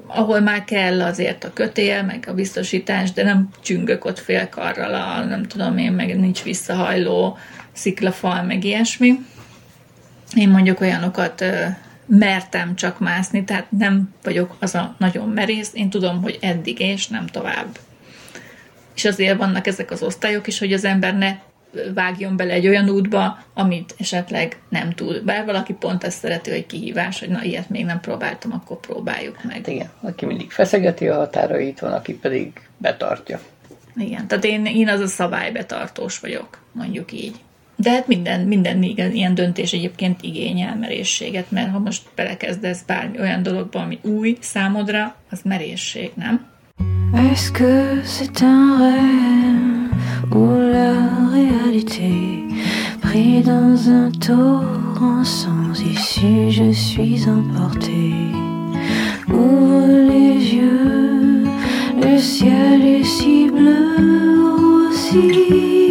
ahol 0.07 0.39
már 0.39 0.63
kell 0.63 1.01
azért 1.01 1.43
a 1.43 1.53
kötél, 1.53 2.03
meg 2.03 2.25
a 2.27 2.33
biztosítás, 2.33 3.11
de 3.11 3.23
nem 3.23 3.49
csüngök 3.61 4.05
ott 4.05 4.19
félkarral, 4.19 4.93
a, 4.93 5.23
nem 5.23 5.43
tudom 5.43 5.77
én, 5.77 5.91
meg 5.91 6.19
nincs 6.19 6.43
visszahajló 6.43 7.37
sziklafal, 7.71 8.43
meg 8.43 8.63
ilyesmi. 8.63 9.13
Én 10.35 10.49
mondjuk 10.49 10.81
olyanokat 10.81 11.45
mertem 12.05 12.75
csak 12.75 12.99
mászni, 12.99 13.43
tehát 13.43 13.71
nem 13.71 14.13
vagyok 14.23 14.55
az 14.59 14.75
a 14.75 14.95
nagyon 14.97 15.29
merész, 15.29 15.71
én 15.73 15.89
tudom, 15.89 16.21
hogy 16.21 16.37
eddig 16.41 16.79
és 16.79 17.07
nem 17.07 17.27
tovább. 17.27 17.77
És 18.95 19.05
azért 19.05 19.37
vannak 19.37 19.67
ezek 19.67 19.91
az 19.91 20.01
osztályok 20.03 20.47
is, 20.47 20.59
hogy 20.59 20.73
az 20.73 20.85
ember 20.85 21.17
ne 21.17 21.35
vágjon 21.93 22.35
bele 22.35 22.53
egy 22.53 22.67
olyan 22.67 22.89
útba, 22.89 23.37
amit 23.53 23.95
esetleg 23.97 24.61
nem 24.69 24.91
tud. 24.91 25.23
Bár 25.23 25.45
valaki 25.45 25.73
pont 25.73 26.03
ezt 26.03 26.19
szereti, 26.19 26.49
hogy 26.49 26.65
kihívás, 26.65 27.19
hogy 27.19 27.29
na 27.29 27.43
ilyet 27.43 27.69
még 27.69 27.85
nem 27.85 27.99
próbáltam, 27.99 28.51
akkor 28.53 28.79
próbáljuk 28.79 29.43
meg. 29.43 29.55
Hát 29.55 29.67
igen, 29.67 29.89
aki 30.01 30.25
mindig 30.25 30.51
feszegeti 30.51 31.07
a 31.07 31.15
határait, 31.15 31.79
van, 31.79 31.93
aki 31.93 32.13
pedig 32.13 32.51
betartja. 32.77 33.39
Igen, 33.95 34.27
tehát 34.27 34.43
én, 34.43 34.65
én 34.65 34.89
az 34.89 34.99
a 34.99 35.07
szabálybetartós 35.07 36.19
vagyok, 36.19 36.57
mondjuk 36.71 37.11
így. 37.11 37.35
De 37.75 37.91
hát 37.91 38.07
minden, 38.07 38.41
minden 38.47 38.83
ilyen 38.83 39.35
döntés 39.35 39.73
egyébként 39.73 40.21
igényel 40.21 40.75
merészséget, 40.75 41.51
mert 41.51 41.71
ha 41.71 41.79
most 41.79 42.03
belekezdesz 42.15 42.81
bármi 42.81 43.19
olyan 43.19 43.43
dologba, 43.43 43.79
ami 43.79 43.99
új 44.01 44.37
számodra, 44.41 45.15
az 45.29 45.41
merészség, 45.43 46.11
nem? 46.13 46.53
Est-ce 46.79 47.51
que 47.51 48.01
c'est 48.03 48.43
un 48.43 48.77
rêve 48.77 50.35
ou 50.35 50.47
la 50.71 50.93
réalité? 51.31 52.43
Pris 53.01 53.41
dans 53.41 53.89
un 53.89 54.11
torrent 54.11 55.23
sans 55.23 55.71
issue, 55.79 56.49
je 56.49 56.71
suis 56.71 57.27
emporté. 57.29 58.13
Ouvre 59.29 59.87
les 60.09 60.55
yeux, 60.55 61.43
le 62.01 62.17
ciel 62.17 62.81
est 62.85 63.03
si 63.03 63.49
bleu 63.49 64.89
aussi. 64.89 65.84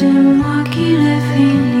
c'est 0.00 0.06
moi 0.06 0.64
qui 0.70 0.96
l'ai 0.96 1.20
fini. 1.34 1.79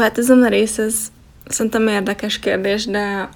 Hát 0.00 0.18
ez 0.18 0.30
a 0.30 0.34
merész, 0.34 0.78
ez 0.78 0.94
szerintem 1.48 1.88
érdekes 1.88 2.38
kérdés, 2.38 2.86
de 2.86 3.28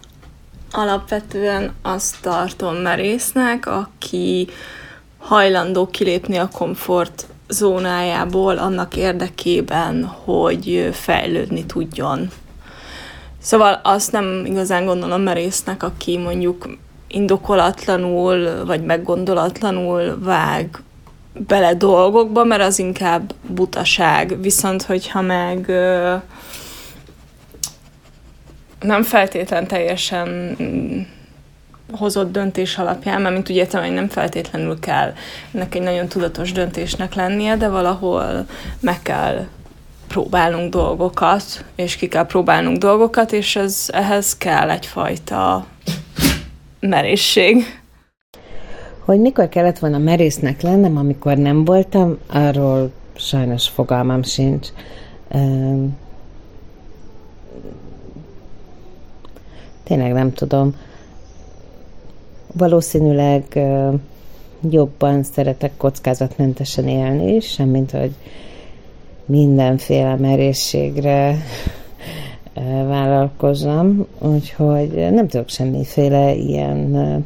alapvetően 0.70 1.72
azt 1.82 2.16
tartom 2.20 2.74
merésznek, 2.74 3.66
aki 3.66 4.48
hajlandó 5.18 5.86
kilépni 5.86 6.36
a 6.36 6.48
komfort 6.48 7.26
zónájából 7.48 8.58
annak 8.58 8.96
érdekében, 8.96 10.04
hogy 10.04 10.88
fejlődni 10.92 11.66
tudjon. 11.66 12.30
Szóval 13.40 13.80
azt 13.82 14.12
nem 14.12 14.42
igazán 14.44 14.84
gondolom 14.84 15.20
merésznek, 15.20 15.82
aki 15.82 16.18
mondjuk 16.18 16.68
indokolatlanul 17.08 18.64
vagy 18.64 18.84
meggondolatlanul 18.84 20.18
vág 20.20 20.82
bele 21.34 21.74
dolgokba, 21.74 22.44
mert 22.44 22.62
az 22.62 22.78
inkább 22.78 23.34
butaság. 23.48 24.40
Viszont, 24.40 24.82
hogyha 24.82 25.20
meg 25.20 25.66
nem 28.80 29.02
feltétlen 29.02 29.66
teljesen 29.66 30.56
hozott 31.92 32.32
döntés 32.32 32.78
alapján, 32.78 33.20
mert 33.20 33.34
mint 33.34 33.50
úgy 33.50 33.56
értem, 33.56 33.82
hogy 33.82 33.92
nem 33.92 34.08
feltétlenül 34.08 34.78
kell 34.80 35.12
ennek 35.52 35.74
egy 35.74 35.82
nagyon 35.82 36.08
tudatos 36.08 36.52
döntésnek 36.52 37.14
lennie, 37.14 37.56
de 37.56 37.68
valahol 37.68 38.46
meg 38.80 39.02
kell 39.02 39.46
próbálnunk 40.08 40.70
dolgokat, 40.70 41.64
és 41.74 41.96
ki 41.96 42.08
kell 42.08 42.26
próbálnunk 42.26 42.78
dolgokat, 42.78 43.32
és 43.32 43.56
ez, 43.56 43.86
ehhez 43.92 44.36
kell 44.36 44.70
egyfajta 44.70 45.66
merészség. 46.80 47.82
Hogy 49.04 49.20
mikor 49.20 49.48
kellett 49.48 49.78
volna 49.78 49.98
merésznek 49.98 50.62
lennem, 50.62 50.96
amikor 50.96 51.36
nem 51.36 51.64
voltam, 51.64 52.18
arról 52.26 52.90
sajnos 53.14 53.68
fogalmam 53.68 54.22
sincs. 54.22 54.68
Tényleg 59.82 60.12
nem 60.12 60.32
tudom. 60.32 60.74
Valószínűleg 62.52 63.60
jobban 64.70 65.22
szeretek 65.22 65.76
kockázatmentesen 65.76 66.88
élni, 66.88 67.40
semmint, 67.40 67.90
hogy 67.90 68.14
mindenféle 69.26 70.16
merészségre 70.16 71.36
vállalkozom, 72.86 74.06
úgyhogy 74.18 75.10
nem 75.10 75.28
tudok 75.28 75.48
semmiféle 75.48 76.34
ilyen 76.34 77.24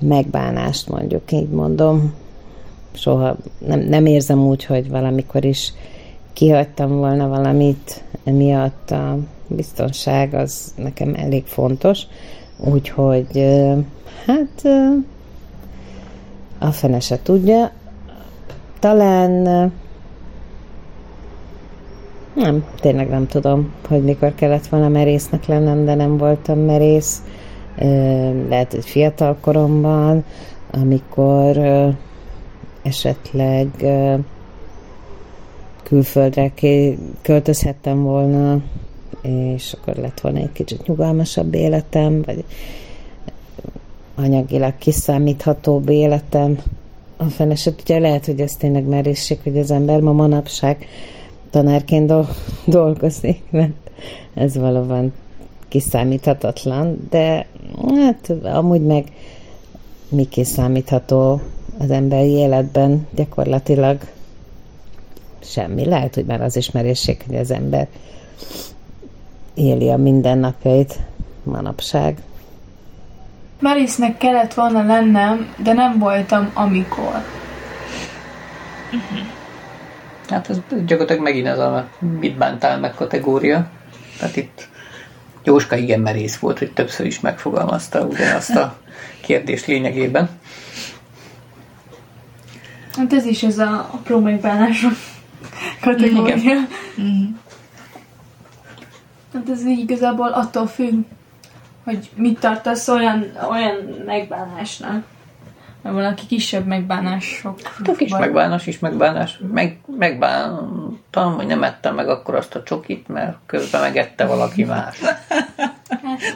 megbánást 0.00 0.88
mondjuk, 0.88 1.32
így 1.32 1.48
mondom. 1.48 2.14
Soha 2.92 3.36
nem, 3.58 3.80
nem 3.80 4.06
érzem 4.06 4.46
úgy, 4.46 4.64
hogy 4.64 4.90
valamikor 4.90 5.44
is 5.44 5.72
kihagytam 6.32 6.96
volna 6.96 7.28
valamit 7.28 8.02
emiatt 8.24 8.90
a 8.90 9.18
biztonság 9.46 10.34
az 10.34 10.74
nekem 10.76 11.14
elég 11.16 11.46
fontos, 11.46 12.02
úgyhogy 12.56 13.44
hát 14.26 14.64
a 16.58 16.70
fene 16.70 17.00
se 17.00 17.22
tudja. 17.22 17.70
Talán 18.78 19.72
nem, 22.34 22.64
tényleg 22.80 23.08
nem 23.08 23.26
tudom, 23.26 23.72
hogy 23.88 24.04
mikor 24.04 24.34
kellett 24.34 24.66
volna 24.66 24.88
merésznek 24.88 25.46
lennem, 25.46 25.84
de 25.84 25.94
nem 25.94 26.16
voltam 26.16 26.58
merész. 26.58 27.22
Lehet, 28.48 28.72
hogy 28.72 28.84
fiatal 28.84 29.36
koromban, 29.40 30.24
amikor 30.70 31.58
esetleg 32.82 33.68
külföldre 35.82 36.52
költözhettem 37.22 38.02
volna, 38.02 38.60
és 39.22 39.72
akkor 39.72 39.94
lett 39.94 40.20
volna 40.20 40.38
egy 40.38 40.52
kicsit 40.52 40.86
nyugalmasabb 40.86 41.54
életem, 41.54 42.22
vagy 42.22 42.44
anyagilag 44.14 44.78
kiszámíthatóbb 44.78 45.88
életem. 45.88 46.58
A 47.16 47.24
feneset, 47.24 47.80
ugye 47.80 47.98
lehet, 47.98 48.26
hogy 48.26 48.40
ez 48.40 48.52
tényleg 48.52 48.84
merészség, 48.84 49.38
hogy 49.42 49.58
az 49.58 49.70
ember 49.70 50.00
ma 50.00 50.12
manapság 50.12 50.86
tanárként 51.50 52.12
dolgozik, 52.66 53.42
mert 53.50 53.90
ez 54.34 54.56
valóban 54.56 55.12
kiszámíthatatlan, 55.68 57.06
de 57.10 57.46
hát 57.96 58.32
amúgy 58.42 58.82
meg 58.82 59.04
mi 60.08 60.24
kiszámítható 60.24 61.40
az 61.78 61.90
emberi 61.90 62.30
életben 62.30 63.06
gyakorlatilag 63.14 63.98
semmi. 65.40 65.84
Lehet, 65.84 66.14
hogy 66.14 66.24
már 66.24 66.40
az 66.40 66.56
ismerésség, 66.56 67.22
hogy 67.26 67.36
az 67.36 67.50
ember 67.50 67.88
éli 69.54 69.90
a 69.90 69.96
mindennapjait 69.96 70.98
manapság. 71.42 72.18
Merésznek 73.60 74.16
kellett 74.16 74.54
volna 74.54 74.82
lennem, 74.86 75.54
de 75.62 75.72
nem 75.72 75.98
voltam 75.98 76.50
amikor. 76.54 77.24
Hát 80.28 80.50
ez 80.50 80.60
gyakorlatilag 80.68 81.22
megint 81.22 81.46
ez 81.46 81.58
a 81.58 81.88
mit 82.20 82.36
bántál 82.36 82.78
meg 82.78 82.94
kategória. 82.94 83.70
Tehát 84.18 84.36
itt 84.36 84.68
Jóska 85.44 85.76
igen 85.76 86.00
merész 86.00 86.36
volt, 86.36 86.58
hogy 86.58 86.72
többször 86.72 87.06
is 87.06 87.20
megfogalmazta 87.20 88.00
ugyanazt 88.00 88.56
a 88.56 88.76
kérdést 89.20 89.66
lényegében. 89.66 90.28
Hát 92.96 93.12
ez 93.12 93.24
is 93.24 93.42
ez 93.42 93.58
a 93.58 93.88
apró 93.92 94.18
megbánások 94.18 94.92
kategória. 95.80 96.36
Igen. 96.36 96.68
Hát 99.34 99.48
ez 99.50 99.66
így 99.66 99.78
igazából 99.78 100.28
attól 100.28 100.66
függ, 100.66 101.04
hogy 101.84 102.10
mit 102.14 102.38
tartasz 102.38 102.88
olyan, 102.88 103.32
olyan 103.50 103.76
megbánásnak. 104.06 105.04
Mert 105.84 105.96
van, 105.96 106.04
aki 106.04 106.26
kisebb 106.26 106.66
megbánások. 106.66 107.60
Hát 107.62 107.88
a 107.88 107.92
kis 107.92 108.10
megbánás 108.10 108.66
is 108.66 108.78
megbánás. 108.78 109.38
Meg, 109.52 109.78
megbántam, 109.98 111.34
hogy 111.34 111.46
nem 111.46 111.62
ettem 111.62 111.94
meg 111.94 112.08
akkor 112.08 112.34
azt 112.34 112.54
a 112.54 112.62
csokit, 112.62 113.08
mert 113.08 113.36
közben 113.46 113.80
megette 113.80 114.26
valaki 114.26 114.64
más. 114.64 114.98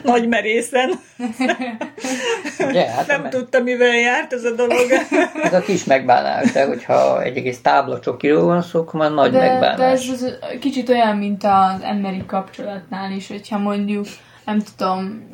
Nagy 0.02 0.28
merészen. 0.28 0.90
Ugye, 2.68 2.90
hát 2.90 3.06
Nem 3.06 3.30
tudta, 3.30 3.60
mivel 3.60 3.94
járt 3.94 4.32
ez 4.32 4.44
a 4.44 4.54
dolog. 4.54 4.86
ez 5.42 5.52
a 5.52 5.60
kis 5.60 5.84
megbánás, 5.84 6.52
de 6.52 6.66
hogyha 6.66 7.22
egy 7.22 7.36
egész 7.36 7.60
tábla 7.62 8.00
csokiról 8.00 8.44
van 8.44 8.62
szó, 8.62 8.80
akkor 8.80 9.00
már 9.00 9.12
nagy 9.12 9.30
de, 9.30 9.38
megbánás. 9.38 9.76
de 9.76 9.84
ez 9.84 10.08
az, 10.08 10.38
kicsit 10.60 10.88
olyan, 10.88 11.16
mint 11.16 11.44
az 11.44 11.82
emberi 11.82 12.22
kapcsolatnál 12.26 13.12
is, 13.12 13.28
hogyha 13.28 13.58
mondjuk, 13.58 14.06
nem 14.44 14.60
tudom, 14.76 15.26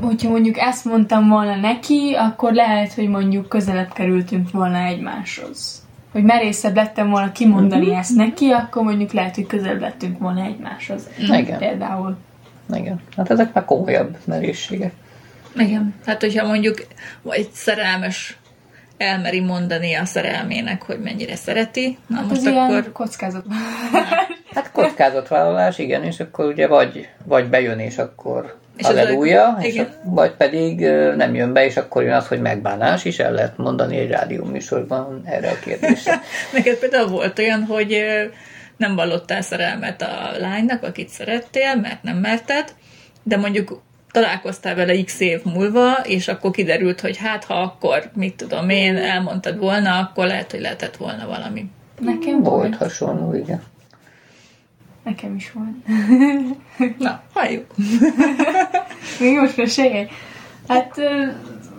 hogyha 0.00 0.30
mondjuk 0.30 0.58
ezt 0.58 0.84
mondtam 0.84 1.28
volna 1.28 1.56
neki, 1.56 2.14
akkor 2.18 2.52
lehet, 2.52 2.92
hogy 2.92 3.08
mondjuk 3.08 3.48
közelebb 3.48 3.92
kerültünk 3.92 4.50
volna 4.50 4.78
egymáshoz. 4.78 5.84
Hogy 6.12 6.22
merészebb 6.24 6.74
lettem 6.76 7.10
volna 7.10 7.32
kimondani 7.32 7.86
Mhm. 7.86 7.96
ezt 7.98 8.16
neki, 8.16 8.50
akkor 8.50 8.82
mondjuk 8.82 9.12
lehet, 9.12 9.34
hogy 9.34 9.46
közelebb 9.46 9.80
lettünk 9.80 10.18
volna 10.18 10.44
egymáshoz. 10.44 11.08
Igen. 11.18 11.58
Például. 11.58 12.16
Igen. 12.74 13.00
Hát 13.16 13.30
ezek 13.30 13.52
már 13.52 13.64
komolyabb 13.64 14.16
merészségek. 14.24 14.92
Igen. 15.56 15.94
Hát, 16.06 16.20
hogyha 16.20 16.46
mondjuk 16.46 16.86
egy 17.28 17.50
szerelmes 17.52 18.38
elmeri 18.96 19.40
mondani 19.40 19.94
a 19.94 20.04
szerelmének, 20.04 20.82
hogy 20.82 21.00
mennyire 21.00 21.36
szereti, 21.36 21.98
na 22.06 22.16
Hát 22.16 22.28
most 22.28 22.46
akkor... 22.46 22.68
ilyen 22.70 22.92
kockázat. 22.92 23.44
Hát 24.54 24.72
kockázatvállalás, 24.72 25.78
igen, 25.78 26.04
és 26.04 26.20
akkor 26.20 26.44
ugye 26.44 26.66
vagy, 26.66 27.08
vagy 27.24 27.48
bejön, 27.48 27.78
és 27.78 27.98
akkor 27.98 28.58
És 28.76 28.84
és 28.84 28.88
ez 28.88 28.96
halleluja, 28.96 29.48
a- 29.48 29.58
és 29.62 29.72
igen. 29.72 29.84
a, 29.84 30.10
vagy 30.14 30.30
pedig 30.32 30.80
nem 31.16 31.34
jön 31.34 31.52
be, 31.52 31.64
és 31.64 31.76
akkor 31.76 32.02
jön 32.02 32.12
az, 32.12 32.26
hogy 32.28 32.40
megbánás, 32.40 33.04
is 33.04 33.18
el 33.18 33.32
lehet 33.32 33.56
mondani 33.56 33.96
egy 33.96 34.10
rádió 34.10 34.44
műsorban 34.44 35.22
erre 35.24 35.50
a 35.50 35.58
kérdésre. 35.64 36.20
Neked 36.52 36.76
például 36.76 37.08
volt 37.08 37.38
olyan, 37.38 37.62
hogy 37.64 38.04
nem 38.76 38.94
vallottál 38.94 39.42
szerelmet 39.42 40.02
a 40.02 40.30
lánynak, 40.38 40.82
akit 40.82 41.08
szerettél, 41.08 41.74
mert 41.76 42.02
nem 42.02 42.16
merted, 42.16 42.74
de 43.22 43.36
mondjuk 43.36 43.82
találkoztál 44.12 44.74
vele 44.74 45.02
x 45.02 45.20
év 45.20 45.40
múlva, 45.44 45.92
és 45.92 46.28
akkor 46.28 46.50
kiderült, 46.50 47.00
hogy 47.00 47.16
hát 47.16 47.44
ha 47.44 47.54
akkor, 47.54 48.10
mit 48.14 48.34
tudom 48.36 48.68
én, 48.68 48.96
elmondtad 48.96 49.58
volna, 49.58 49.98
akkor 49.98 50.26
lehet, 50.26 50.50
hogy 50.50 50.60
lehetett 50.60 50.96
volna 50.96 51.26
valami. 51.26 51.70
Nekem 52.00 52.42
Volt 52.42 52.60
volt. 52.60 52.76
hasonló, 52.76 53.34
igen. 53.34 53.62
Nekem 55.06 55.34
is 55.34 55.52
volt. 55.52 55.86
Na, 56.98 57.22
halljuk. 57.32 57.66
Még 59.20 59.38
most 59.38 59.56
mesélj. 59.56 60.08
Hát 60.68 60.94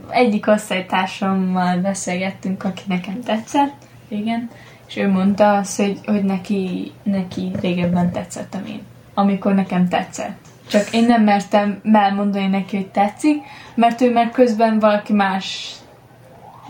egyik 0.09 0.47
osztálytársammal 0.47 1.77
beszélgettünk, 1.77 2.63
aki 2.63 2.81
nekem 2.87 3.21
tetszett, 3.21 3.73
igen, 4.07 4.49
és 4.87 4.97
ő 4.97 5.09
mondta 5.09 5.57
azt, 5.57 5.77
hogy, 5.77 5.99
hogy 6.05 6.23
neki, 6.23 6.91
neki 7.03 7.51
régebben 7.61 8.11
tetszettem 8.11 8.65
én, 8.65 8.81
amikor 9.13 9.53
nekem 9.53 9.87
tetszett. 9.87 10.37
Csak 10.67 10.93
én 10.93 11.05
nem 11.05 11.23
mertem 11.23 11.79
elmondani 11.93 12.47
neki, 12.47 12.75
hogy 12.75 12.87
tetszik, 12.87 13.43
mert 13.75 14.01
ő 14.01 14.11
már 14.11 14.31
közben 14.31 14.79
valaki 14.79 15.13
más 15.13 15.75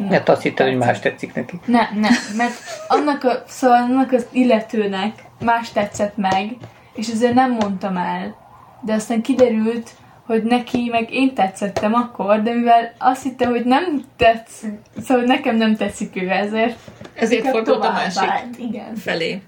Mert 0.09 0.29
azt 0.29 0.41
hittem, 0.41 0.67
hogy 0.67 0.77
más 0.77 0.99
tetszik 0.99 1.33
neki. 1.33 1.59
ne, 1.65 1.89
ne, 1.93 2.09
mert 2.37 2.53
annak, 2.87 3.23
a, 3.23 3.43
szóval 3.47 3.81
annak 3.81 4.11
az 4.11 4.25
illetőnek 4.31 5.25
más 5.39 5.71
tetszett 5.71 6.17
meg, 6.17 6.55
és 6.93 7.07
ezért 7.09 7.33
nem 7.33 7.51
mondtam 7.51 7.97
el. 7.97 8.35
De 8.81 8.93
aztán 8.93 9.21
kiderült, 9.21 9.89
hogy 10.25 10.43
neki 10.43 10.89
meg 10.91 11.13
én 11.13 11.33
tetszettem 11.33 11.93
akkor, 11.93 12.41
de 12.41 12.53
mivel 12.53 12.93
azt 12.97 13.23
hitte, 13.23 13.47
hogy 13.47 13.65
nem 13.65 14.03
tetsz, 14.15 14.63
szóval 15.05 15.23
nekem 15.23 15.55
nem 15.55 15.75
tetszik 15.75 16.15
ő, 16.21 16.29
ezért 16.29 16.77
Ezért 17.13 17.47
fordult 17.49 17.85
a 17.85 17.91
másik 17.91 18.29
állt, 18.29 18.57
Igen. 18.57 18.95
felé. 18.95 19.41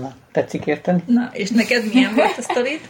Na, 0.00 0.14
tetszik 0.32 0.66
érteni? 0.66 1.02
Na, 1.06 1.30
és 1.32 1.50
neked 1.50 1.92
milyen 1.92 2.14
volt 2.14 2.38
a 2.38 2.42
sztorid? 2.42 2.80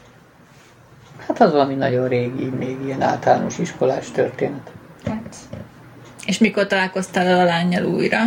Hát 1.26 1.40
az 1.40 1.52
valami 1.52 1.74
nagyon 1.74 2.08
régi, 2.08 2.44
még 2.44 2.76
ilyen 2.84 3.02
általános 3.02 3.58
iskolás 3.58 4.10
történet. 4.10 4.70
Hát, 5.06 5.36
És 6.26 6.38
mikor 6.38 6.66
találkoztál 6.66 7.38
a 7.40 7.44
lányjal 7.44 7.84
újra? 7.84 8.20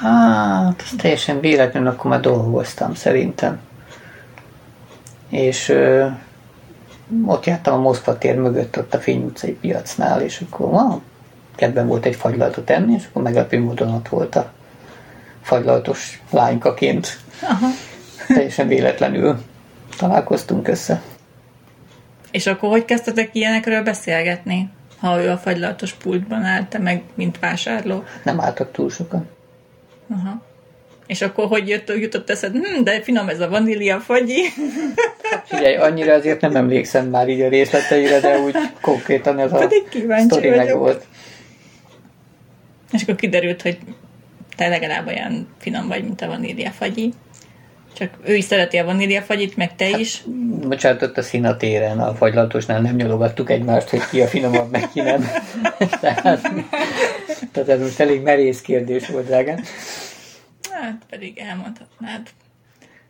Hát, 0.00 0.82
ez 0.82 0.90
teljesen 0.96 1.40
véletlenül, 1.40 1.88
akkor 1.88 2.10
már 2.10 2.20
dolgoztam 2.20 2.94
szerintem. 2.94 3.60
És 5.28 5.68
ö, 5.68 6.06
ott 7.26 7.46
jártam 7.46 7.74
a 7.74 7.80
Moszkva 7.82 8.18
tér 8.18 8.36
mögött, 8.36 8.78
ott 8.78 8.94
a 8.94 9.00
Fény 9.00 9.22
utcai 9.24 9.52
piacnál, 9.52 10.20
és 10.20 10.44
akkor 10.50 10.70
ma 10.70 11.00
kedven 11.54 11.86
volt 11.86 12.04
egy 12.04 12.16
fagylaltot 12.16 12.70
enni, 12.70 12.92
és 12.92 13.06
akkor 13.08 13.22
meglepő 13.22 13.60
módon 13.60 13.94
ott 13.94 14.08
volt 14.08 14.36
a 14.36 14.52
fagylaltos 15.42 16.22
lánykaként. 16.30 17.18
Aha. 17.42 17.66
Teljesen 18.26 18.66
véletlenül 18.66 19.42
találkoztunk 19.96 20.68
össze. 20.68 21.02
És 22.30 22.46
akkor 22.46 22.68
hogy 22.68 22.84
kezdtetek 22.84 23.30
ilyenekről 23.32 23.82
beszélgetni? 23.82 24.70
Ha 24.98 25.22
ő 25.22 25.30
a 25.30 25.38
fagylaltos 25.38 25.92
pultban 25.92 26.42
állt, 26.42 26.68
te 26.68 26.78
meg 26.78 27.02
mint 27.14 27.38
vásárló. 27.38 28.04
Nem 28.22 28.40
álltak 28.40 28.72
túl 28.72 28.90
sokan. 28.90 29.28
Aha. 30.12 30.42
És 31.06 31.22
akkor 31.22 31.46
hogy 31.46 31.68
jött, 31.68 31.92
jutott 31.98 32.30
eszed, 32.30 32.52
hm, 32.52 32.82
de 32.82 33.02
finom 33.02 33.28
ez 33.28 33.40
a 33.40 33.48
vanília 33.48 34.00
fagyi. 34.00 34.42
Figyelj, 35.44 35.76
annyira 35.76 36.14
azért 36.14 36.40
nem 36.40 36.56
emlékszem 36.56 37.06
már 37.06 37.28
így 37.28 37.40
a 37.40 37.48
részleteire, 37.48 38.20
de 38.20 38.38
úgy 38.38 38.56
konkrétan 38.80 39.38
ez 39.38 39.52
a 39.52 39.58
Pedig 39.58 39.88
kíváncsi 39.88 40.24
sztori 40.24 40.48
meg 40.48 40.76
volt. 40.76 41.04
És 42.92 43.02
akkor 43.02 43.14
kiderült, 43.14 43.62
hogy 43.62 43.78
te 44.56 44.68
legalább 44.68 45.06
olyan 45.06 45.48
finom 45.58 45.88
vagy, 45.88 46.04
mint 46.04 46.20
a 46.20 46.26
vanília 46.26 46.70
fagyi. 46.70 47.12
Csak 47.94 48.10
ő 48.24 48.34
is 48.34 48.44
szereti 48.44 48.76
a 48.76 48.84
vanília 48.84 49.22
fagyit, 49.22 49.56
meg 49.56 49.76
te 49.76 49.88
is. 49.88 50.22
Bocsánat, 50.68 51.02
ott 51.02 51.18
a 51.18 51.22
színatéren, 51.22 51.98
a 51.98 52.14
fagylatosnál 52.14 52.80
nem 52.80 52.94
nyalogattuk 52.94 53.50
egymást, 53.50 53.88
hogy 53.88 54.08
ki 54.10 54.20
a 54.20 54.26
finomabb, 54.26 54.70
meg 54.70 54.88
ki 54.92 55.00
nem. 55.00 55.30
tehát, 56.00 56.50
tehát 57.50 57.68
ez 57.68 57.80
most 57.80 58.00
elég 58.00 58.22
merész 58.22 58.60
kérdés 58.60 59.08
volt, 59.08 59.26
drágám. 59.26 59.62
Hát 60.70 61.02
pedig 61.10 61.38
elmondhatnád. 61.38 62.28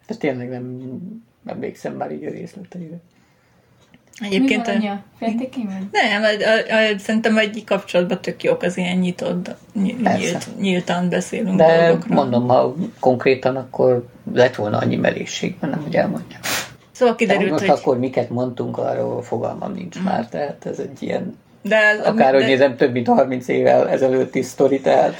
De 0.07 0.15
tényleg 0.15 0.49
nem 0.49 0.97
emlékszem 1.47 1.95
már 1.95 2.13
így 2.13 2.25
a 2.25 2.31
részleteire. 2.31 2.97
Egyébként... 4.21 4.67
mi 4.67 4.87
van, 4.87 5.03
vagy? 5.67 5.89
Nem, 5.93 6.23
a, 6.23 6.27
a, 6.27 6.77
a, 6.77 6.99
szerintem 6.99 7.39
egy 7.39 7.65
kapcsolatban 7.65 8.21
tök 8.21 8.43
jók 8.43 8.63
az 8.63 8.77
ilyen 8.77 8.97
nyitott, 8.97 9.51
Persze. 10.03 10.19
nyílt, 10.19 10.59
nyíltan 10.59 11.09
beszélünk 11.09 11.57
De 11.57 11.87
dolgokról. 11.87 12.17
mondom, 12.17 12.49
ha 12.49 12.75
konkrétan, 13.01 13.57
akkor 13.57 14.09
lett 14.33 14.55
volna 14.55 14.79
annyi 14.79 14.97
merészségben, 14.97 15.71
nem, 15.71 15.83
hogy 15.83 15.97
elmondjam. 15.97 16.41
Szóval 16.91 17.15
De 17.15 17.25
kiderült, 17.25 17.51
most 17.51 17.65
hogy... 17.65 17.79
akkor 17.79 17.99
miket 17.99 18.31
mondtunk, 18.31 18.79
arról 18.79 19.23
fogalmam 19.23 19.73
nincs 19.73 20.03
már, 20.03 20.29
tehát 20.29 20.67
ez 20.67 20.79
egy 20.79 21.03
ilyen, 21.03 21.39
De, 21.63 21.79
az- 22.01 22.07
akárhogy 22.07 22.41
de, 22.41 22.47
nézem, 22.47 22.77
több 22.77 22.93
mint 22.93 23.07
30 23.07 23.49
évvel 23.49 23.89
ezelőtti 23.91 24.43
sztori, 24.43 24.81
tehát 24.81 25.15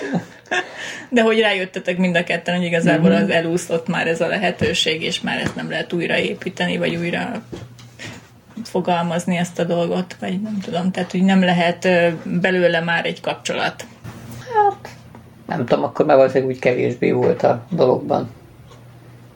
de 1.09 1.23
hogy 1.23 1.41
rájöttetek 1.41 1.97
mind 1.99 2.17
a 2.17 2.25
ketten, 2.25 2.57
hogy 2.57 2.65
igazából 2.65 3.11
Mhm. 3.11 3.23
az 3.23 3.31
elúszott 3.31 3.89
már 3.89 4.07
ez 4.07 4.21
a 4.21 4.27
lehetőség, 4.27 5.03
és 5.03 5.21
már 5.21 5.39
ezt 5.41 5.55
nem 5.55 5.71
lehet 5.71 5.93
újraépíteni, 5.93 6.79
vagy 6.79 6.95
újra 6.97 7.43
fogalmazni 8.65 9.37
ezt 9.37 9.59
a 9.59 9.65
dolgot, 9.65 10.17
vagy 10.21 10.41
nem 10.41 10.59
tudom, 10.65 10.91
tehát 10.91 11.11
hogy 11.11 11.23
nem 11.23 11.43
lehet 11.45 11.89
belőle 12.25 12.81
már 12.81 13.07
egy 13.07 13.21
kapcsolat. 13.21 13.85
nem 15.47 15.67
tudom, 15.67 15.85
akkor 15.85 16.07
már 16.07 16.17
valószínűleg 16.17 16.55
úgy 16.55 16.59
kevésbé 16.61 17.11
volt 17.11 17.43
a 17.43 17.65
dologban 17.71 18.31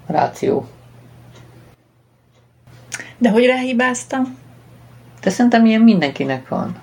ráció. 0.06 0.68
De 3.18 3.30
hogy 3.30 3.46
ráhibáztam? 3.46 4.38
De 5.22 5.30
szerintem 5.30 5.66
ilyen 5.66 5.80
mindenkinek 5.80 6.48
van. 6.48 6.76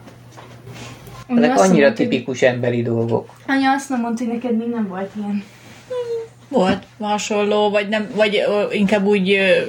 Anya 1.36 1.52
Ezek 1.52 1.60
annyira 1.60 1.86
mondta, 1.86 2.04
tipikus 2.04 2.42
emberi 2.42 2.82
dolgok. 2.82 3.30
Anya 3.48 3.72
azt 3.72 3.90
nem 3.90 4.02
mondta, 4.02 4.24
hogy 4.24 4.34
neked 4.34 4.58
még 4.58 4.68
nem 4.68 4.88
volt 4.88 5.12
ilyen. 5.18 5.44
Volt 6.50 6.84
hasonló, 7.00 7.70
vagy, 7.70 7.90
nem, 7.90 8.10
vagy 8.16 8.44
ö, 8.48 8.72
inkább 8.72 9.06
úgy 9.06 9.32
ö, 9.32 9.62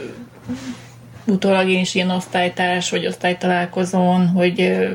utólag 1.27 1.69
én 1.69 1.81
is 1.81 1.95
ilyen 1.95 2.11
osztálytárs, 2.11 2.91
vagy 2.91 3.07
osztálytalálkozón, 3.07 4.27
hogy 4.27 4.61
ö, 4.61 4.89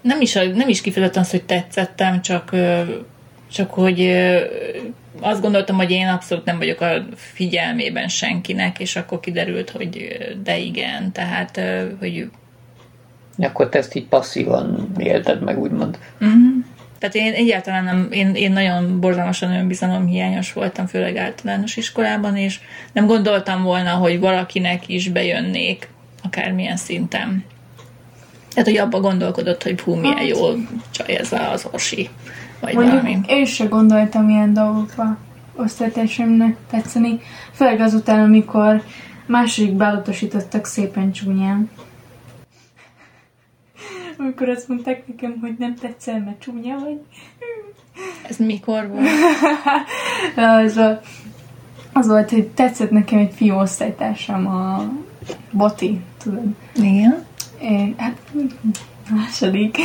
nem 0.00 0.20
is, 0.20 0.32
nem 0.32 0.68
is 0.68 0.80
kifejezetten 0.80 1.22
az, 1.22 1.30
hogy 1.30 1.44
tetszettem, 1.44 2.22
csak, 2.22 2.54
csak 3.52 3.70
hogy 3.70 4.12
azt 5.20 5.40
gondoltam, 5.40 5.76
hogy 5.76 5.90
én 5.90 6.08
abszolút 6.08 6.44
nem 6.44 6.58
vagyok 6.58 6.80
a 6.80 7.04
figyelmében 7.14 8.08
senkinek, 8.08 8.78
és 8.78 8.96
akkor 8.96 9.20
kiderült, 9.20 9.70
hogy 9.70 10.18
de 10.42 10.58
igen, 10.58 11.12
tehát, 11.12 11.60
hogy... 11.98 12.30
Akkor 13.44 13.68
te 13.68 13.78
ezt 13.78 13.94
így 13.94 14.06
passzívan 14.06 14.92
élted 14.98 15.42
meg, 15.42 15.58
úgymond. 15.58 15.98
Uh-huh. 16.20 16.64
Tehát 16.98 17.14
én 17.14 17.32
egyáltalán 17.32 17.84
nem, 17.84 18.08
én, 18.10 18.34
én 18.34 18.52
nagyon 18.52 19.00
borzalmasan 19.00 19.52
önbizalomhiányos 19.52 20.52
voltam, 20.52 20.86
főleg 20.86 21.16
általános 21.16 21.76
iskolában, 21.76 22.36
és 22.36 22.60
nem 22.92 23.06
gondoltam 23.06 23.62
volna, 23.62 23.90
hogy 23.90 24.20
valakinek 24.20 24.88
is 24.88 25.08
bejönnék, 25.08 25.88
akármilyen 26.22 26.76
szinten. 26.76 27.44
Tehát, 28.50 28.68
hogy 28.68 28.78
abba 28.78 29.00
gondolkodott, 29.00 29.62
hogy 29.62 29.80
hú, 29.80 29.94
milyen 29.94 30.16
hát. 30.16 30.26
jó 30.26 30.38
csaj 30.90 31.16
ez 31.16 31.32
az 31.52 31.66
orsi, 31.72 32.08
vagy 32.60 32.74
Mondjuk 32.74 33.02
valami. 33.02 33.20
Én 33.26 33.44
sem 33.44 33.68
gondoltam 33.68 34.28
ilyen 34.28 34.52
dolgokba 34.52 35.16
osztálytársaimnak 35.56 36.56
tetszeni, 36.70 37.20
főleg 37.52 37.80
azután, 37.80 38.20
amikor 38.20 38.82
második 39.26 39.72
belutasítottak 39.72 40.66
szépen 40.66 41.12
csúnyán. 41.12 41.70
Amikor 44.20 44.48
azt 44.48 44.68
mondták 44.68 45.06
nekem, 45.06 45.38
hogy 45.40 45.54
nem 45.58 45.74
tetszel, 45.74 46.18
mert 46.18 46.40
csúnya 46.40 46.78
vagy. 46.78 47.00
Ez 48.28 48.36
mikor 48.36 48.88
volt? 48.88 49.06
az, 50.64 50.74
volt, 50.74 51.06
az 51.92 52.06
volt, 52.06 52.30
hogy 52.30 52.48
tetszett 52.48 52.90
nekem 52.90 53.18
egy 53.18 53.32
fiú 53.34 53.54
osztálytársam, 53.54 54.46
a 54.46 54.90
Boti, 55.50 56.00
tudod? 56.22 56.54
Igen. 56.74 57.24
É, 57.60 57.94
hát 57.96 58.16
második. 59.10 59.78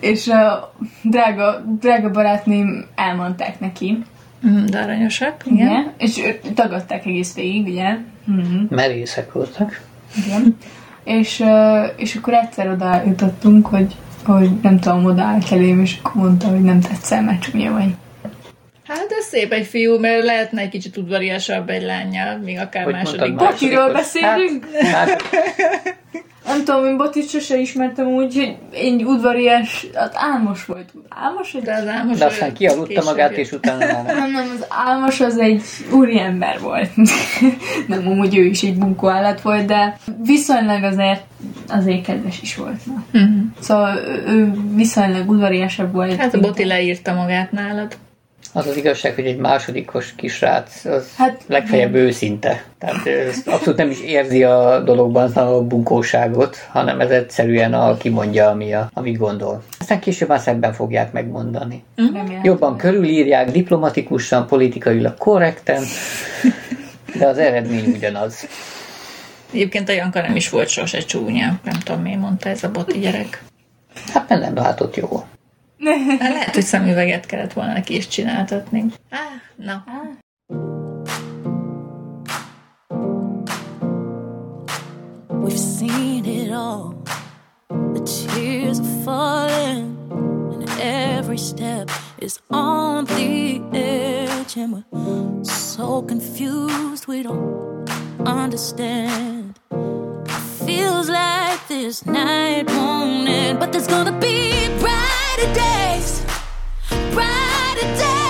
És 0.00 0.28
a 0.28 0.72
drága, 1.02 1.64
drága 1.80 2.10
barátnőim 2.10 2.86
elmondták 2.94 3.60
neki. 3.60 4.04
Mm, 4.46 4.64
de 4.64 4.78
aranyosak, 4.78 5.42
igen. 5.44 5.66
igen. 5.66 5.92
És 5.98 6.22
tagadták 6.54 7.06
egész 7.06 7.34
végig, 7.34 7.66
ugye? 7.66 7.96
Mm-hmm. 8.30 8.64
Merészek 8.68 9.32
voltak. 9.32 9.80
Igen. 10.26 10.56
És, 11.06 11.44
és 11.96 12.14
akkor 12.14 12.34
egyszer 12.34 12.68
oda 12.68 13.02
jutottunk, 13.06 13.66
hogy, 13.66 13.94
hogy 14.24 14.50
nem 14.62 14.78
tudom, 14.80 15.04
oda 15.04 15.22
állt 15.22 15.52
elém, 15.52 15.80
és 15.80 15.96
akkor 16.02 16.22
mondta, 16.22 16.46
hogy 16.48 16.62
nem 16.62 16.80
tetszel, 16.80 17.22
mert 17.22 17.42
csúnya 17.42 17.72
vagy. 17.72 17.94
Hát 18.86 19.06
ez 19.18 19.24
szép 19.24 19.52
egy 19.52 19.66
fiú, 19.66 19.98
mert 19.98 20.24
lehetne 20.24 20.60
egy 20.60 20.68
kicsit 20.68 20.96
udvariasabb 20.96 21.68
egy 21.68 21.82
lányjal, 21.82 22.36
még 22.36 22.58
akár 22.58 22.84
hogy 22.84 22.92
második. 22.92 23.34
Bokiról 23.34 23.92
beszélünk? 23.92 24.66
Hát, 24.72 25.08
hát. 25.08 25.22
Nem 26.46 26.64
tudom, 26.64 26.86
én 26.86 26.96
Botit 26.96 27.28
sose 27.28 27.58
ismertem 27.58 28.06
úgy, 28.06 28.34
hogy 28.34 28.56
én 28.72 29.04
udvarias, 29.04 29.86
az 29.94 30.10
álmos 30.12 30.64
volt. 30.64 30.92
Álmos? 31.08 31.52
De 31.62 31.74
az 31.74 31.86
álmos 31.86 32.18
De 32.18 32.24
aztán 32.24 32.52
kialudta 32.52 33.02
magát, 33.04 33.32
és 33.32 33.52
utána 33.52 33.78
már 33.78 34.04
nem. 34.16 34.30
Nem, 34.30 34.50
az 34.56 34.66
álmos 34.68 35.20
az 35.20 35.38
egy 35.38 35.62
úriember 35.92 36.60
volt. 36.60 36.90
nem, 37.88 38.06
amúgy 38.06 38.36
ő 38.36 38.44
is 38.44 38.62
egy 38.62 38.78
bunkó 38.78 39.08
állat 39.08 39.40
volt, 39.40 39.66
de 39.66 39.96
viszonylag 40.24 40.82
azért 40.82 41.24
azért 41.68 42.04
kedves 42.04 42.42
is 42.42 42.56
volt. 42.56 42.86
Na. 42.86 43.04
Uh-huh. 43.12 43.40
Szóval 43.60 43.96
ő 44.26 44.52
viszonylag 44.74 45.30
udvariasabb 45.30 45.92
volt. 45.92 46.16
Hát 46.16 46.34
a 46.34 46.40
Boti 46.40 46.64
leírta 46.64 47.12
magát 47.12 47.52
nálad. 47.52 47.96
Az 48.56 48.66
az 48.66 48.76
igazság, 48.76 49.14
hogy 49.14 49.26
egy 49.26 49.36
másodikos 49.36 50.14
kisrác 50.14 50.84
az 50.84 51.14
hát, 51.16 51.42
legfeljebb 51.46 51.92
nem. 51.92 52.00
őszinte. 52.00 52.64
Tehát 52.78 53.06
abszolút 53.46 53.78
nem 53.78 53.90
is 53.90 54.00
érzi 54.00 54.44
a 54.44 54.82
dologban 54.84 55.32
a 55.32 55.62
bunkóságot, 55.62 56.56
hanem 56.70 57.00
ez 57.00 57.10
egyszerűen 57.10 57.74
a 57.74 57.96
kimondja, 57.96 58.48
ami 58.48 58.74
a, 58.74 58.90
amit 58.92 59.16
gondol. 59.16 59.62
Aztán 59.78 60.00
később 60.00 60.28
már 60.28 60.40
szebben 60.40 60.72
fogják 60.72 61.12
megmondani. 61.12 61.82
Uh-huh. 61.96 62.44
Jobban 62.44 62.76
körülírják, 62.76 63.50
diplomatikusan, 63.50 64.46
politikailag 64.46 65.14
korrekten, 65.18 65.82
de 67.18 67.26
az 67.26 67.38
eredmény 67.38 67.92
ugyanaz. 67.94 68.48
Egyébként 69.52 69.88
a 69.88 69.92
Janka 69.92 70.20
nem 70.20 70.36
is 70.36 70.48
volt 70.48 70.68
sose 70.68 70.98
csúnya, 70.98 71.58
nem 71.64 71.78
tudom, 71.84 72.02
mi 72.02 72.14
mondta 72.14 72.48
ez 72.48 72.62
a 72.62 72.70
boti 72.70 72.98
gyerek. 72.98 73.42
Hát 74.12 74.28
mert 74.28 74.40
nem 74.40 74.54
látott 74.54 74.96
jól. 74.96 75.26
Hát 75.84 76.32
lehet, 76.32 76.54
hogy 76.54 76.64
szemüveget 76.64 77.26
kellett 77.26 77.52
volna 77.52 77.72
neki 77.72 77.94
is 77.94 78.08
csináltatni. 78.08 78.84
Ah, 79.10 79.18
na. 79.56 79.84
Ah. 79.86 80.24
We've 85.42 85.58
seen 85.58 86.24
it 86.24 86.50
all. 86.52 86.94
The 87.68 88.00
tears 88.00 88.80
are 88.80 89.02
falling, 89.04 89.96
and 90.52 90.68
every 90.80 91.38
step 91.38 91.90
is 92.18 92.40
on 92.48 93.04
the 93.04 93.60
edge, 93.72 94.56
and 94.56 94.82
we're 94.90 95.44
so 95.44 96.02
confused 96.02 97.06
we 97.06 97.22
don't 97.22 97.88
understand. 98.24 99.60
It 99.70 100.64
feels 100.66 101.08
like 101.08 101.60
this 101.68 102.04
night 102.04 102.64
won't 102.66 103.28
end, 103.28 103.58
but 103.60 103.70
there's 103.72 103.86
gonna 103.86 104.18
be 104.18 104.68
bright 104.80 105.05
brighter 105.36 105.54
days, 105.54 106.22
brighter 107.12 107.96
days. 107.98 108.25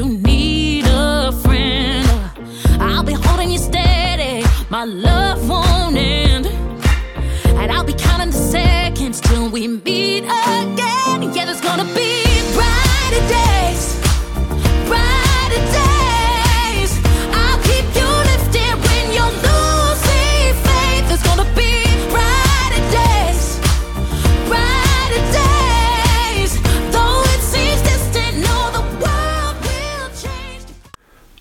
You 0.00 0.16
need 0.16 0.84
a 0.86 1.30
friend, 1.42 2.08
I'll 2.80 3.02
be 3.02 3.12
holding 3.12 3.50
you 3.50 3.58
steady. 3.58 4.46
My 4.70 4.84
love 4.84 5.46
won't 5.46 5.96
end. 5.96 6.46
And 7.60 7.70
I'll 7.70 7.84
be 7.84 7.92
counting 7.92 8.30
the 8.30 8.42
seconds 8.56 9.20
till 9.20 9.50
we 9.50 9.68
meet 9.68 10.24
again. 10.24 10.89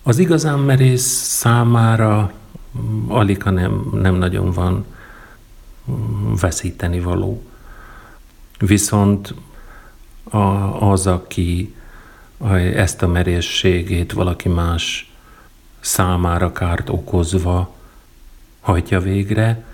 Az 0.10 0.18
igazán 0.18 0.60
merész 0.60 1.24
számára 1.24 2.32
mm, 2.80 3.12
alika 3.12 3.50
nem, 3.50 3.90
nem 3.94 4.16
nagyon 4.16 4.52
van 4.52 4.86
mm, 5.92 6.34
veszíteni 6.40 7.00
való. 7.00 7.44
Viszont 8.60 9.34
a, 10.24 10.38
az, 10.92 11.08
aki 11.08 11.76
ezt 12.76 13.02
a 13.02 13.08
merészségét 13.08 14.14
valaki 14.14 14.50
más 14.50 15.14
számára 15.80 16.52
kárt 16.52 16.90
okozva 16.90 17.76
hajtja 18.60 19.00
végre, 19.00 19.66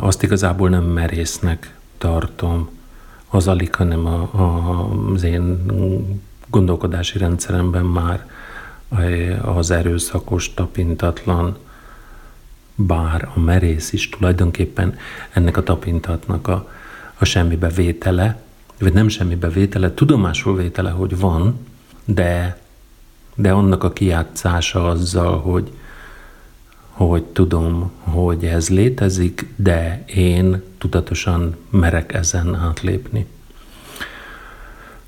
azt 0.00 0.22
igazából 0.22 0.68
nem 0.68 0.84
merésznek 0.84 1.76
tartom. 1.98 2.68
Az 3.28 3.48
alig, 3.48 3.74
hanem 3.74 4.06
a, 4.06 4.20
a, 4.20 4.88
az 5.12 5.22
én 5.22 5.66
gondolkodási 6.48 7.18
rendszeremben 7.18 7.84
már 7.84 8.30
az 9.42 9.70
erőszakos, 9.70 10.54
tapintatlan, 10.54 11.56
bár 12.74 13.28
a 13.34 13.40
merész 13.40 13.92
is 13.92 14.08
tulajdonképpen 14.08 14.96
ennek 15.30 15.56
a 15.56 15.62
tapintatnak 15.62 16.48
a, 16.48 16.70
a 17.18 17.24
semmibe 17.24 17.68
vétele, 17.68 18.42
vagy 18.78 18.92
nem 18.92 19.08
semmibe 19.08 19.48
vétele, 19.48 19.94
tudomásul 19.94 20.56
vétele, 20.56 20.90
hogy 20.90 21.18
van, 21.18 21.66
de, 22.04 22.60
de 23.34 23.52
annak 23.52 23.84
a 23.84 23.92
kijátszása 23.92 24.88
azzal, 24.88 25.40
hogy, 25.40 25.72
hogy 26.88 27.22
tudom, 27.22 27.90
hogy 27.98 28.44
ez 28.44 28.68
létezik, 28.68 29.46
de 29.56 30.02
én 30.06 30.62
tudatosan 30.78 31.56
merek 31.70 32.14
ezen 32.14 32.54
átlépni. 32.54 33.26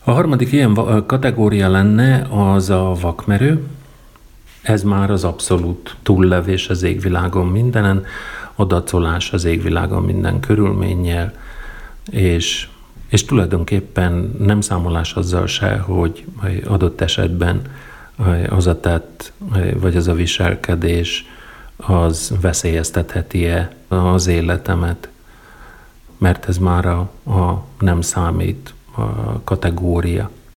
A 0.06 0.10
harmadik 0.10 0.52
ilyen 0.52 0.74
kategória 1.06 1.70
lenne 1.70 2.26
az 2.30 2.70
a 2.70 2.94
vakmerő. 3.00 3.66
Ez 4.62 4.82
már 4.82 5.10
az 5.10 5.24
abszolút 5.24 5.96
túllevés 6.02 6.68
az 6.68 6.82
égvilágon 6.82 7.46
mindenen, 7.46 8.04
odacolás 8.54 9.32
az 9.32 9.44
égvilágon 9.44 10.02
minden 10.02 10.40
körülménnyel, 10.40 11.32
és 12.10 12.68
És 13.08 13.24
tulajdonképpen 13.24 14.34
nem 14.38 14.60
számolás 14.60 15.12
azzal 15.12 15.46
se, 15.46 15.78
hogy 15.78 16.24
adott 16.66 17.00
esetben 17.00 17.62
az 18.48 18.66
a 18.66 18.80
tett, 18.80 19.32
vagy 19.74 19.96
az 19.96 20.08
a 20.08 20.14
viselkedés, 20.14 21.26
az 21.76 22.34
veszélyeztetheti-e 22.40 23.74
az 23.88 24.26
életemet, 24.26 25.08
mert 26.18 26.48
ez 26.48 26.58
már 26.58 26.86
a, 26.86 26.98
a 27.30 27.64
nem 27.78 28.00
számít 28.00 28.74
kategória. 29.44 30.30